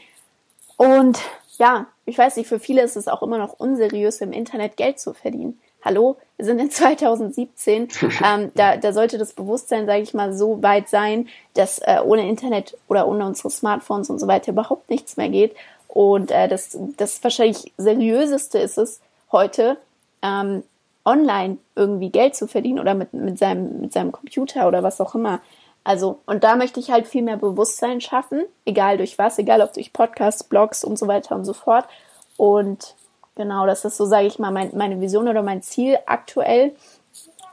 und 0.78 1.18
ja, 1.58 1.86
ich 2.06 2.16
weiß 2.16 2.36
nicht, 2.36 2.48
für 2.48 2.60
viele 2.60 2.82
ist 2.82 2.96
es 2.96 3.08
auch 3.08 3.22
immer 3.22 3.36
noch 3.36 3.58
unseriös, 3.58 4.20
im 4.20 4.32
Internet 4.32 4.76
Geld 4.76 4.98
zu 4.98 5.12
verdienen. 5.12 5.58
Hallo, 5.84 6.16
wir 6.36 6.46
sind 6.46 6.60
in 6.60 6.70
2017. 6.70 7.88
ähm, 8.24 8.52
da, 8.54 8.76
da 8.76 8.92
sollte 8.92 9.18
das 9.18 9.32
Bewusstsein, 9.32 9.86
sage 9.86 10.02
ich 10.02 10.14
mal, 10.14 10.32
so 10.32 10.62
weit 10.62 10.88
sein, 10.88 11.28
dass 11.54 11.80
äh, 11.80 11.98
ohne 12.02 12.28
Internet 12.28 12.76
oder 12.88 13.06
ohne 13.08 13.26
unsere 13.26 13.50
Smartphones 13.50 14.08
und 14.08 14.20
so 14.20 14.28
weiter 14.28 14.52
überhaupt 14.52 14.88
nichts 14.88 15.16
mehr 15.16 15.28
geht. 15.28 15.54
Und 15.88 16.30
äh, 16.30 16.48
das, 16.48 16.78
das 16.96 17.22
wahrscheinlich 17.24 17.72
seriöseste 17.76 18.58
ist 18.58 18.78
es 18.78 19.00
heute, 19.32 19.78
ähm, 20.22 20.62
online 21.04 21.56
irgendwie 21.74 22.10
Geld 22.10 22.36
zu 22.36 22.46
verdienen 22.46 22.78
oder 22.78 22.94
mit, 22.94 23.12
mit, 23.14 23.38
seinem, 23.38 23.80
mit 23.80 23.92
seinem 23.92 24.12
Computer 24.12 24.68
oder 24.68 24.82
was 24.82 25.00
auch 25.00 25.14
immer. 25.14 25.40
Also, 25.88 26.18
und 26.27 26.44
da 26.44 26.57
möchte 26.57 26.81
ich 26.81 26.90
halt 26.90 27.09
viel 27.09 27.22
mehr 27.22 27.38
Bewusstsein 27.38 28.03
schaffen, 28.03 28.44
egal 28.66 28.98
durch 28.98 29.16
was, 29.16 29.38
egal 29.38 29.62
ob 29.62 29.72
durch 29.72 29.94
Podcasts, 29.94 30.45
Blogs 30.45 30.84
und 30.84 30.99
so 30.99 31.09
weiter 31.09 31.34
und 31.34 31.47
so 31.47 31.55
fort. 31.55 31.86
Und 32.36 32.95
genau, 33.36 33.64
das 33.64 33.86
ist 33.86 33.97
so, 33.97 34.05
sage 34.05 34.26
ich 34.26 34.39
mal, 34.39 34.51
mein, 34.51 34.70
meine 34.76 35.01
Vision 35.01 35.28
oder 35.28 35.43
mein 35.43 35.62
Ziel 35.62 35.99
aktuell. 36.05 36.76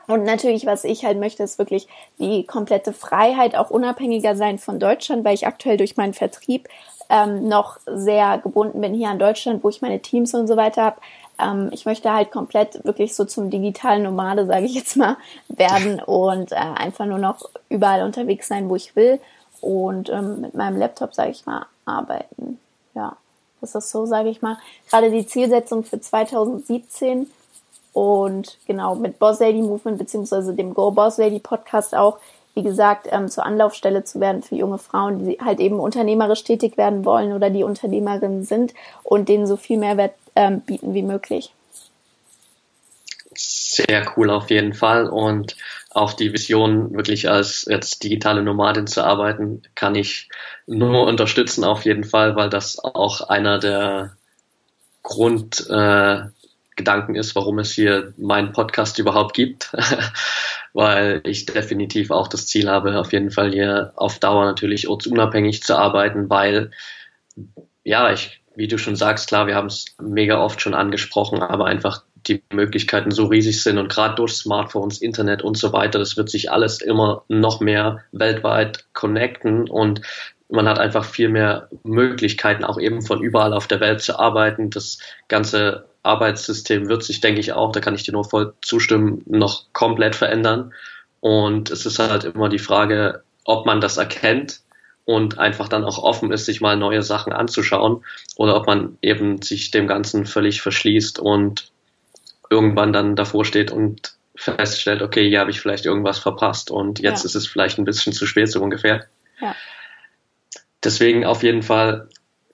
Und 0.08 0.26
natürlich, 0.26 0.66
was 0.66 0.84
ich 0.84 1.06
halt 1.06 1.18
möchte, 1.18 1.44
ist 1.44 1.60
wirklich 1.60 1.88
die 2.20 2.46
komplette 2.46 2.92
Freiheit, 2.92 3.56
auch 3.56 3.70
unabhängiger 3.70 4.36
sein 4.36 4.60
von 4.60 4.82
Deutschland, 4.82 5.24
weil 5.24 5.36
ich 5.36 5.48
aktuell 5.48 5.78
durch 5.78 5.96
meinen 5.96 6.14
Vertrieb 6.14 6.68
ähm, 7.10 7.48
noch 7.48 7.78
sehr 7.86 8.40
gebunden 8.40 8.82
bin 8.82 8.94
hier 8.94 9.12
in 9.12 9.20
Deutschland, 9.20 9.64
wo 9.64 9.70
ich 9.70 9.82
meine 9.82 10.02
Teams 10.02 10.34
und 10.34 10.48
so 10.48 10.58
weiter 10.58 10.84
habe. 10.84 10.98
Ähm, 11.40 11.70
ich 11.72 11.86
möchte 11.86 12.14
halt 12.14 12.32
komplett 12.32 12.84
wirklich 12.86 13.16
so 13.16 13.26
zum 13.26 13.50
digitalen 13.50 14.04
Nomade, 14.04 14.46
sage 14.46 14.66
ich 14.66 14.76
jetzt 14.76 14.96
mal, 14.98 15.18
werden 15.48 16.00
und 16.06 16.52
äh, 16.52 16.56
einfach 16.56 17.06
nur 17.06 17.20
noch 17.20 17.50
überall 17.70 18.04
unterwegs 18.04 18.48
sein, 18.48 18.70
wo 18.70 18.76
ich 18.76 18.96
will 18.96 19.20
und 19.62 20.10
ähm, 20.10 20.42
mit 20.42 20.54
meinem 20.54 20.78
Laptop, 20.78 21.14
sage 21.14 21.32
ich 21.32 21.46
mal, 21.46 21.66
arbeiten. 21.86 22.60
Ja, 22.94 23.18
das 23.62 23.76
ist 23.76 23.92
so, 23.92 24.06
sage 24.06 24.30
ich 24.30 24.42
mal, 24.42 24.58
gerade 24.90 25.12
die 25.12 25.26
Zielsetzung 25.26 25.84
für 25.84 26.00
2017 26.00 27.28
und 27.94 28.58
genau 28.68 28.96
mit 28.96 29.20
Boss 29.20 29.40
Lady 29.40 29.62
Movement 29.62 29.98
beziehungsweise 29.98 30.54
dem 30.54 30.74
Go 30.74 30.92
Boss 30.92 31.18
Lady 31.18 31.40
Podcast 31.40 31.96
auch 31.96 32.18
wie 32.56 32.64
gesagt, 32.64 33.08
ähm, 33.12 33.28
zur 33.28 33.46
Anlaufstelle 33.46 34.06
zu 34.06 34.20
werden 34.20 34.42
für 34.42 34.56
junge 34.56 34.78
Frauen, 34.78 35.26
die 35.26 35.38
halt 35.40 35.60
eben 35.60 35.80
unternehmerisch 35.80 36.44
tätig 36.44 36.78
werden 36.78 37.04
wollen 37.06 37.34
oder 37.34 37.50
die 37.50 37.64
Unternehmerinnen 37.64 38.44
sind 38.44 38.74
und 39.04 39.28
denen 39.28 39.46
so 39.46 39.58
viel 39.58 39.78
Mehrwert 39.78 40.14
ähm, 40.36 40.62
bieten 40.62 40.94
wie 40.94 41.04
möglich. 41.04 41.52
Sehr 43.36 44.06
cool 44.16 44.30
auf 44.30 44.50
jeden 44.50 44.74
Fall 44.74 45.10
und 45.10 45.58
auch 45.90 46.14
die 46.14 46.32
Vision, 46.32 46.94
wirklich 46.94 47.30
als 47.30 47.66
jetzt 47.70 48.04
digitale 48.04 48.42
Nomadin 48.42 48.88
zu 48.88 49.04
arbeiten, 49.04 49.62
kann 49.76 49.96
ich 49.96 50.30
nur 50.66 51.06
unterstützen 51.06 51.66
auf 51.66 51.84
jeden 51.84 52.06
Fall, 52.06 52.38
weil 52.38 52.50
das 52.50 52.80
auch 52.80 53.22
einer 53.22 53.60
der 53.60 54.16
Grundgedanken 55.04 56.30
äh, 56.32 56.35
ist, 57.16 57.36
warum 57.36 57.60
es 57.60 57.72
hier 57.72 58.14
meinen 58.18 58.52
Podcast 58.52 59.00
überhaupt 59.00 59.34
gibt. 59.34 59.72
weil 60.76 61.22
ich 61.24 61.46
definitiv 61.46 62.12
auch 62.12 62.28
das 62.28 62.48
Ziel 62.48 62.70
habe, 62.70 63.00
auf 63.00 63.14
jeden 63.14 63.32
Fall 63.32 63.52
hier 63.52 63.94
auf 63.96 64.20
Dauer 64.20 64.44
natürlich 64.44 64.90
ortsunabhängig 64.90 65.64
zu 65.64 65.78
arbeiten, 65.78 66.30
weil, 66.30 66.72
ja, 67.86 68.12
ich, 68.12 68.42
wie 68.58 68.68
du 68.68 68.78
schon 68.78 68.98
sagst, 68.98 69.30
klar, 69.30 69.48
wir 69.48 69.56
haben 69.56 69.68
es 69.68 69.96
mega 70.02 70.44
oft 70.44 70.60
schon 70.60 70.74
angesprochen, 70.74 71.42
aber 71.42 71.66
einfach 71.66 72.04
die 72.28 72.44
Möglichkeiten 72.52 73.12
so 73.12 73.28
riesig 73.28 73.64
sind 73.64 73.78
und 73.78 73.88
gerade 73.88 74.16
durch 74.16 74.34
Smartphones, 74.34 75.02
Internet 75.02 75.44
und 75.44 75.58
so 75.58 75.72
weiter, 75.72 75.98
das 75.98 76.18
wird 76.18 76.30
sich 76.30 76.52
alles 76.52 76.82
immer 76.82 77.24
noch 77.30 77.62
mehr 77.62 78.04
weltweit 78.12 78.86
connecten 78.92 79.70
und 79.70 80.02
man 80.50 80.68
hat 80.68 80.78
einfach 80.78 81.06
viel 81.06 81.30
mehr 81.30 81.70
Möglichkeiten, 81.84 82.66
auch 82.66 82.80
eben 82.80 83.02
von 83.02 83.24
überall 83.24 83.54
auf 83.54 83.68
der 83.68 83.80
Welt 83.80 84.02
zu 84.02 84.20
arbeiten. 84.20 84.70
Das 84.70 85.00
ganze 85.28 85.86
Arbeitssystem 86.06 86.88
wird 86.88 87.04
sich, 87.04 87.22
denke 87.22 87.40
ich 87.40 87.54
auch, 87.54 87.72
da 87.72 87.80
kann 87.80 87.96
ich 87.96 88.04
dir 88.04 88.12
nur 88.12 88.26
voll 88.26 88.54
zustimmen, 88.62 89.24
noch 89.26 89.66
komplett 89.74 90.16
verändern. 90.16 90.74
Und 91.20 91.72
es 91.72 91.86
ist 91.86 92.00
halt 92.00 92.24
immer 92.24 92.50
die 92.50 92.60
Frage, 92.60 93.24
ob 93.44 93.66
man 93.66 93.82
das 93.82 93.98
erkennt 93.98 94.62
und 95.06 95.38
einfach 95.38 95.70
dann 95.70 95.84
auch 95.84 96.00
offen 96.00 96.32
ist, 96.32 96.46
sich 96.46 96.62
mal 96.62 96.78
neue 96.78 97.04
Sachen 97.04 97.32
anzuschauen 97.34 98.04
oder 98.36 98.56
ob 98.56 98.68
man 98.68 98.98
eben 99.02 99.42
sich 99.42 99.72
dem 99.72 99.88
Ganzen 99.88 100.26
völlig 100.26 100.62
verschließt 100.62 101.20
und 101.20 101.72
irgendwann 102.50 102.94
dann 102.94 103.16
davor 103.16 103.46
steht 103.46 103.72
und 103.72 104.16
feststellt, 104.36 105.02
okay, 105.02 105.30
hier 105.30 105.40
habe 105.40 105.52
ich 105.52 105.62
vielleicht 105.62 105.86
irgendwas 105.86 106.20
verpasst 106.20 106.72
und 106.72 107.00
jetzt 107.00 107.24
ja. 107.24 107.26
ist 107.26 107.36
es 107.36 107.48
vielleicht 107.48 107.78
ein 107.78 107.86
bisschen 107.86 108.14
zu 108.14 108.26
spät 108.26 108.52
so 108.52 108.62
ungefähr. 108.62 109.06
Ja. 109.40 109.56
Deswegen 110.84 111.26
auf 111.26 111.44
jeden 111.44 111.64
Fall 111.64 112.10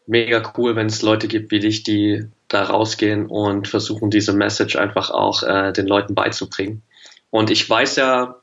mega 0.05 0.53
cool, 0.57 0.75
wenn 0.75 0.87
es 0.87 1.01
Leute 1.01 1.27
gibt 1.27 1.51
wie 1.51 1.59
dich, 1.59 1.83
die 1.83 2.27
da 2.53 2.63
rausgehen 2.63 3.27
und 3.27 3.67
versuchen, 3.67 4.09
diese 4.09 4.33
Message 4.33 4.75
einfach 4.75 5.09
auch 5.09 5.43
äh, 5.43 5.71
den 5.71 5.87
Leuten 5.87 6.15
beizubringen. 6.15 6.83
Und 7.29 7.49
ich 7.49 7.69
weiß 7.69 7.95
ja, 7.95 8.41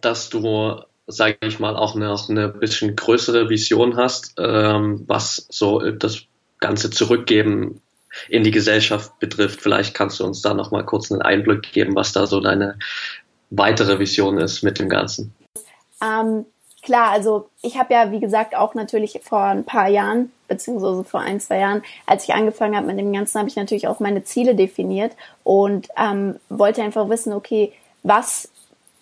dass 0.00 0.28
du, 0.28 0.82
sage 1.06 1.38
ich 1.42 1.58
mal, 1.58 1.76
auch 1.76 1.94
noch 1.94 2.28
eine 2.28 2.48
bisschen 2.48 2.94
größere 2.94 3.48
Vision 3.48 3.96
hast, 3.96 4.34
ähm, 4.38 5.04
was 5.06 5.46
so 5.50 5.80
das 5.80 6.22
ganze 6.60 6.90
Zurückgeben 6.90 7.80
in 8.28 8.44
die 8.44 8.50
Gesellschaft 8.50 9.18
betrifft. 9.18 9.62
Vielleicht 9.62 9.94
kannst 9.94 10.20
du 10.20 10.24
uns 10.24 10.42
da 10.42 10.52
noch 10.52 10.70
mal 10.70 10.84
kurz 10.84 11.10
einen 11.10 11.22
Einblick 11.22 11.72
geben, 11.72 11.94
was 11.96 12.12
da 12.12 12.26
so 12.26 12.40
deine 12.40 12.78
weitere 13.48 13.98
Vision 13.98 14.38
ist 14.38 14.62
mit 14.62 14.78
dem 14.78 14.90
Ganzen. 14.90 15.34
Ähm, 16.02 16.44
klar, 16.82 17.10
also 17.10 17.48
ich 17.62 17.78
habe 17.78 17.94
ja, 17.94 18.10
wie 18.10 18.20
gesagt, 18.20 18.56
auch 18.56 18.74
natürlich 18.74 19.20
vor 19.22 19.42
ein 19.42 19.64
paar 19.64 19.88
Jahren, 19.88 20.32
beziehungsweise 20.48 21.04
vor 21.04 21.20
ein, 21.20 21.40
zwei 21.40 21.60
Jahren, 21.60 21.82
als 22.06 22.24
ich 22.24 22.34
angefangen 22.34 22.76
habe 22.76 22.86
mit 22.86 22.98
dem 22.98 23.12
Ganzen, 23.12 23.38
habe 23.38 23.48
ich 23.48 23.56
natürlich 23.56 23.88
auch 23.88 24.00
meine 24.00 24.24
Ziele 24.24 24.54
definiert 24.54 25.12
und 25.44 25.88
ähm, 25.96 26.36
wollte 26.48 26.82
einfach 26.82 27.08
wissen, 27.08 27.32
okay, 27.32 27.72
was 28.02 28.50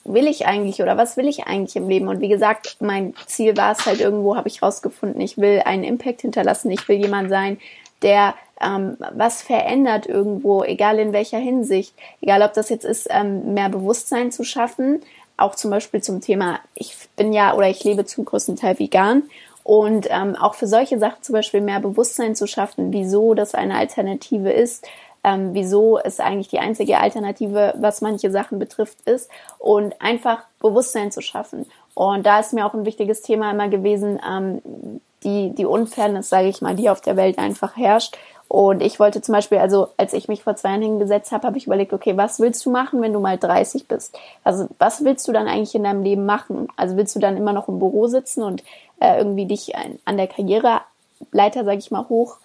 will 0.05 0.27
ich 0.27 0.47
eigentlich 0.47 0.83
oder 0.83 0.97
was 0.97 1.17
will 1.17 1.29
ich 1.29 1.47
eigentlich 1.47 1.77
im 1.77 1.89
Leben? 1.89 2.09
Und 2.09 2.21
wie 2.21 2.29
gesagt, 2.29 2.77
mein 2.81 3.15
Ziel 3.27 3.57
war 3.57 3.73
es 3.73 3.85
halt 3.87 4.01
irgendwo, 4.01 4.37
habe 4.37 4.49
ich 4.49 4.63
rausgefunden, 4.63 5.21
ich 5.21 5.39
will 5.39 5.63
einen 5.65 5.85
Impact 5.85 6.23
hinterlassen, 6.23 6.71
ich 6.71 6.87
will 6.89 6.97
jemand 6.97 7.31
sein, 7.31 7.59
der 8.03 8.35
ähm, 8.61 8.97
was 9.15 9.43
verändert 9.43 10.07
irgendwo, 10.07 10.63
egal 10.63 10.99
in 10.99 11.13
welcher 11.13 11.39
Hinsicht, 11.39 11.95
egal 12.21 12.43
ob 12.43 12.53
das 12.53 12.69
jetzt 12.69 12.85
ist, 12.85 13.09
ähm, 13.11 13.55
mehr 13.55 13.69
Bewusstsein 13.69 14.33
zu 14.33 14.45
schaffen, 14.45 15.01
auch 15.41 15.55
zum 15.55 15.71
Beispiel 15.71 16.03
zum 16.03 16.21
Thema, 16.21 16.61
ich 16.75 16.97
bin 17.17 17.33
ja 17.33 17.55
oder 17.55 17.69
ich 17.69 17.83
lebe 17.85 18.05
zum 18.05 18.25
größten 18.25 18.57
Teil 18.57 18.79
vegan. 18.79 19.25
Und 19.63 20.09
ähm, 20.11 20.37
auch 20.37 20.55
für 20.55 20.67
solche 20.67 20.99
Sachen 20.99 21.23
zum 21.23 21.35
Beispiel 21.35 21.61
mehr 21.61 21.81
Bewusstsein 21.81 22.35
zu 22.35 22.47
schaffen, 22.47 22.93
wieso 22.93 23.35
das 23.35 23.55
eine 23.55 23.77
Alternative 23.77 24.51
ist, 24.51 24.87
ähm, 25.23 25.51
wieso 25.53 25.99
es 25.99 26.19
eigentlich 26.19 26.49
die 26.49 26.59
einzige 26.59 26.99
Alternative, 26.99 27.75
was 27.79 28.01
manche 28.01 28.31
Sachen 28.31 28.59
betrifft, 28.59 29.03
ist. 29.03 29.31
Und 29.59 30.01
einfach 30.01 30.45
Bewusstsein 30.61 31.13
zu 31.13 31.21
schaffen. 31.21 31.67
Und 31.95 32.25
da 32.25 32.41
ist 32.41 32.53
mir 32.53 32.65
auch 32.65 32.75
ein 32.75 32.87
wichtiges 32.87 33.21
Thema 33.21 33.51
immer 33.51 33.69
gewesen, 33.69 34.19
ähm, 34.27 35.01
die, 35.23 35.51
die 35.55 35.67
Unfairness, 35.67 36.31
sage 36.31 36.49
ich 36.49 36.63
mal, 36.63 36.75
die 36.75 36.89
auf 36.89 37.03
der 37.03 37.17
Welt 37.17 37.39
einfach 37.39 37.77
herrscht 37.77 38.17
und 38.51 38.83
ich 38.83 38.99
wollte 38.99 39.23
zum 39.23 39.33
Beispiel, 39.33 39.59
also 39.59 39.91
als 39.97 40.13
ich 40.13 40.27
mich 40.27 40.43
vor 40.43 40.57
zwei 40.57 40.71
Jahren 40.71 40.83
hingesetzt 40.83 41.31
habe, 41.31 41.47
habe 41.47 41.57
ich 41.57 41.69
überlegt, 41.69 41.93
okay, 41.93 42.17
was 42.17 42.41
willst 42.41 42.67
du 42.67 42.71
machen, 42.71 43.01
wenn 43.01 43.13
du 43.13 43.21
mal 43.21 43.39
30 43.39 43.87
bist? 43.87 44.19
Also 44.43 44.67
was 44.81 45.05
willst 45.05 45.29
du 45.29 45.33
dann 45.33 45.47
eigentlich 45.47 45.77
in 45.77 45.85
deinem 45.85 46.03
Leben 46.03 46.27
machen? 46.27 46.67
Also 46.77 46.97
willst 46.97 47.15
du 47.15 47.21
dann 47.21 47.37
immer 47.37 47.53
noch 47.53 47.69
im 47.69 47.79
Büro 47.79 48.09
sitzen 48.09 48.43
und 48.43 48.65
äh, 48.99 49.19
irgendwie 49.19 49.47
dich 49.47 49.75
an 50.05 50.17
der 50.17 50.27
Karriereleiter, 50.27 51.65
sage 51.65 51.79
ich 51.79 51.93
mal, 51.93 52.09
hoch 52.09 52.39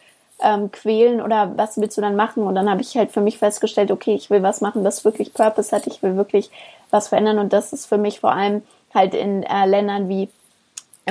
ähm, 0.44 0.72
quälen 0.72 1.22
oder 1.24 1.54
was 1.58 1.82
willst 1.82 1.98
du 1.98 2.02
dann 2.02 2.16
machen? 2.16 2.44
Und 2.44 2.54
dann 2.54 2.70
habe 2.70 2.82
ich 2.82 2.96
halt 2.96 3.12
für 3.12 3.22
mich 3.22 3.40
festgestellt, 3.40 3.90
okay, 3.90 4.14
ich 4.14 4.30
will 4.30 4.44
was 4.44 4.62
machen, 4.62 4.84
das 4.84 5.06
wirklich 5.06 5.34
Purpose 5.34 5.76
hat, 5.76 5.88
ich 5.88 6.04
will 6.04 6.18
wirklich 6.18 6.52
was 6.92 7.08
verändern 7.08 7.40
und 7.40 7.52
das 7.52 7.74
ist 7.74 7.88
für 7.88 7.98
mich 7.98 8.20
vor 8.20 8.32
allem 8.32 8.62
halt 8.94 9.16
in 9.16 9.42
äh, 9.42 9.66
Ländern 9.66 10.08
wie 10.08 10.30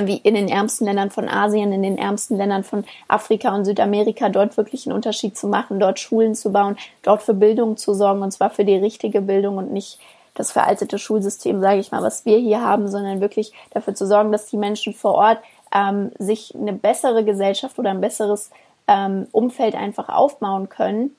wie 0.01 0.17
in 0.17 0.35
den 0.35 0.49
ärmsten 0.49 0.85
Ländern 0.85 1.09
von 1.09 1.29
Asien, 1.29 1.71
in 1.71 1.81
den 1.81 1.97
ärmsten 1.97 2.37
Ländern 2.37 2.63
von 2.63 2.83
Afrika 3.07 3.55
und 3.55 3.65
Südamerika, 3.65 4.29
dort 4.29 4.57
wirklich 4.57 4.85
einen 4.85 4.95
Unterschied 4.95 5.37
zu 5.37 5.47
machen, 5.47 5.79
dort 5.79 5.99
Schulen 5.99 6.35
zu 6.35 6.51
bauen, 6.51 6.77
dort 7.01 7.21
für 7.21 7.33
Bildung 7.33 7.77
zu 7.77 7.93
sorgen 7.93 8.21
und 8.21 8.31
zwar 8.31 8.49
für 8.49 8.65
die 8.65 8.75
richtige 8.75 9.21
Bildung 9.21 9.57
und 9.57 9.71
nicht 9.71 9.99
das 10.33 10.51
veraltete 10.51 10.99
Schulsystem, 10.99 11.61
sage 11.61 11.79
ich 11.79 11.91
mal, 11.91 12.03
was 12.03 12.25
wir 12.25 12.37
hier 12.37 12.61
haben, 12.61 12.89
sondern 12.89 13.21
wirklich 13.21 13.53
dafür 13.71 13.95
zu 13.95 14.05
sorgen, 14.05 14.33
dass 14.33 14.47
die 14.47 14.57
Menschen 14.57 14.93
vor 14.93 15.15
Ort 15.15 15.39
ähm, 15.73 16.11
sich 16.19 16.53
eine 16.53 16.73
bessere 16.73 17.23
Gesellschaft 17.23 17.79
oder 17.79 17.91
ein 17.91 18.01
besseres 18.01 18.51
ähm, 18.87 19.27
Umfeld 19.31 19.75
einfach 19.75 20.09
aufbauen 20.09 20.67
können 20.67 21.15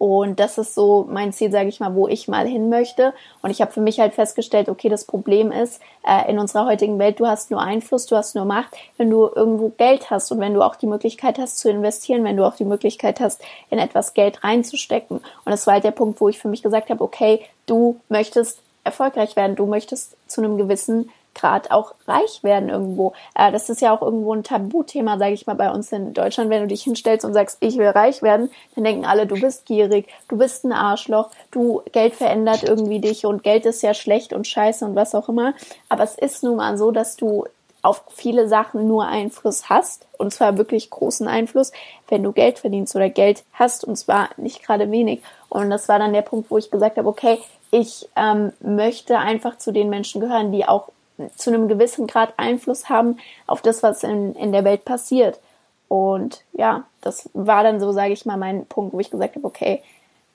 und 0.00 0.40
das 0.40 0.56
ist 0.56 0.74
so 0.74 1.06
mein 1.10 1.30
Ziel, 1.30 1.52
sage 1.52 1.68
ich 1.68 1.78
mal, 1.78 1.94
wo 1.94 2.08
ich 2.08 2.26
mal 2.26 2.46
hin 2.46 2.70
möchte. 2.70 3.12
Und 3.42 3.50
ich 3.50 3.60
habe 3.60 3.70
für 3.70 3.82
mich 3.82 4.00
halt 4.00 4.14
festgestellt, 4.14 4.70
okay, 4.70 4.88
das 4.88 5.04
Problem 5.04 5.52
ist, 5.52 5.78
äh, 6.08 6.30
in 6.30 6.38
unserer 6.38 6.64
heutigen 6.64 6.98
Welt, 6.98 7.20
du 7.20 7.26
hast 7.26 7.50
nur 7.50 7.60
Einfluss, 7.60 8.06
du 8.06 8.16
hast 8.16 8.34
nur 8.34 8.46
Macht, 8.46 8.74
wenn 8.96 9.10
du 9.10 9.28
irgendwo 9.28 9.68
Geld 9.76 10.08
hast 10.08 10.32
und 10.32 10.40
wenn 10.40 10.54
du 10.54 10.62
auch 10.62 10.76
die 10.76 10.86
Möglichkeit 10.86 11.38
hast 11.38 11.58
zu 11.58 11.68
investieren, 11.68 12.24
wenn 12.24 12.38
du 12.38 12.46
auch 12.46 12.56
die 12.56 12.64
Möglichkeit 12.64 13.20
hast, 13.20 13.42
in 13.68 13.78
etwas 13.78 14.14
Geld 14.14 14.42
reinzustecken. 14.42 15.18
Und 15.18 15.24
das 15.44 15.66
war 15.66 15.74
halt 15.74 15.84
der 15.84 15.90
Punkt, 15.90 16.18
wo 16.22 16.30
ich 16.30 16.38
für 16.38 16.48
mich 16.48 16.62
gesagt 16.62 16.88
habe, 16.88 17.04
okay, 17.04 17.42
du 17.66 18.00
möchtest 18.08 18.62
erfolgreich 18.84 19.36
werden, 19.36 19.54
du 19.54 19.66
möchtest 19.66 20.16
zu 20.26 20.40
einem 20.40 20.56
gewissen 20.56 21.10
Grad 21.40 21.70
auch 21.70 21.94
reich 22.06 22.42
werden 22.42 22.68
irgendwo. 22.68 23.12
Äh, 23.34 23.52
das 23.52 23.70
ist 23.70 23.80
ja 23.80 23.96
auch 23.96 24.02
irgendwo 24.02 24.34
ein 24.34 24.42
Tabuthema, 24.42 25.18
sage 25.18 25.32
ich 25.32 25.46
mal, 25.46 25.54
bei 25.54 25.70
uns 25.70 25.90
in 25.92 26.12
Deutschland. 26.12 26.50
Wenn 26.50 26.62
du 26.62 26.68
dich 26.68 26.82
hinstellst 26.82 27.24
und 27.24 27.32
sagst, 27.32 27.58
ich 27.60 27.78
will 27.78 27.88
reich 27.88 28.22
werden, 28.22 28.50
dann 28.74 28.84
denken 28.84 29.06
alle, 29.06 29.26
du 29.26 29.40
bist 29.40 29.66
gierig, 29.66 30.08
du 30.28 30.36
bist 30.36 30.64
ein 30.64 30.72
Arschloch, 30.72 31.30
du 31.50 31.82
Geld 31.92 32.14
verändert 32.14 32.62
irgendwie 32.62 33.00
dich 33.00 33.24
und 33.24 33.42
Geld 33.42 33.66
ist 33.66 33.82
ja 33.82 33.94
schlecht 33.94 34.32
und 34.32 34.46
scheiße 34.46 34.84
und 34.84 34.94
was 34.94 35.14
auch 35.14 35.28
immer. 35.28 35.54
Aber 35.88 36.02
es 36.02 36.16
ist 36.16 36.42
nun 36.42 36.56
mal 36.56 36.76
so, 36.76 36.90
dass 36.90 37.16
du 37.16 37.44
auf 37.82 38.04
viele 38.08 38.48
Sachen 38.48 38.86
nur 38.86 39.06
Einfluss 39.06 39.68
hast, 39.70 40.06
und 40.18 40.32
zwar 40.32 40.58
wirklich 40.58 40.90
großen 40.90 41.26
Einfluss, 41.26 41.72
wenn 42.08 42.22
du 42.22 42.32
Geld 42.32 42.58
verdienst 42.58 42.94
oder 42.94 43.08
Geld 43.08 43.44
hast, 43.54 43.84
und 43.84 43.96
zwar 43.96 44.28
nicht 44.36 44.62
gerade 44.62 44.90
wenig. 44.90 45.22
Und 45.48 45.70
das 45.70 45.88
war 45.88 45.98
dann 45.98 46.12
der 46.12 46.22
Punkt, 46.22 46.50
wo 46.50 46.58
ich 46.58 46.70
gesagt 46.70 46.98
habe, 46.98 47.08
okay, 47.08 47.38
ich 47.70 48.08
ähm, 48.16 48.52
möchte 48.60 49.18
einfach 49.18 49.58
zu 49.58 49.72
den 49.72 49.88
Menschen 49.90 50.20
gehören, 50.20 50.52
die 50.52 50.66
auch 50.66 50.88
zu 51.36 51.50
einem 51.50 51.68
gewissen 51.68 52.06
Grad 52.06 52.34
Einfluss 52.36 52.88
haben 52.88 53.18
auf 53.46 53.62
das, 53.62 53.82
was 53.82 54.02
in, 54.02 54.34
in 54.34 54.52
der 54.52 54.64
Welt 54.64 54.84
passiert. 54.84 55.40
Und 55.88 56.42
ja, 56.52 56.84
das 57.00 57.28
war 57.32 57.62
dann 57.62 57.80
so, 57.80 57.92
sage 57.92 58.12
ich 58.12 58.26
mal, 58.26 58.36
mein 58.36 58.66
Punkt, 58.66 58.92
wo 58.92 59.00
ich 59.00 59.10
gesagt 59.10 59.36
habe, 59.36 59.46
okay, 59.46 59.82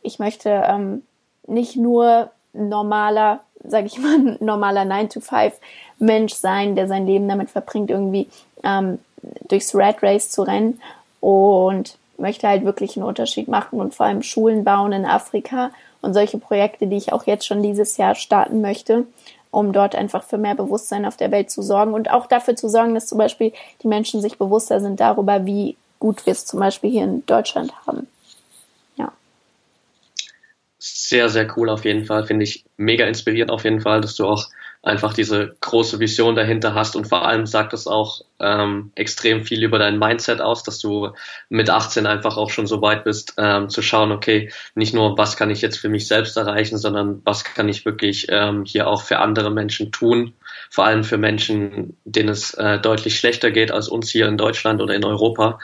ich 0.02 0.20
möchte 0.20 0.50
ähm, 0.50 1.04
nicht 1.48 1.76
nur 1.76 2.30
normaler, 2.54 3.40
sage 3.64 3.88
ich 3.88 3.98
mal, 3.98 4.38
normaler 4.40 4.82
9-to-5 4.82 5.54
Mensch 6.00 6.34
sein, 6.34 6.76
der 6.76 6.88
sein 6.88 7.08
Leben 7.08 7.28
damit 7.28 7.50
verbringt, 7.50 7.90
irgendwie 7.90 8.28
ähm, 8.64 9.00
durchs 9.48 9.74
Red 9.74 10.04
Race 10.04 10.30
zu 10.30 10.44
rennen 10.44 10.82
und 11.22 11.98
möchte 12.18 12.48
halt 12.48 12.66
wirklich 12.66 12.96
einen 12.96 13.06
Unterschied 13.06 13.48
machen 13.48 13.80
und 13.80 13.96
vor 13.96 14.06
allem 14.06 14.24
Schulen 14.24 14.64
bauen 14.64 14.92
in 14.92 15.06
Afrika 15.06 15.72
und 16.02 16.14
solche 16.14 16.38
Projekte, 16.38 16.88
die 16.88 16.98
ich 16.98 17.14
auch 17.14 17.26
jetzt 17.26 17.46
schon 17.46 17.64
dieses 17.64 17.98
Jahr 17.98 18.16
starten 18.16 18.62
möchte, 18.62 19.06
um 19.56 19.72
dort 19.72 19.96
einfach 19.96 20.24
für 20.24 20.38
mehr 20.38 20.56
Bewusstsein 20.56 21.06
auf 21.06 21.18
der 21.18 21.32
Welt 21.32 21.50
zu 21.50 21.62
sorgen 21.62 21.94
und 21.94 22.12
auch 22.12 22.28
dafür 22.28 22.56
zu 22.56 22.68
sorgen, 22.68 22.94
dass 22.94 23.08
zum 23.08 23.18
Beispiel 23.18 23.54
die 23.82 23.88
Menschen 23.88 24.22
sich 24.22 24.38
bewusster 24.38 24.82
sind 24.82 25.00
darüber, 25.00 25.46
wie 25.46 25.78
gut 26.00 26.26
wir 26.26 26.34
es 26.34 26.46
zum 26.46 26.60
Beispiel 26.60 26.92
hier 26.92 27.04
in 27.06 27.26
Deutschland 27.26 27.72
haben. 27.88 28.08
Ja. 28.98 29.14
Sehr, 30.78 31.30
sehr 31.30 31.48
cool 31.58 31.70
auf 31.70 31.86
jeden 31.86 32.06
Fall. 32.06 32.26
Finde 32.26 32.44
ich 32.44 32.66
mega 32.78 33.06
inspirierend 33.06 33.52
auf 33.52 33.64
jeden 33.64 33.82
Fall, 33.82 34.02
dass 34.02 34.16
du 34.16 34.26
auch 34.28 34.46
einfach 34.86 35.14
diese 35.14 35.56
große 35.62 36.00
Vision 36.00 36.36
dahinter 36.36 36.76
hast 36.76 36.96
und 36.96 37.08
vor 37.08 37.28
allem 37.28 37.48
sagt 37.48 37.74
es 37.74 37.88
auch 37.88 38.22
ähm, 38.40 38.92
extrem 38.94 39.44
viel 39.44 39.64
über 39.64 39.80
dein 39.80 39.98
Mindset 39.98 40.42
aus, 40.42 40.62
dass 40.62 40.78
du 40.78 41.10
mit 41.50 41.72
18 41.72 42.06
einfach 42.06 42.38
auch 42.38 42.52
schon 42.52 42.68
so 42.68 42.84
weit 42.84 43.04
bist, 43.04 43.34
ähm, 43.38 43.68
zu 43.70 43.82
schauen, 43.82 44.12
okay, 44.12 44.52
nicht 44.76 44.94
nur, 44.94 45.18
was 45.18 45.38
kann 45.38 45.50
ich 45.50 45.62
jetzt 45.62 45.80
für 45.80 45.90
mich 45.90 46.08
selbst 46.08 46.38
erreichen, 46.38 46.78
sondern 46.78 47.22
was 47.26 47.44
kann 47.44 47.68
ich 47.68 47.84
wirklich 47.84 48.28
ähm, 48.30 48.64
hier 48.64 48.88
auch 48.88 49.02
für 49.02 49.18
andere 49.18 49.50
Menschen 49.50 49.92
tun, 49.92 50.34
vor 50.70 50.86
allem 50.86 51.04
für 51.04 51.18
Menschen, 51.18 51.98
denen 52.06 52.30
es 52.30 52.54
äh, 52.54 52.80
deutlich 52.80 53.18
schlechter 53.18 53.50
geht 53.50 53.72
als 53.72 53.88
uns 53.88 54.12
hier 54.12 54.28
in 54.28 54.38
Deutschland 54.38 54.82
oder 54.82 54.94
in 54.94 55.04
Europa. 55.04 55.58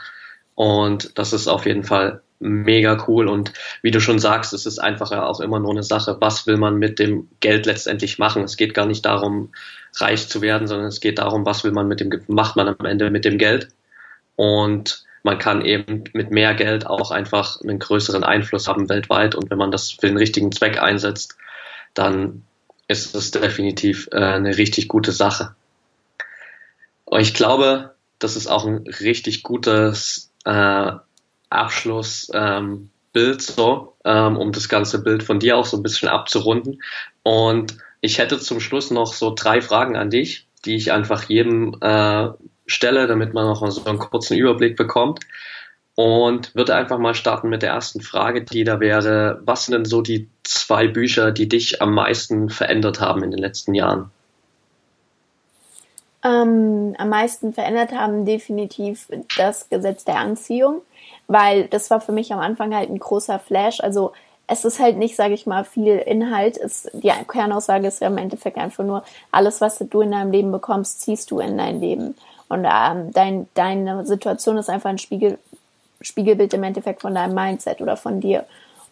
Und 0.56 1.16
das 1.16 1.32
ist 1.32 1.46
auf 1.46 1.64
jeden 1.64 1.84
Fall 1.84 2.22
mega 2.42 3.04
cool. 3.06 3.28
Und 3.28 3.52
wie 3.80 3.90
du 3.90 4.00
schon 4.00 4.18
sagst, 4.18 4.52
es 4.52 4.66
ist 4.66 4.78
einfach 4.78 5.12
auch 5.12 5.40
immer 5.40 5.60
nur 5.60 5.70
eine 5.70 5.82
Sache, 5.82 6.16
was 6.20 6.46
will 6.46 6.56
man 6.56 6.76
mit 6.76 6.98
dem 6.98 7.28
Geld 7.40 7.66
letztendlich 7.66 8.18
machen. 8.18 8.42
Es 8.42 8.56
geht 8.56 8.74
gar 8.74 8.86
nicht 8.86 9.04
darum, 9.04 9.52
reich 9.96 10.28
zu 10.28 10.42
werden, 10.42 10.66
sondern 10.66 10.88
es 10.88 11.00
geht 11.00 11.18
darum, 11.18 11.46
was 11.46 11.64
will 11.64 11.72
man 11.72 11.88
mit 11.88 12.00
dem, 12.00 12.10
macht 12.26 12.56
man 12.56 12.68
am 12.68 12.86
Ende 12.86 13.10
mit 13.10 13.24
dem 13.24 13.38
Geld. 13.38 13.68
Und 14.36 15.04
man 15.22 15.38
kann 15.38 15.64
eben 15.64 16.04
mit 16.12 16.30
mehr 16.30 16.54
Geld 16.54 16.86
auch 16.86 17.10
einfach 17.12 17.60
einen 17.60 17.78
größeren 17.78 18.24
Einfluss 18.24 18.66
haben 18.66 18.88
weltweit. 18.88 19.34
Und 19.34 19.50
wenn 19.50 19.58
man 19.58 19.70
das 19.70 19.92
für 19.92 20.08
den 20.08 20.16
richtigen 20.16 20.52
Zweck 20.52 20.82
einsetzt, 20.82 21.36
dann 21.94 22.42
ist 22.88 23.14
es 23.14 23.30
definitiv 23.30 24.08
äh, 24.12 24.16
eine 24.16 24.56
richtig 24.56 24.88
gute 24.88 25.12
Sache. 25.12 25.54
Und 27.04 27.20
ich 27.20 27.34
glaube, 27.34 27.94
das 28.18 28.36
ist 28.36 28.48
auch 28.48 28.66
ein 28.66 28.84
richtig 29.00 29.42
gutes 29.42 30.32
äh, 30.44 30.92
Abschlussbild 31.52 32.90
ähm, 33.14 33.38
so, 33.38 33.94
ähm, 34.04 34.36
um 34.36 34.52
das 34.52 34.68
ganze 34.68 35.02
Bild 35.02 35.22
von 35.22 35.38
dir 35.38 35.56
auch 35.56 35.66
so 35.66 35.76
ein 35.76 35.82
bisschen 35.82 36.08
abzurunden. 36.08 36.82
Und 37.22 37.76
ich 38.00 38.18
hätte 38.18 38.38
zum 38.38 38.60
Schluss 38.60 38.90
noch 38.90 39.12
so 39.12 39.34
drei 39.34 39.60
Fragen 39.60 39.96
an 39.96 40.10
dich, 40.10 40.46
die 40.64 40.76
ich 40.76 40.92
einfach 40.92 41.24
jedem 41.24 41.76
äh, 41.80 42.28
stelle, 42.66 43.06
damit 43.06 43.34
man 43.34 43.46
noch 43.46 43.68
so 43.70 43.84
einen 43.84 43.98
kurzen 43.98 44.36
Überblick 44.36 44.76
bekommt. 44.76 45.20
Und 45.94 46.54
würde 46.54 46.74
einfach 46.74 46.98
mal 46.98 47.14
starten 47.14 47.50
mit 47.50 47.60
der 47.60 47.70
ersten 47.70 48.00
Frage, 48.00 48.44
die 48.44 48.64
da 48.64 48.80
wäre, 48.80 49.42
was 49.44 49.66
sind 49.66 49.74
denn 49.74 49.84
so 49.84 50.00
die 50.00 50.30
zwei 50.42 50.88
Bücher, 50.88 51.32
die 51.32 51.48
dich 51.48 51.82
am 51.82 51.94
meisten 51.94 52.48
verändert 52.48 53.00
haben 53.00 53.22
in 53.22 53.30
den 53.30 53.40
letzten 53.40 53.74
Jahren? 53.74 54.10
Ähm, 56.24 56.94
am 56.98 57.08
meisten 57.08 57.52
verändert 57.52 57.92
haben 57.92 58.24
definitiv 58.24 59.08
das 59.36 59.68
Gesetz 59.68 60.04
der 60.04 60.16
Anziehung 60.16 60.82
weil 61.28 61.66
das 61.68 61.90
war 61.90 62.00
für 62.00 62.12
mich 62.12 62.32
am 62.32 62.40
Anfang 62.40 62.74
halt 62.74 62.90
ein 62.90 62.98
großer 62.98 63.38
Flash. 63.38 63.80
Also 63.80 64.12
es 64.46 64.64
ist 64.64 64.80
halt 64.80 64.98
nicht, 64.98 65.16
sage 65.16 65.34
ich 65.34 65.46
mal, 65.46 65.64
viel 65.64 65.96
Inhalt. 65.96 66.58
Es, 66.58 66.88
die 66.92 67.12
Kernaussage 67.28 67.86
ist 67.86 68.00
ja 68.00 68.08
im 68.08 68.18
Endeffekt 68.18 68.58
einfach 68.58 68.84
nur, 68.84 69.02
alles, 69.30 69.60
was 69.60 69.78
du 69.78 70.00
in 70.00 70.10
deinem 70.10 70.32
Leben 70.32 70.52
bekommst, 70.52 71.00
ziehst 71.00 71.30
du 71.30 71.40
in 71.40 71.56
dein 71.56 71.80
Leben. 71.80 72.16
Und 72.48 72.66
ähm, 72.66 73.12
dein, 73.12 73.48
deine 73.54 74.04
Situation 74.04 74.58
ist 74.58 74.68
einfach 74.68 74.90
ein 74.90 74.98
Spiegel, 74.98 75.38
Spiegelbild 76.02 76.52
im 76.52 76.64
Endeffekt 76.64 77.00
von 77.00 77.14
deinem 77.14 77.34
Mindset 77.34 77.80
oder 77.80 77.96
von 77.96 78.20
dir. 78.20 78.44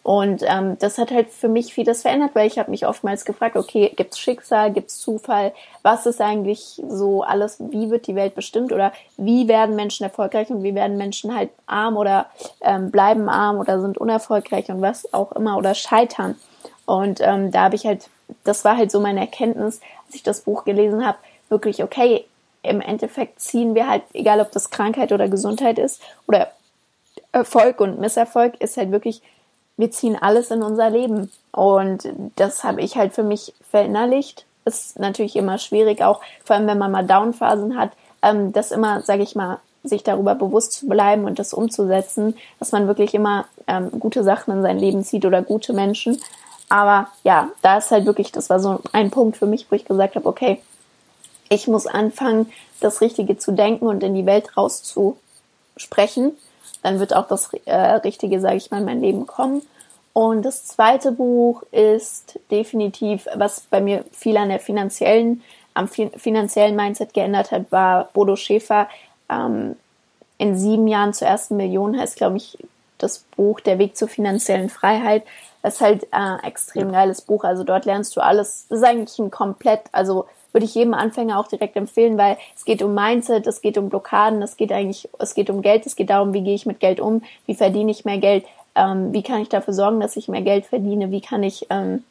Und 0.02 0.42
ähm, 0.46 0.78
das 0.78 0.96
hat 0.96 1.10
halt 1.10 1.30
für 1.30 1.48
mich 1.48 1.74
vieles 1.74 2.02
verändert, 2.02 2.30
weil 2.32 2.46
ich 2.46 2.58
habe 2.58 2.70
mich 2.70 2.86
oftmals 2.86 3.26
gefragt, 3.26 3.56
okay, 3.56 3.92
gibt's 3.94 4.18
Schicksal, 4.18 4.72
gibt's 4.72 4.98
Zufall, 4.98 5.52
was 5.82 6.06
ist 6.06 6.22
eigentlich 6.22 6.80
so 6.88 7.22
alles, 7.22 7.58
wie 7.60 7.90
wird 7.90 8.06
die 8.06 8.14
Welt 8.14 8.34
bestimmt 8.34 8.72
oder 8.72 8.92
wie 9.18 9.46
werden 9.46 9.76
Menschen 9.76 10.04
erfolgreich 10.04 10.48
und 10.48 10.62
wie 10.62 10.74
werden 10.74 10.96
Menschen 10.96 11.34
halt 11.34 11.50
arm 11.66 11.98
oder 11.98 12.26
ähm, 12.62 12.90
bleiben 12.90 13.28
arm 13.28 13.58
oder 13.58 13.80
sind 13.82 13.98
unerfolgreich 13.98 14.70
und 14.70 14.80
was 14.80 15.12
auch 15.12 15.32
immer 15.32 15.58
oder 15.58 15.74
scheitern. 15.74 16.36
Und 16.86 17.20
ähm, 17.20 17.50
da 17.50 17.64
habe 17.64 17.76
ich 17.76 17.84
halt, 17.84 18.08
das 18.42 18.64
war 18.64 18.78
halt 18.78 18.90
so 18.90 19.00
meine 19.00 19.20
Erkenntnis, 19.20 19.80
als 20.06 20.14
ich 20.14 20.22
das 20.22 20.40
Buch 20.40 20.64
gelesen 20.64 21.06
habe, 21.06 21.18
wirklich, 21.50 21.84
okay, 21.84 22.24
im 22.62 22.80
Endeffekt 22.80 23.40
ziehen 23.40 23.74
wir 23.74 23.86
halt, 23.86 24.02
egal 24.14 24.40
ob 24.40 24.50
das 24.50 24.70
Krankheit 24.70 25.12
oder 25.12 25.28
Gesundheit 25.28 25.78
ist 25.78 26.00
oder 26.26 26.50
Erfolg 27.32 27.80
und 27.80 28.00
Misserfolg, 28.00 28.60
ist 28.60 28.76
halt 28.76 28.90
wirklich 28.92 29.22
wir 29.80 29.90
ziehen 29.90 30.16
alles 30.20 30.50
in 30.50 30.62
unser 30.62 30.90
Leben. 30.90 31.30
Und 31.52 32.08
das 32.36 32.62
habe 32.62 32.82
ich 32.82 32.96
halt 32.96 33.14
für 33.14 33.22
mich 33.22 33.54
verinnerlicht. 33.70 34.44
Ist 34.64 34.98
natürlich 34.98 35.36
immer 35.36 35.58
schwierig, 35.58 36.02
auch 36.02 36.20
vor 36.44 36.54
allem 36.54 36.66
wenn 36.66 36.78
man 36.78 36.92
mal 36.92 37.06
Downphasen 37.06 37.76
hat, 37.78 37.92
ähm, 38.22 38.52
das 38.52 38.70
immer, 38.70 39.00
sage 39.00 39.22
ich 39.22 39.34
mal, 39.34 39.58
sich 39.82 40.02
darüber 40.02 40.34
bewusst 40.34 40.72
zu 40.72 40.86
bleiben 40.86 41.24
und 41.24 41.38
das 41.38 41.54
umzusetzen, 41.54 42.36
dass 42.58 42.70
man 42.70 42.86
wirklich 42.86 43.14
immer 43.14 43.46
ähm, 43.66 43.90
gute 43.98 44.22
Sachen 44.22 44.52
in 44.52 44.62
sein 44.62 44.78
Leben 44.78 45.02
zieht 45.02 45.24
oder 45.24 45.40
gute 45.40 45.72
Menschen. 45.72 46.20
Aber 46.68 47.08
ja, 47.24 47.48
da 47.62 47.78
ist 47.78 47.90
halt 47.90 48.04
wirklich, 48.04 48.30
das 48.30 48.50
war 48.50 48.60
so 48.60 48.80
ein 48.92 49.10
Punkt 49.10 49.38
für 49.38 49.46
mich, 49.46 49.66
wo 49.70 49.76
ich 49.76 49.86
gesagt 49.86 50.16
habe, 50.16 50.28
okay, 50.28 50.60
ich 51.48 51.66
muss 51.66 51.86
anfangen, 51.86 52.52
das 52.80 53.00
Richtige 53.00 53.38
zu 53.38 53.52
denken 53.52 53.86
und 53.86 54.02
in 54.02 54.14
die 54.14 54.26
Welt 54.26 54.56
rauszusprechen 54.56 56.36
dann 56.82 56.98
wird 56.98 57.14
auch 57.14 57.26
das 57.26 57.50
äh, 57.66 57.74
Richtige, 57.74 58.40
sage 58.40 58.56
ich 58.56 58.70
mal, 58.70 58.78
in 58.78 58.84
mein 58.84 59.00
Leben 59.00 59.26
kommen. 59.26 59.62
Und 60.12 60.42
das 60.42 60.66
zweite 60.66 61.12
Buch 61.12 61.62
ist 61.70 62.38
definitiv, 62.50 63.28
was 63.34 63.60
bei 63.60 63.80
mir 63.80 64.04
viel 64.12 64.36
an 64.36 64.48
der 64.48 64.58
finanziellen, 64.58 65.42
am 65.74 65.88
finanziellen 65.88 66.74
Mindset 66.74 67.14
geändert 67.14 67.52
hat, 67.52 67.70
war 67.70 68.08
Bodo 68.12 68.36
Schäfer. 68.36 68.88
Ähm, 69.28 69.76
in 70.38 70.58
sieben 70.58 70.88
Jahren 70.88 71.12
zur 71.12 71.28
ersten 71.28 71.56
Million 71.56 71.98
heißt, 71.98 72.16
glaube 72.16 72.38
ich, 72.38 72.58
das 72.98 73.20
Buch 73.36 73.60
Der 73.60 73.78
Weg 73.78 73.96
zur 73.96 74.08
finanziellen 74.08 74.68
Freiheit. 74.68 75.22
Das 75.62 75.74
ist 75.74 75.80
halt 75.80 76.04
äh, 76.12 76.46
extrem 76.46 76.92
geiles 76.92 77.22
Buch. 77.22 77.44
Also 77.44 77.64
dort 77.64 77.84
lernst 77.84 78.16
du 78.16 78.20
alles. 78.20 78.66
Das 78.68 78.78
ist 78.78 78.84
eigentlich 78.84 79.18
ein 79.18 79.30
komplett, 79.30 79.82
also 79.92 80.26
würde 80.52 80.66
ich 80.66 80.74
jedem 80.74 80.94
Anfänger 80.94 81.38
auch 81.38 81.48
direkt 81.48 81.76
empfehlen, 81.76 82.18
weil 82.18 82.36
es 82.56 82.64
geht 82.64 82.82
um 82.82 82.94
Mindset, 82.94 83.46
es 83.46 83.60
geht 83.60 83.78
um 83.78 83.88
Blockaden, 83.88 84.42
es 84.42 84.56
geht 84.56 84.72
eigentlich, 84.72 85.08
es 85.18 85.34
geht 85.34 85.50
um 85.50 85.62
Geld, 85.62 85.86
es 85.86 85.96
geht 85.96 86.10
darum, 86.10 86.32
wie 86.32 86.42
gehe 86.42 86.54
ich 86.54 86.66
mit 86.66 86.80
Geld 86.80 87.00
um, 87.00 87.22
wie 87.46 87.54
verdiene 87.54 87.90
ich 87.90 88.04
mehr 88.04 88.18
Geld, 88.18 88.44
ähm, 88.74 89.12
wie 89.12 89.22
kann 89.22 89.42
ich 89.42 89.48
dafür 89.48 89.74
sorgen, 89.74 90.00
dass 90.00 90.16
ich 90.16 90.28
mehr 90.28 90.42
Geld 90.42 90.66
verdiene, 90.66 91.10
wie 91.10 91.20
kann 91.20 91.42
ich, 91.42 91.66
ähm, 91.70 92.04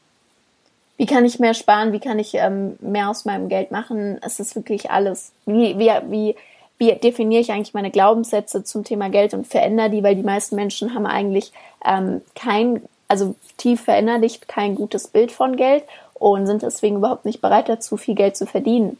wie 0.98 1.06
kann 1.06 1.26
ich 1.26 1.40
mehr 1.40 1.54
sparen, 1.54 1.94
wie 1.94 2.00
kann 2.00 2.20
ich 2.20 2.34
ähm, 2.34 2.78
mehr 2.82 3.10
aus 3.10 3.26
meinem 3.26 3.50
Geld 3.50 3.72
machen. 3.72 4.20
Es 4.22 4.40
ist 4.40 4.56
wirklich 4.56 4.92
alles. 4.92 5.32
Wie, 5.46 5.78
wie, 5.80 5.92
wie, 6.10 6.36
wie 6.78 6.94
definiere 6.94 7.42
ich 7.42 7.52
eigentlich 7.52 7.74
meine 7.74 7.92
Glaubenssätze 7.92 8.64
zum 8.64 8.84
Thema 8.84 9.10
Geld 9.10 9.34
und 9.34 9.48
verändere 9.48 9.90
die, 9.90 10.04
weil 10.04 10.16
die 10.16 10.24
meisten 10.24 10.56
Menschen 10.56 10.94
haben 10.94 11.06
eigentlich 11.06 11.54
ähm, 11.86 12.22
kein, 12.36 12.82
also 13.08 13.36
tief 13.58 13.82
verinnerlicht 13.82 14.48
kein 14.48 14.76
gutes 14.76 15.08
Bild 15.08 15.32
von 15.32 15.56
Geld 15.56 15.84
und 16.20 16.45
sind 16.47 16.61
deswegen 16.61 16.97
überhaupt 16.97 17.26
nicht 17.26 17.41
bereit 17.41 17.70
dazu, 17.70 17.97
viel 17.97 18.15
Geld 18.15 18.38
zu 18.38 18.45
verdienen. 18.45 18.97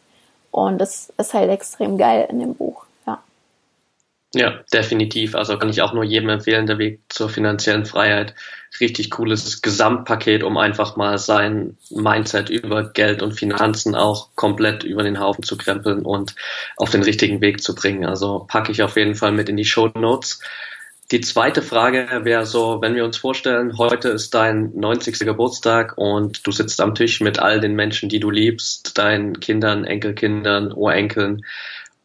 Und 0.52 0.80
das 0.80 1.14
ist 1.18 1.34
halt 1.34 1.50
extrem 1.50 1.98
geil 1.98 2.28
in 2.30 2.40
dem 2.40 2.56
Buch. 2.56 2.86
Ja. 3.06 3.22
Ja, 4.34 4.60
definitiv. 4.74 5.36
Also 5.36 5.58
kann 5.58 5.70
ich 5.70 5.82
auch 5.82 5.94
nur 5.94 6.04
jedem 6.04 6.30
empfehlen, 6.30 6.66
der 6.66 6.78
Weg 6.78 7.02
zur 7.10 7.30
finanziellen 7.30 7.86
Freiheit. 7.86 8.34
Richtig 8.80 9.12
cooles 9.12 9.62
Gesamtpaket, 9.62 10.44
um 10.44 10.58
einfach 10.58 10.96
mal 10.96 11.18
sein 11.18 11.78
Mindset 11.90 12.50
über 12.50 12.92
Geld 12.92 13.22
und 13.22 13.34
Finanzen 13.34 13.96
auch 13.96 14.30
komplett 14.36 14.84
über 14.84 15.04
den 15.04 15.20
Haufen 15.20 15.44
zu 15.44 15.58
krempeln 15.58 16.04
und 16.04 16.36
auf 16.78 16.90
den 16.90 17.04
richtigen 17.04 17.42
Weg 17.42 17.62
zu 17.62 17.76
bringen. 17.76 18.06
Also 18.06 18.46
packe 18.48 18.72
ich 18.72 18.84
auf 18.84 18.96
jeden 18.96 19.16
Fall 19.16 19.32
mit 19.32 19.50
in 19.50 19.58
die 19.58 19.66
Show 19.66 19.90
Notes. 19.96 20.40
Die 21.12 21.22
zweite 21.22 21.64
Frage 21.64 22.08
wäre 22.24 22.46
so, 22.46 22.82
wenn 22.82 22.94
wir 22.94 23.04
uns 23.04 23.18
vorstellen, 23.18 23.80
heute 23.80 24.10
ist 24.10 24.36
dein 24.36 24.72
90. 24.76 25.18
Geburtstag 25.20 25.98
und 25.98 26.46
du 26.46 26.52
sitzt 26.52 26.80
am 26.82 26.94
Tisch 26.94 27.20
mit 27.20 27.40
all 27.40 27.60
den 27.60 27.74
Menschen, 27.74 28.10
die 28.10 28.20
du 28.20 28.30
liebst, 28.30 28.96
deinen 29.00 29.40
Kindern, 29.40 29.86
Enkelkindern, 29.86 30.72
Urenkeln. 30.72 31.44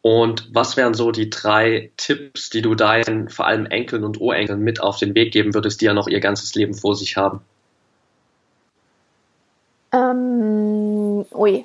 Und 0.01 0.49
was 0.53 0.75
wären 0.75 0.95
so 0.95 1.11
die 1.11 1.29
drei 1.29 1.91
Tipps, 1.97 2.49
die 2.49 2.63
du 2.63 2.73
deinen 2.73 3.29
vor 3.29 3.45
allem 3.45 3.67
Enkeln 3.67 4.03
und 4.03 4.19
Urenkeln 4.19 4.61
mit 4.61 4.81
auf 4.81 4.97
den 4.97 5.13
Weg 5.13 5.31
geben 5.31 5.53
würdest, 5.53 5.81
die 5.81 5.85
ja 5.85 5.93
noch 5.93 6.07
ihr 6.07 6.19
ganzes 6.19 6.55
Leben 6.55 6.73
vor 6.73 6.95
sich 6.95 7.15
haben? 7.15 7.41
Ähm, 9.91 11.25
ui. 11.31 11.63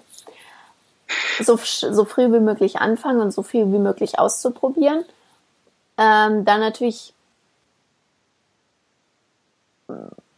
So, 1.41 1.57
so 1.57 2.05
früh 2.05 2.31
wie 2.35 2.41
möglich 2.41 2.77
anfangen 2.81 3.23
und 3.23 3.31
so 3.31 3.43
viel 3.43 3.73
wie 3.73 3.79
möglich 3.79 4.19
auszuprobieren. 4.19 5.07
Ähm, 5.97 6.45
dann 6.45 6.61
natürlich 6.61 7.15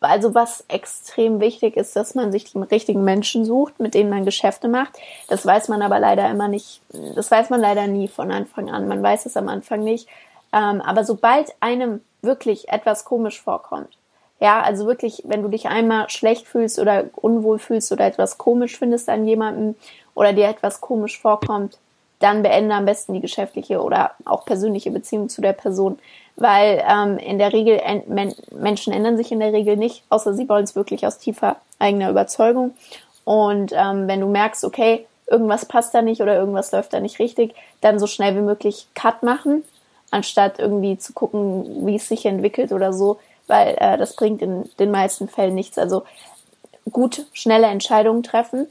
also 0.00 0.34
was 0.34 0.64
extrem 0.68 1.40
wichtig 1.40 1.76
ist, 1.76 1.94
dass 1.96 2.14
man 2.14 2.32
sich 2.32 2.44
die 2.44 2.58
richtigen 2.58 3.04
Menschen 3.04 3.44
sucht, 3.44 3.78
mit 3.80 3.94
denen 3.94 4.10
man 4.10 4.24
Geschäfte 4.24 4.68
macht. 4.68 4.98
Das 5.28 5.46
weiß 5.46 5.68
man 5.68 5.82
aber 5.82 5.98
leider 5.98 6.28
immer 6.30 6.48
nicht, 6.48 6.80
das 7.14 7.30
weiß 7.30 7.50
man 7.50 7.60
leider 7.60 7.86
nie 7.86 8.08
von 8.08 8.32
Anfang 8.32 8.70
an. 8.70 8.88
Man 8.88 9.02
weiß 9.02 9.26
es 9.26 9.36
am 9.36 9.48
Anfang 9.48 9.84
nicht. 9.84 10.08
Ähm, 10.52 10.80
aber 10.80 11.04
sobald 11.04 11.54
einem 11.60 12.00
wirklich 12.20 12.68
etwas 12.68 13.04
komisch 13.04 13.40
vorkommt, 13.40 13.88
ja, 14.40 14.60
also 14.60 14.86
wirklich, 14.86 15.22
wenn 15.24 15.42
du 15.42 15.48
dich 15.48 15.68
einmal 15.68 16.10
schlecht 16.10 16.48
fühlst 16.48 16.80
oder 16.80 17.04
unwohl 17.14 17.60
fühlst 17.60 17.92
oder 17.92 18.06
etwas 18.06 18.38
komisch 18.38 18.76
findest 18.76 19.08
an 19.08 19.24
jemandem 19.24 19.76
oder 20.14 20.32
dir 20.32 20.48
etwas 20.48 20.80
komisch 20.80 21.20
vorkommt, 21.20 21.78
dann 22.18 22.42
beende 22.42 22.74
am 22.74 22.84
besten 22.84 23.14
die 23.14 23.20
geschäftliche 23.20 23.80
oder 23.80 24.12
auch 24.24 24.44
persönliche 24.44 24.90
Beziehung 24.90 25.28
zu 25.28 25.42
der 25.42 25.52
Person, 25.52 25.98
weil 26.42 26.82
ähm, 26.88 27.18
in 27.18 27.38
der 27.38 27.52
Regel 27.52 27.80
Men 28.08 28.34
Menschen 28.50 28.92
ändern 28.92 29.16
sich 29.16 29.30
in 29.30 29.38
der 29.38 29.52
Regel 29.52 29.76
nicht, 29.76 30.02
außer 30.08 30.34
sie 30.34 30.48
wollen 30.48 30.64
es 30.64 30.74
wirklich 30.74 31.06
aus 31.06 31.18
tiefer 31.18 31.56
eigener 31.78 32.10
Überzeugung. 32.10 32.74
Und 33.24 33.72
ähm, 33.72 34.08
wenn 34.08 34.20
du 34.20 34.26
merkst, 34.26 34.64
okay, 34.64 35.06
irgendwas 35.28 35.64
passt 35.66 35.94
da 35.94 36.02
nicht 36.02 36.20
oder 36.20 36.34
irgendwas 36.34 36.72
läuft 36.72 36.92
da 36.92 37.00
nicht 37.00 37.20
richtig, 37.20 37.54
dann 37.80 38.00
so 38.00 38.08
schnell 38.08 38.34
wie 38.34 38.40
möglich 38.40 38.88
Cut 38.94 39.22
machen, 39.22 39.62
anstatt 40.10 40.58
irgendwie 40.58 40.98
zu 40.98 41.12
gucken, 41.12 41.86
wie 41.86 41.94
es 41.94 42.08
sich 42.08 42.26
entwickelt 42.26 42.72
oder 42.72 42.92
so, 42.92 43.20
weil 43.46 43.76
äh, 43.78 43.96
das 43.96 44.16
bringt 44.16 44.42
in 44.42 44.68
den 44.80 44.90
meisten 44.90 45.28
Fällen 45.28 45.54
nichts. 45.54 45.78
Also 45.78 46.02
gut, 46.90 47.24
schnelle 47.32 47.68
Entscheidungen 47.68 48.24
treffen, 48.24 48.66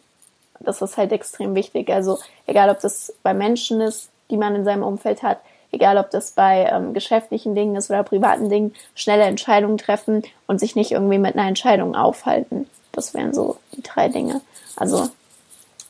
das 0.60 0.82
ist 0.82 0.98
halt 0.98 1.14
extrem 1.14 1.56
wichtig. 1.56 1.90
Also 1.90 2.20
egal, 2.48 2.70
ob 2.70 2.82
das 2.82 3.14
bei 3.24 3.34
Menschen 3.34 3.80
ist, 3.80 4.10
die 4.30 4.38
man 4.38 4.56
in 4.56 4.66
seinem 4.66 4.84
Umfeld 4.84 5.24
hat, 5.24 5.40
egal 5.72 5.98
ob 5.98 6.12
das 6.12 6.32
bei 6.32 6.70
ähm, 6.72 6.94
geschäftlichen 6.94 7.56
Dingen 7.56 7.76
ist 7.76 7.90
oder 7.90 8.04
privaten 8.04 8.50
Dingen, 8.50 8.74
schnelle 8.96 9.24
Entscheidungen 9.24 9.78
treffen 9.78 10.24
und 10.48 10.60
sich 10.60 10.76
nicht 10.76 10.92
irgendwie 10.92 11.18
mit 11.18 11.36
einer 11.36 11.48
Entscheidung 11.48 11.96
aufhalten. 11.96 12.68
Das 12.92 13.14
wären 13.14 13.34
so 13.34 13.58
die 13.74 13.84
drei 13.84 14.10
Dinge. 14.10 14.42
Also 14.76 15.10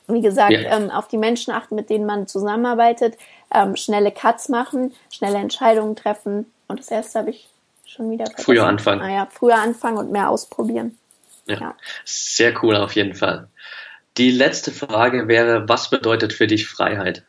wie 0.07 0.21
gesagt, 0.21 0.51
ja. 0.51 0.77
ähm, 0.77 0.89
auf 0.89 1.07
die 1.07 1.17
Menschen 1.17 1.53
achten, 1.53 1.75
mit 1.75 1.89
denen 1.89 2.05
man 2.05 2.27
zusammenarbeitet, 2.27 3.17
ähm, 3.53 3.75
schnelle 3.75 4.11
Cuts 4.11 4.49
machen, 4.49 4.93
schnelle 5.09 5.37
Entscheidungen 5.37 5.95
treffen. 5.95 6.51
Und 6.67 6.79
das 6.79 6.89
erste 6.89 7.19
habe 7.19 7.29
ich 7.31 7.47
schon 7.85 8.09
wieder 8.11 8.25
vergessen. 8.25 8.45
Früher 8.45 8.67
anfangen. 8.67 9.01
Ah, 9.01 9.11
ja, 9.11 9.27
früher 9.31 9.57
anfangen 9.57 9.97
und 9.97 10.11
mehr 10.11 10.29
ausprobieren. 10.29 10.97
Ja. 11.47 11.59
ja. 11.59 11.75
Sehr 12.05 12.53
cool 12.63 12.75
auf 12.75 12.95
jeden 12.95 13.15
Fall. 13.15 13.47
Die 14.17 14.31
letzte 14.31 14.71
Frage 14.71 15.27
wäre, 15.27 15.67
was 15.69 15.89
bedeutet 15.89 16.33
für 16.33 16.47
dich 16.47 16.67
Freiheit? 16.67 17.23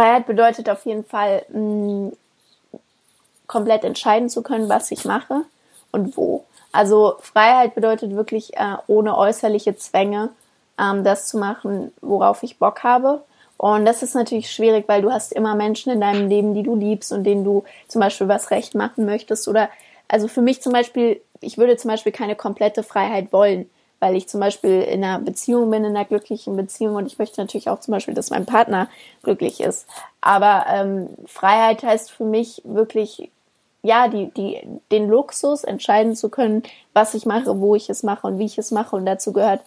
Freiheit 0.00 0.26
bedeutet 0.26 0.70
auf 0.70 0.86
jeden 0.86 1.04
Fall, 1.04 1.44
mh, 1.50 1.60
mm, 1.60 2.12
komplett 3.46 3.84
entscheiden 3.84 4.30
zu 4.30 4.42
können, 4.42 4.70
was 4.70 4.90
ich 4.90 5.04
mache 5.04 5.42
und 5.92 6.16
wo. 6.16 6.44
Also 6.72 7.16
Freiheit 7.20 7.74
bedeutet 7.74 8.16
wirklich 8.16 8.56
äh, 8.56 8.76
ohne 8.86 9.14
äußerliche 9.18 9.76
Zwänge 9.76 10.30
ähm, 10.78 11.04
das 11.04 11.28
zu 11.28 11.36
machen, 11.36 11.92
worauf 12.00 12.42
ich 12.42 12.58
Bock 12.58 12.82
habe. 12.82 13.22
Und 13.58 13.84
das 13.84 14.02
ist 14.02 14.14
natürlich 14.14 14.50
schwierig, 14.50 14.88
weil 14.88 15.02
du 15.02 15.12
hast 15.12 15.32
immer 15.32 15.54
Menschen 15.54 15.92
in 15.92 16.00
deinem 16.00 16.30
Leben, 16.30 16.54
die 16.54 16.62
du 16.62 16.76
liebst 16.76 17.12
und 17.12 17.24
denen 17.24 17.44
du 17.44 17.64
zum 17.86 18.00
Beispiel 18.00 18.28
was 18.28 18.50
recht 18.50 18.74
machen 18.74 19.04
möchtest. 19.04 19.48
Oder 19.48 19.68
also 20.08 20.28
für 20.28 20.40
mich 20.40 20.62
zum 20.62 20.72
Beispiel, 20.72 21.20
ich 21.42 21.58
würde 21.58 21.76
zum 21.76 21.90
Beispiel 21.90 22.12
keine 22.12 22.36
komplette 22.36 22.82
Freiheit 22.84 23.34
wollen 23.34 23.68
weil 24.00 24.16
ich 24.16 24.28
zum 24.28 24.40
Beispiel 24.40 24.80
in 24.80 25.04
einer 25.04 25.18
Beziehung 25.18 25.70
bin, 25.70 25.84
in 25.84 25.94
einer 25.94 26.06
glücklichen 26.06 26.56
Beziehung 26.56 26.96
und 26.96 27.06
ich 27.06 27.18
möchte 27.18 27.40
natürlich 27.40 27.68
auch 27.68 27.80
zum 27.80 27.92
Beispiel, 27.92 28.14
dass 28.14 28.30
mein 28.30 28.46
Partner 28.46 28.88
glücklich 29.22 29.60
ist. 29.60 29.86
Aber 30.20 30.64
ähm, 30.68 31.08
Freiheit 31.26 31.82
heißt 31.82 32.10
für 32.10 32.24
mich 32.24 32.62
wirklich, 32.64 33.30
ja, 33.82 34.08
die, 34.08 34.30
die, 34.32 34.60
den 34.90 35.08
Luxus 35.08 35.64
entscheiden 35.64 36.16
zu 36.16 36.30
können, 36.30 36.62
was 36.94 37.14
ich 37.14 37.26
mache, 37.26 37.60
wo 37.60 37.74
ich 37.74 37.88
es 37.90 38.02
mache 38.02 38.26
und 38.26 38.38
wie 38.38 38.46
ich 38.46 38.58
es 38.58 38.70
mache. 38.70 38.96
Und 38.96 39.06
dazu 39.06 39.32
gehört 39.32 39.60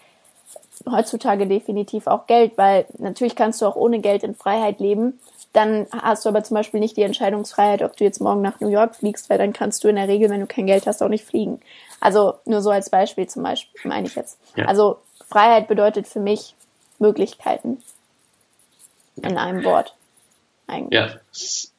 heutzutage 0.90 1.48
definitiv 1.48 2.08
auch 2.08 2.28
Geld, 2.28 2.58
weil 2.58 2.86
natürlich 2.98 3.36
kannst 3.36 3.62
du 3.62 3.66
auch 3.66 3.76
ohne 3.76 4.00
Geld 4.00 4.24
in 4.24 4.36
Freiheit 4.36 4.80
leben. 4.80 5.20
Dann 5.54 5.86
hast 5.92 6.26
du 6.26 6.30
aber 6.30 6.44
zum 6.44 6.56
Beispiel 6.56 6.80
nicht 6.80 6.98
die 6.98 7.04
Entscheidungsfreiheit, 7.04 7.84
ob 7.84 7.96
du 7.96 8.04
jetzt 8.04 8.20
morgen 8.20 8.42
nach 8.42 8.60
New 8.60 8.70
York 8.70 8.96
fliegst, 8.96 9.30
weil 9.30 9.38
dann 9.38 9.54
kannst 9.54 9.84
du 9.84 9.88
in 9.88 9.96
der 9.96 10.08
Regel, 10.08 10.30
wenn 10.32 10.42
du 10.42 10.48
kein 10.48 10.66
Geld 10.66 10.88
hast, 10.88 11.04
auch 11.04 11.10
nicht 11.10 11.26
fliegen. 11.26 11.62
Also 12.00 12.34
nur 12.46 12.62
so 12.62 12.72
als 12.72 12.90
Beispiel 12.90 13.28
zum 13.28 13.44
Beispiel, 13.44 13.90
meine 13.90 14.08
ich 14.08 14.16
jetzt. 14.16 14.40
Ja. 14.56 14.66
Also 14.66 15.00
Freiheit 15.30 15.68
bedeutet 15.68 16.08
für 16.08 16.20
mich 16.20 16.56
Möglichkeiten. 16.98 17.82
In 19.16 19.38
einem 19.38 19.64
Wort. 19.64 19.96
Eigentlich. 20.66 21.00
Ja, 21.00 21.16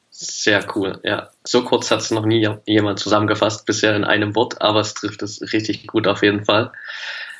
sehr 0.09 0.65
cool. 0.75 1.01
Ja, 1.03 1.29
so 1.43 1.65
kurz 1.65 1.91
hat 1.91 1.99
es 1.99 2.11
noch 2.11 2.25
nie 2.25 2.47
jemand 2.65 2.99
zusammengefasst 2.99 3.65
bisher 3.65 3.95
in 3.95 4.05
einem 4.05 4.35
Wort, 4.35 4.61
aber 4.61 4.79
es 4.79 4.93
trifft 4.93 5.21
es 5.21 5.41
richtig 5.53 5.87
gut 5.87 6.07
auf 6.07 6.23
jeden 6.23 6.45
Fall. 6.45 6.71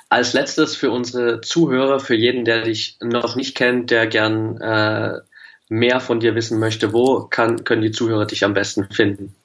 Als 0.10 0.34
letztes 0.34 0.76
für 0.76 0.92
unsere 0.92 1.40
Zuhörer, 1.42 2.02
für 2.02 2.16
jeden, 2.16 2.44
der 2.44 2.64
dich 2.64 2.98
noch 3.02 3.36
nicht 3.38 3.56
kennt, 3.56 3.90
der 3.90 4.08
gern 4.08 4.60
äh, 4.60 5.22
mehr 5.70 5.99
von 5.99 6.20
dir 6.20 6.36
wissen 6.36 6.59
möchte, 6.59 6.93
wo 6.93 7.22
kann, 7.24 7.63
können 7.63 7.82
die 7.82 7.91
Zuhörer 7.91 8.26
dich 8.26 8.43
am 8.43 8.53
besten 8.53 8.86
finden? 8.91 9.36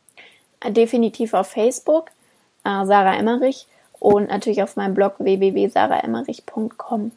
Definitiv 0.69 1.35
auf 1.35 1.51
Facebook 1.51 2.11
äh, 2.65 2.85
Sarah 2.85 3.17
Emmerich 3.17 3.67
und 3.99 4.29
natürlich 4.29 4.63
auf 4.63 4.77
meinem 4.77 4.95
Blog 4.95 5.15
www.saraemmerich.com. 5.19 7.13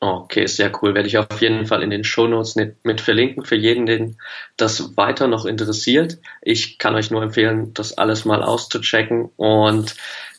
Okay, 0.00 0.46
sehr 0.46 0.72
cool. 0.82 0.94
Werde 0.94 1.06
ich 1.06 1.16
auf 1.16 1.40
jeden 1.40 1.64
Fall 1.66 1.82
in 1.82 1.90
den 1.90 2.02
Shownotes 2.02 2.56
mit 2.82 3.00
verlinken 3.00 3.44
für 3.44 3.54
jeden, 3.54 3.86
den 3.86 4.18
das 4.56 4.96
weiter 4.96 5.28
noch 5.28 5.46
interessiert. 5.46 6.18
Ich 6.40 6.78
kann 6.78 6.96
euch 6.96 7.12
nur 7.12 7.22
empfehlen, 7.22 7.72
das 7.72 7.96
alles 7.96 8.24
mal 8.24 8.42
auszuchecken 8.42 9.30
und 9.36 9.94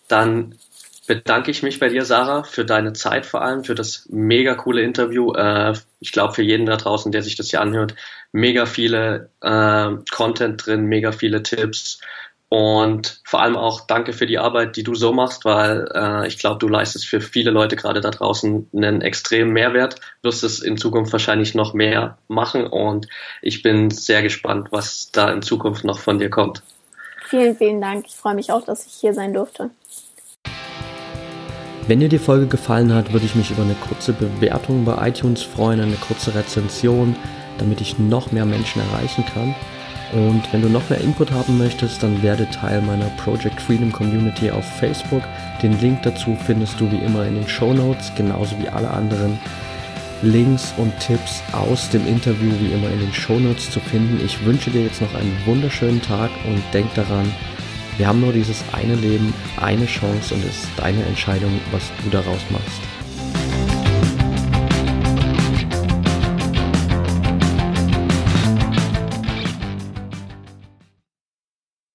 dann 0.09 0.55
bedanke 1.07 1.51
ich 1.51 1.63
mich 1.63 1.79
bei 1.79 1.89
dir, 1.89 2.05
Sarah, 2.05 2.43
für 2.43 2.65
deine 2.65 2.93
Zeit 2.93 3.25
vor 3.25 3.41
allem, 3.41 3.63
für 3.63 3.75
das 3.75 4.07
mega 4.09 4.55
coole 4.55 4.81
Interview. 4.81 5.33
Äh, 5.33 5.73
ich 5.99 6.11
glaube, 6.11 6.33
für 6.33 6.43
jeden 6.43 6.65
da 6.65 6.77
draußen, 6.77 7.11
der 7.11 7.23
sich 7.23 7.35
das 7.35 7.49
hier 7.49 7.61
anhört, 7.61 7.95
mega 8.31 8.65
viele 8.65 9.29
äh, 9.41 9.91
Content 10.11 10.65
drin, 10.65 10.85
mega 10.85 11.11
viele 11.11 11.43
Tipps 11.43 11.99
und 12.53 13.19
vor 13.25 13.41
allem 13.41 13.57
auch 13.57 13.81
danke 13.87 14.13
für 14.13 14.27
die 14.27 14.37
Arbeit, 14.37 14.75
die 14.75 14.83
du 14.83 14.93
so 14.93 15.11
machst, 15.11 15.43
weil 15.43 15.89
äh, 15.95 16.27
ich 16.27 16.37
glaube, 16.37 16.59
du 16.59 16.67
leistest 16.67 17.07
für 17.07 17.19
viele 17.19 17.49
Leute 17.49 17.75
gerade 17.75 17.99
da 17.99 18.11
draußen 18.11 18.69
einen 18.75 19.01
extremen 19.01 19.53
Mehrwert, 19.53 19.95
wirst 20.21 20.43
es 20.43 20.59
in 20.59 20.77
Zukunft 20.77 21.11
wahrscheinlich 21.11 21.55
noch 21.55 21.73
mehr 21.73 22.19
machen 22.27 22.67
und 22.67 23.07
ich 23.41 23.63
bin 23.63 23.89
sehr 23.89 24.21
gespannt, 24.21 24.67
was 24.69 25.09
da 25.11 25.31
in 25.31 25.41
Zukunft 25.41 25.83
noch 25.83 25.97
von 25.97 26.19
dir 26.19 26.29
kommt. 26.29 26.61
Vielen, 27.25 27.55
vielen 27.55 27.81
Dank. 27.81 28.05
Ich 28.07 28.15
freue 28.15 28.35
mich 28.35 28.51
auch, 28.51 28.63
dass 28.63 28.85
ich 28.85 28.93
hier 28.93 29.15
sein 29.15 29.33
durfte. 29.33 29.71
Wenn 31.85 31.99
dir 31.99 32.07
die 32.07 32.17
Folge 32.17 32.47
gefallen 32.47 32.93
hat, 32.93 33.11
würde 33.11 33.25
ich 33.25 33.35
mich 33.35 33.51
über 33.51 33.63
eine 33.63 33.75
kurze 33.75 34.13
Bewertung 34.13 34.85
bei 34.85 35.09
iTunes 35.09 35.43
freuen, 35.43 35.81
eine 35.81 35.95
kurze 35.95 36.33
Rezension, 36.33 37.13
damit 37.57 37.81
ich 37.81 37.99
noch 37.99 38.31
mehr 38.31 38.45
Menschen 38.45 38.81
erreichen 38.81 39.25
kann. 39.33 39.53
Und 40.13 40.43
wenn 40.53 40.61
du 40.61 40.69
noch 40.69 40.89
mehr 40.89 41.01
Input 41.01 41.31
haben 41.31 41.57
möchtest, 41.57 42.01
dann 42.01 42.23
werde 42.23 42.49
Teil 42.49 42.81
meiner 42.81 43.09
Project 43.17 43.59
Freedom 43.59 43.91
Community 43.91 44.49
auf 44.49 44.63
Facebook. 44.63 45.23
Den 45.61 45.77
Link 45.81 46.03
dazu 46.03 46.37
findest 46.45 46.79
du 46.79 46.89
wie 46.89 47.03
immer 47.03 47.25
in 47.25 47.35
den 47.35 47.47
Show 47.49 47.73
Notes, 47.73 48.13
genauso 48.15 48.57
wie 48.59 48.69
alle 48.69 48.89
anderen 48.89 49.37
Links 50.21 50.73
und 50.77 50.97
Tipps 51.01 51.43
aus 51.51 51.89
dem 51.89 52.07
Interview 52.07 52.51
wie 52.61 52.71
immer 52.71 52.89
in 52.91 53.01
den 53.01 53.13
Show 53.13 53.39
Notes 53.39 53.69
zu 53.71 53.81
finden. 53.81 54.23
Ich 54.23 54.45
wünsche 54.45 54.71
dir 54.71 54.83
jetzt 54.83 55.01
noch 55.01 55.13
einen 55.15 55.37
wunderschönen 55.45 56.01
Tag 56.01 56.29
und 56.45 56.63
denk 56.73 56.93
daran, 56.93 57.29
wir 57.97 58.07
haben 58.07 58.21
nur 58.21 58.33
dieses 58.33 58.63
eine 58.71 58.95
Leben, 58.95 59.33
eine 59.57 59.85
Chance 59.85 60.33
und 60.33 60.43
es 60.43 60.63
ist 60.63 60.69
deine 60.77 61.03
Entscheidung, 61.05 61.59
was 61.71 61.91
du 62.03 62.09
daraus 62.09 62.41
machst. 62.49 62.92